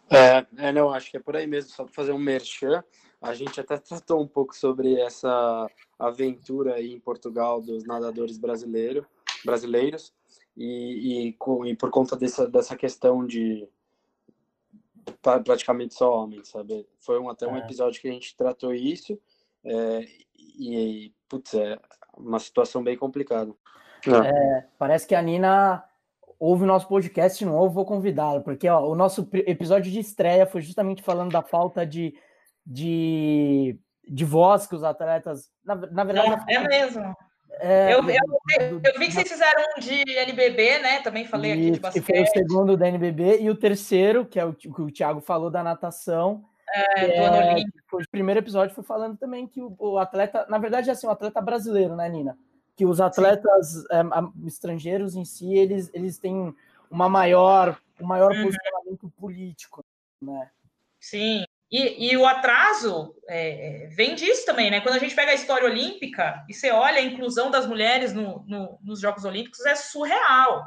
É, 0.09 0.45
é, 0.57 0.71
não, 0.71 0.91
acho 0.91 1.11
que 1.11 1.17
é 1.17 1.19
por 1.19 1.35
aí 1.35 1.45
mesmo, 1.45 1.71
só 1.71 1.83
para 1.83 1.93
fazer 1.93 2.11
um 2.11 2.19
merchan. 2.19 2.83
A 3.21 3.33
gente 3.33 3.59
até 3.59 3.77
tratou 3.77 4.21
um 4.21 4.27
pouco 4.27 4.55
sobre 4.55 4.99
essa 4.99 5.69
aventura 5.97 6.75
aí 6.75 6.93
em 6.93 6.99
Portugal 6.99 7.61
dos 7.61 7.83
nadadores 7.83 8.37
brasileiro, 8.37 9.05
brasileiros 9.43 10.13
e, 10.55 11.27
e, 11.27 11.33
com, 11.33 11.65
e 11.65 11.75
por 11.75 11.89
conta 11.89 12.15
dessa, 12.15 12.47
dessa 12.47 12.75
questão 12.75 13.25
de 13.25 13.67
praticamente 15.21 15.95
só 15.95 16.13
homens, 16.13 16.49
sabe? 16.49 16.87
Foi 16.99 17.19
um, 17.19 17.29
até 17.29 17.47
um 17.47 17.55
é. 17.55 17.59
episódio 17.59 18.01
que 18.01 18.07
a 18.07 18.11
gente 18.11 18.35
tratou 18.37 18.73
isso 18.73 19.19
é, 19.65 20.05
e, 20.35 21.13
putz, 21.27 21.53
é 21.53 21.77
uma 22.19 22.39
situação 22.39 22.83
bem 22.83 22.97
complicada. 22.97 23.53
É, 24.07 24.65
parece 24.77 25.07
que 25.07 25.15
a 25.15 25.21
Nina 25.21 25.83
ouve 26.39 26.63
o 26.63 26.67
nosso 26.67 26.87
podcast 26.87 27.43
não 27.43 27.55
ouve, 27.55 27.75
vou 27.75 27.85
convidá-la, 27.85 28.39
porque 28.39 28.69
ó, 28.69 28.87
o 28.87 28.95
nosso 28.95 29.27
episódio 29.33 29.91
de 29.91 29.99
estreia 29.99 30.45
foi 30.45 30.61
justamente 30.61 31.03
falando 31.03 31.31
da 31.31 31.41
falta 31.41 31.85
de, 31.85 32.13
de, 32.65 33.77
de 34.07 34.25
voz 34.25 34.65
que 34.65 34.75
os 34.75 34.83
atletas. 34.83 35.49
Na, 35.65 35.75
na 35.75 36.03
verdade. 36.03 36.45
É, 36.47 36.55
é 36.55 36.67
mesmo. 36.67 37.15
É, 37.61 37.93
eu, 37.93 37.97
eu, 38.09 38.81
eu, 38.83 38.99
vi 38.99 39.07
que 39.07 39.11
vocês 39.11 39.27
fizeram 39.27 39.61
um 39.75 39.81
de 39.81 40.03
NBB, 40.17 40.79
né? 40.79 41.01
Também 41.01 41.25
falei 41.25 41.51
aqui 41.51 41.71
de 41.71 41.79
basquete. 41.79 42.05
Que 42.05 42.13
foi 42.13 42.23
o 42.23 42.27
segundo 42.27 42.77
da 42.77 42.87
NBB 42.87 43.41
e 43.41 43.49
o 43.49 43.55
terceiro, 43.55 44.25
que 44.25 44.39
é 44.39 44.45
o 44.45 44.53
que 44.53 44.69
o 44.69 44.91
Thiago 44.91 45.19
falou 45.19 45.49
da 45.49 45.61
natação. 45.61 46.45
É, 46.73 47.07
do 47.07 47.11
é, 47.13 47.53
ano 47.53 47.65
O 47.91 48.09
primeiro 48.09 48.39
episódio 48.39 48.75
foi 48.75 48.83
falando 48.83 49.17
também 49.17 49.47
que 49.47 49.61
o, 49.61 49.75
o, 49.77 49.97
atleta, 49.97 50.45
na 50.49 50.57
verdade, 50.57 50.89
é 50.89 50.93
assim, 50.93 51.07
o 51.07 51.11
atleta 51.11 51.41
brasileiro, 51.41 51.95
né, 51.95 52.07
Nina? 52.09 52.37
Que 52.75 52.85
os 52.85 53.01
atletas 53.01 53.83
é, 53.91 54.01
estrangeiros 54.45 55.15
em 55.15 55.25
si, 55.25 55.53
eles, 55.53 55.89
eles 55.93 56.17
têm 56.17 56.55
uma 56.89 57.09
maior, 57.09 57.79
um 57.99 58.05
maior 58.05 58.31
uhum. 58.31 58.43
posicionamento 58.43 59.09
político, 59.19 59.83
né? 60.21 60.49
Sim, 60.99 61.43
e, 61.71 62.11
e 62.11 62.17
o 62.17 62.25
atraso 62.25 63.15
é, 63.27 63.85
é, 63.85 63.87
vem 63.87 64.15
disso 64.15 64.45
também, 64.45 64.71
né? 64.71 64.81
Quando 64.81 64.95
a 64.95 64.99
gente 64.99 65.13
pega 65.13 65.31
a 65.31 65.35
história 65.35 65.69
olímpica 65.69 66.43
e 66.49 66.53
você 66.53 66.71
olha 66.71 66.97
a 66.97 67.03
inclusão 67.03 67.51
das 67.51 67.67
mulheres 67.67 68.11
no, 68.11 68.43
no, 68.47 68.79
nos 68.81 68.99
Jogos 68.99 69.23
Olímpicos, 69.23 69.63
é 69.65 69.75
surreal. 69.75 70.65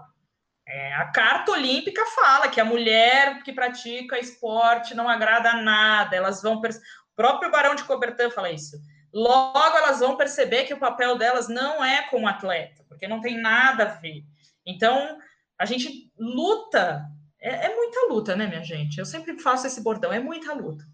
É, 0.67 0.95
a 0.95 1.07
Carta 1.07 1.53
Olímpica 1.53 2.05
fala 2.15 2.49
que 2.49 2.61
a 2.61 2.65
mulher 2.65 3.43
que 3.43 3.53
pratica 3.53 4.19
esporte 4.19 4.95
não 4.95 5.09
agrada 5.09 5.55
nada, 5.55 6.17
elas 6.17 6.43
vão. 6.43 6.57
O 6.57 7.17
próprio 7.17 7.51
Barão 7.51 7.75
de 7.75 7.85
Cobertan 7.85 8.31
fala 8.31 8.51
isso. 8.51 8.81
Logo, 9.13 9.77
elas 9.77 10.01
vão 10.01 10.17
perceber 10.17 10.65
que 10.65 10.73
o 10.73 10.79
papel 10.79 11.19
delas 11.19 11.49
não 11.49 11.85
é 11.85 12.03
como 12.09 12.27
atleta, 12.27 12.83
porque 12.89 13.07
não 13.07 13.21
tem 13.21 13.39
nada 13.39 13.83
a 13.85 13.87
ver. 13.87 14.25
Então, 14.65 15.19
a 15.59 15.67
gente 15.67 16.11
luta 16.19 17.05
é, 17.43 17.67
é, 17.67 17.75
muita 17.75 18.07
luta, 18.09 18.37
né, 18.37 18.47
minha 18.47 18.63
gente? 18.63 18.99
Eu 18.99 19.05
sempre 19.05 19.37
faço 19.41 19.67
esse 19.67 19.83
bordão, 19.83 20.13
é 20.13 20.21
muita 20.21 20.55
luta. 20.55 20.85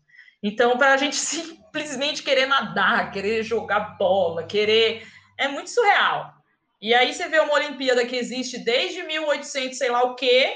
Então, 0.43 0.79
para 0.79 0.95
a 0.95 0.97
gente 0.97 1.14
simplesmente 1.16 2.23
querer 2.23 2.47
nadar, 2.47 3.11
querer 3.11 3.43
jogar 3.43 3.99
bola, 3.99 4.45
querer. 4.45 5.07
É 5.37 5.47
muito 5.47 5.71
surreal. 5.71 6.35
E 6.81 6.95
aí 6.95 7.12
você 7.12 7.29
vê 7.29 7.41
uma 7.41 7.55
Olimpíada 7.55 8.07
que 8.07 8.16
existe 8.16 8.59
desde 8.59 9.03
1800, 9.03 9.76
sei 9.76 9.91
lá 9.91 10.05
o 10.05 10.14
quê, 10.14 10.55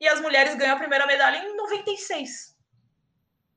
e 0.00 0.06
as 0.06 0.20
mulheres 0.20 0.54
ganham 0.54 0.76
a 0.76 0.78
primeira 0.78 1.06
medalha 1.06 1.38
em 1.38 1.56
96. 1.56 2.56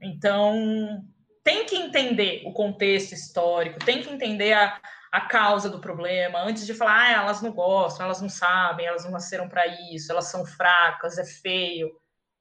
Então, 0.01 1.05
tem 1.43 1.65
que 1.65 1.75
entender 1.75 2.41
o 2.45 2.53
contexto 2.53 3.13
histórico, 3.13 3.85
tem 3.85 4.01
que 4.01 4.09
entender 4.09 4.53
a, 4.53 4.79
a 5.11 5.21
causa 5.21 5.69
do 5.69 5.79
problema, 5.79 6.39
antes 6.39 6.65
de 6.65 6.73
falar, 6.73 7.03
ah, 7.03 7.11
elas 7.23 7.41
não 7.41 7.51
gostam, 7.51 8.05
elas 8.05 8.21
não 8.21 8.29
sabem, 8.29 8.85
elas 8.85 9.03
não 9.03 9.11
nasceram 9.11 9.47
para 9.47 9.67
isso, 9.93 10.11
elas 10.11 10.25
são 10.25 10.45
fracas, 10.45 11.19
é 11.19 11.25
feio. 11.25 11.91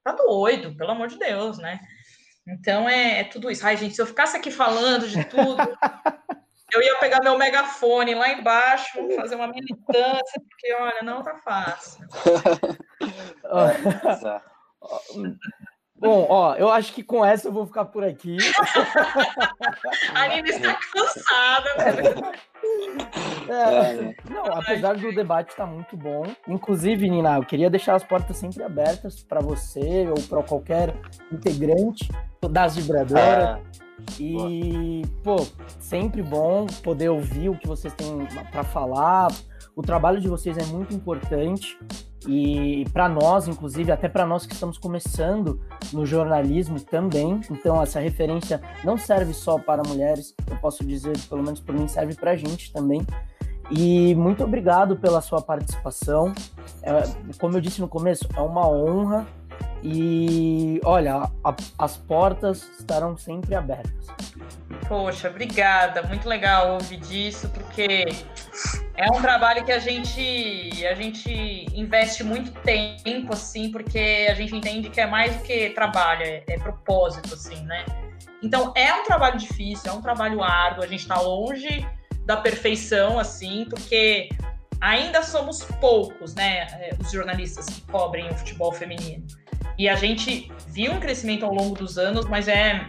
Tá 0.02 0.12
doido, 0.12 0.74
pelo 0.74 0.92
amor 0.92 1.08
de 1.08 1.18
Deus, 1.18 1.58
né? 1.58 1.80
Então 2.46 2.88
é, 2.88 3.20
é 3.20 3.24
tudo 3.24 3.50
isso. 3.50 3.66
Ai, 3.66 3.76
gente, 3.76 3.94
se 3.94 4.00
eu 4.00 4.06
ficasse 4.06 4.36
aqui 4.36 4.50
falando 4.50 5.06
de 5.06 5.22
tudo, 5.24 5.58
eu 6.72 6.82
ia 6.82 6.96
pegar 6.96 7.20
meu 7.22 7.36
megafone 7.36 8.14
lá 8.14 8.30
embaixo, 8.30 8.98
fazer 9.16 9.36
uma 9.36 9.48
militância, 9.48 10.40
porque 10.48 10.72
olha, 10.74 11.02
não 11.02 11.22
tá 11.22 11.36
fácil. 11.36 12.06
Bom, 16.00 16.26
ó, 16.30 16.54
eu 16.54 16.70
acho 16.70 16.94
que 16.94 17.02
com 17.02 17.22
essa 17.22 17.48
eu 17.48 17.52
vou 17.52 17.66
ficar 17.66 17.84
por 17.84 18.02
aqui. 18.02 18.38
a 20.14 20.28
Nina 20.28 20.48
está 20.48 20.74
cansada. 20.74 21.68
É, 23.46 24.14
não, 24.30 24.46
apesar 24.46 24.96
do 24.96 25.14
debate 25.14 25.50
estar 25.50 25.66
tá 25.66 25.70
muito 25.70 25.98
bom. 25.98 26.22
Inclusive, 26.48 27.06
Nina, 27.06 27.36
eu 27.36 27.44
queria 27.44 27.68
deixar 27.68 27.96
as 27.96 28.02
portas 28.02 28.38
sempre 28.38 28.62
abertas 28.62 29.22
para 29.22 29.40
você 29.40 30.08
ou 30.08 30.18
para 30.22 30.42
qualquer 30.42 30.94
integrante 31.30 32.08
das 32.50 32.76
vibradoras. 32.76 33.60
É. 33.76 33.89
E, 34.18 35.02
pô, 35.22 35.36
sempre 35.78 36.22
bom 36.22 36.66
poder 36.82 37.08
ouvir 37.08 37.48
o 37.48 37.56
que 37.56 37.66
vocês 37.66 37.92
têm 37.94 38.26
para 38.50 38.64
falar. 38.64 39.32
O 39.74 39.82
trabalho 39.82 40.20
de 40.20 40.28
vocês 40.28 40.56
é 40.58 40.64
muito 40.64 40.94
importante. 40.94 41.78
E 42.26 42.84
para 42.92 43.08
nós, 43.08 43.48
inclusive, 43.48 43.90
até 43.90 44.08
para 44.08 44.26
nós 44.26 44.44
que 44.44 44.52
estamos 44.52 44.76
começando 44.76 45.60
no 45.92 46.04
jornalismo 46.04 46.78
também, 46.78 47.40
então 47.50 47.80
essa 47.80 47.98
referência 47.98 48.60
não 48.84 48.98
serve 48.98 49.32
só 49.32 49.58
para 49.58 49.82
mulheres, 49.86 50.34
eu 50.50 50.56
posso 50.58 50.84
dizer, 50.84 51.16
pelo 51.28 51.42
menos 51.42 51.60
por 51.60 51.74
mim, 51.74 51.88
serve 51.88 52.14
para 52.14 52.32
a 52.32 52.36
gente 52.36 52.72
também. 52.72 53.06
E 53.70 54.14
muito 54.16 54.44
obrigado 54.44 54.96
pela 54.96 55.20
sua 55.20 55.40
participação. 55.40 56.34
É, 56.82 57.02
como 57.38 57.56
eu 57.56 57.60
disse 57.60 57.80
no 57.80 57.88
começo, 57.88 58.28
é 58.36 58.40
uma 58.40 58.68
honra. 58.68 59.26
E 59.82 60.80
olha, 60.84 61.30
a, 61.44 61.54
as 61.78 61.96
portas 61.96 62.68
estarão 62.78 63.16
sempre 63.16 63.54
abertas. 63.54 64.06
Poxa, 64.88 65.28
obrigada. 65.28 66.02
Muito 66.02 66.28
legal 66.28 66.74
ouvir 66.74 66.98
disso, 66.98 67.48
porque 67.50 68.06
É 69.00 69.10
um 69.10 69.18
trabalho 69.22 69.64
que 69.64 69.72
a 69.72 69.78
gente 69.78 70.84
a 70.84 70.94
gente 70.94 71.30
investe 71.74 72.22
muito 72.22 72.52
tempo 72.60 73.32
assim, 73.32 73.70
porque 73.70 74.26
a 74.30 74.34
gente 74.34 74.54
entende 74.54 74.90
que 74.90 75.00
é 75.00 75.06
mais 75.06 75.34
do 75.36 75.42
que 75.42 75.70
trabalho, 75.70 76.22
é, 76.22 76.44
é 76.46 76.58
propósito 76.58 77.32
assim, 77.32 77.62
né? 77.64 77.86
Então 78.42 78.74
é 78.76 78.92
um 78.92 79.02
trabalho 79.04 79.38
difícil, 79.38 79.90
é 79.90 79.94
um 79.94 80.02
trabalho 80.02 80.42
árduo, 80.42 80.84
a 80.84 80.86
gente 80.86 81.00
está 81.00 81.18
longe 81.18 81.86
da 82.26 82.36
perfeição 82.36 83.18
assim, 83.18 83.66
porque 83.70 84.28
ainda 84.82 85.22
somos 85.22 85.64
poucos, 85.80 86.34
né, 86.34 86.66
é, 86.72 86.90
os 87.00 87.10
jornalistas 87.10 87.66
que 87.66 87.80
cobrem 87.90 88.28
o 88.28 88.34
futebol 88.34 88.70
feminino. 88.70 89.26
E 89.80 89.88
a 89.88 89.94
gente 89.94 90.52
viu 90.68 90.92
um 90.92 91.00
crescimento 91.00 91.42
ao 91.42 91.54
longo 91.54 91.74
dos 91.74 91.96
anos, 91.96 92.26
mas 92.26 92.48
é, 92.48 92.86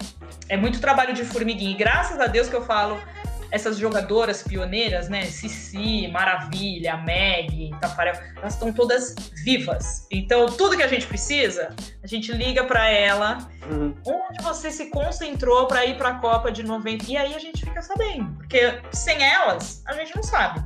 é 0.49 0.57
muito 0.57 0.81
trabalho 0.81 1.13
de 1.13 1.23
formiguinha. 1.23 1.71
E 1.71 1.73
graças 1.73 2.19
a 2.19 2.27
Deus 2.27 2.49
que 2.49 2.53
eu 2.53 2.65
falo, 2.65 3.01
essas 3.49 3.77
jogadoras 3.77 4.43
pioneiras, 4.43 5.07
né? 5.07 5.23
Cici, 5.23 6.09
Maravilha, 6.09 6.97
Meg, 6.97 7.71
Tafarel, 7.79 8.15
elas 8.35 8.55
estão 8.55 8.73
todas 8.73 9.15
vivas. 9.45 10.05
Então, 10.11 10.47
tudo 10.47 10.75
que 10.75 10.83
a 10.83 10.87
gente 10.89 11.07
precisa, 11.07 11.73
a 12.03 12.07
gente 12.07 12.29
liga 12.33 12.65
para 12.65 12.89
ela, 12.89 13.37
uhum. 13.69 13.95
onde 14.05 14.43
você 14.43 14.69
se 14.69 14.89
concentrou 14.89 15.67
para 15.67 15.85
ir 15.85 15.97
para 15.97 16.09
a 16.09 16.15
Copa 16.15 16.51
de 16.51 16.61
90. 16.61 17.09
E 17.09 17.15
aí 17.15 17.33
a 17.33 17.39
gente 17.39 17.63
fica 17.63 17.81
sabendo, 17.81 18.35
porque 18.35 18.81
sem 18.91 19.23
elas, 19.23 19.81
a 19.87 19.93
gente 19.93 20.13
não 20.13 20.23
sabe. 20.23 20.61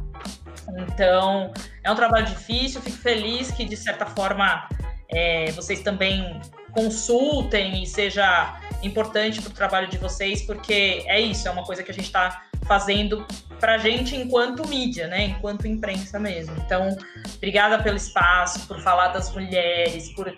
Então, 0.89 1.53
é 1.84 1.91
um 1.91 1.95
trabalho 1.95 2.26
difícil, 2.26 2.82
fico 2.82 2.97
feliz 2.97 3.51
que, 3.51 3.63
de 3.63 3.78
certa 3.78 4.07
forma, 4.07 4.67
é, 5.10 5.51
vocês 5.51 5.82
também 5.82 6.39
consultem 6.72 7.82
e 7.82 7.88
seja 7.88 8.60
importante 8.84 9.41
para 9.41 9.49
o 9.49 9.53
trabalho 9.53 9.88
de 9.88 9.97
vocês, 9.97 10.41
porque 10.41 11.03
é 11.06 11.20
isso, 11.20 11.47
é 11.47 11.51
uma 11.51 11.64
coisa 11.64 11.82
que 11.82 11.91
a 11.91 11.93
gente 11.93 12.06
está 12.06 12.43
fazendo 12.66 13.26
para 13.60 13.76
a 13.76 13.78
gente 13.78 14.16
enquanto 14.16 14.68
mídia, 14.68 15.08
né? 15.08 15.26
Enquanto 15.26 15.68
imprensa 15.68 16.20
mesmo. 16.20 16.56
Então, 16.66 16.97
obrigada 17.38 17.82
pelo 17.82 17.95
espaço, 17.95 18.68
por 18.68 18.80
falar 18.82 19.10
das 19.10 19.32
mulheres, 19.34 20.12
por 20.14 20.36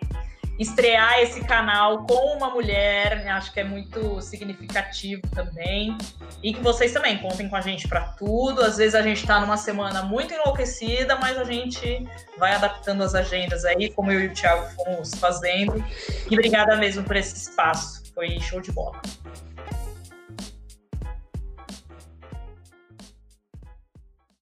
estrear 0.59 1.19
esse 1.19 1.43
canal 1.45 2.05
com 2.05 2.35
uma 2.35 2.49
mulher, 2.49 3.23
né? 3.23 3.31
acho 3.31 3.53
que 3.53 3.59
é 3.59 3.63
muito 3.63 4.21
significativo 4.21 5.21
também. 5.33 5.97
E 6.41 6.53
que 6.53 6.61
vocês 6.61 6.91
também 6.91 7.17
contem 7.17 7.47
com 7.49 7.55
a 7.55 7.61
gente 7.61 7.87
para 7.87 8.01
tudo. 8.01 8.61
Às 8.61 8.77
vezes 8.77 8.95
a 8.95 9.01
gente 9.01 9.21
está 9.21 9.39
numa 9.39 9.57
semana 9.57 10.03
muito 10.03 10.33
enlouquecida, 10.33 11.15
mas 11.17 11.37
a 11.37 11.43
gente 11.43 12.07
vai 12.37 12.53
adaptando 12.53 13.03
as 13.03 13.15
agendas 13.15 13.65
aí, 13.65 13.91
como 13.91 14.11
eu 14.11 14.21
e 14.21 14.27
o 14.27 14.33
Thiago 14.33 14.67
fomos 14.75 15.13
fazendo. 15.15 15.83
E 16.29 16.33
obrigada 16.33 16.75
mesmo 16.75 17.03
por 17.03 17.15
esse 17.15 17.35
espaço. 17.35 18.03
Foi 18.13 18.39
show 18.39 18.59
de 18.59 18.71
bola. 18.71 18.99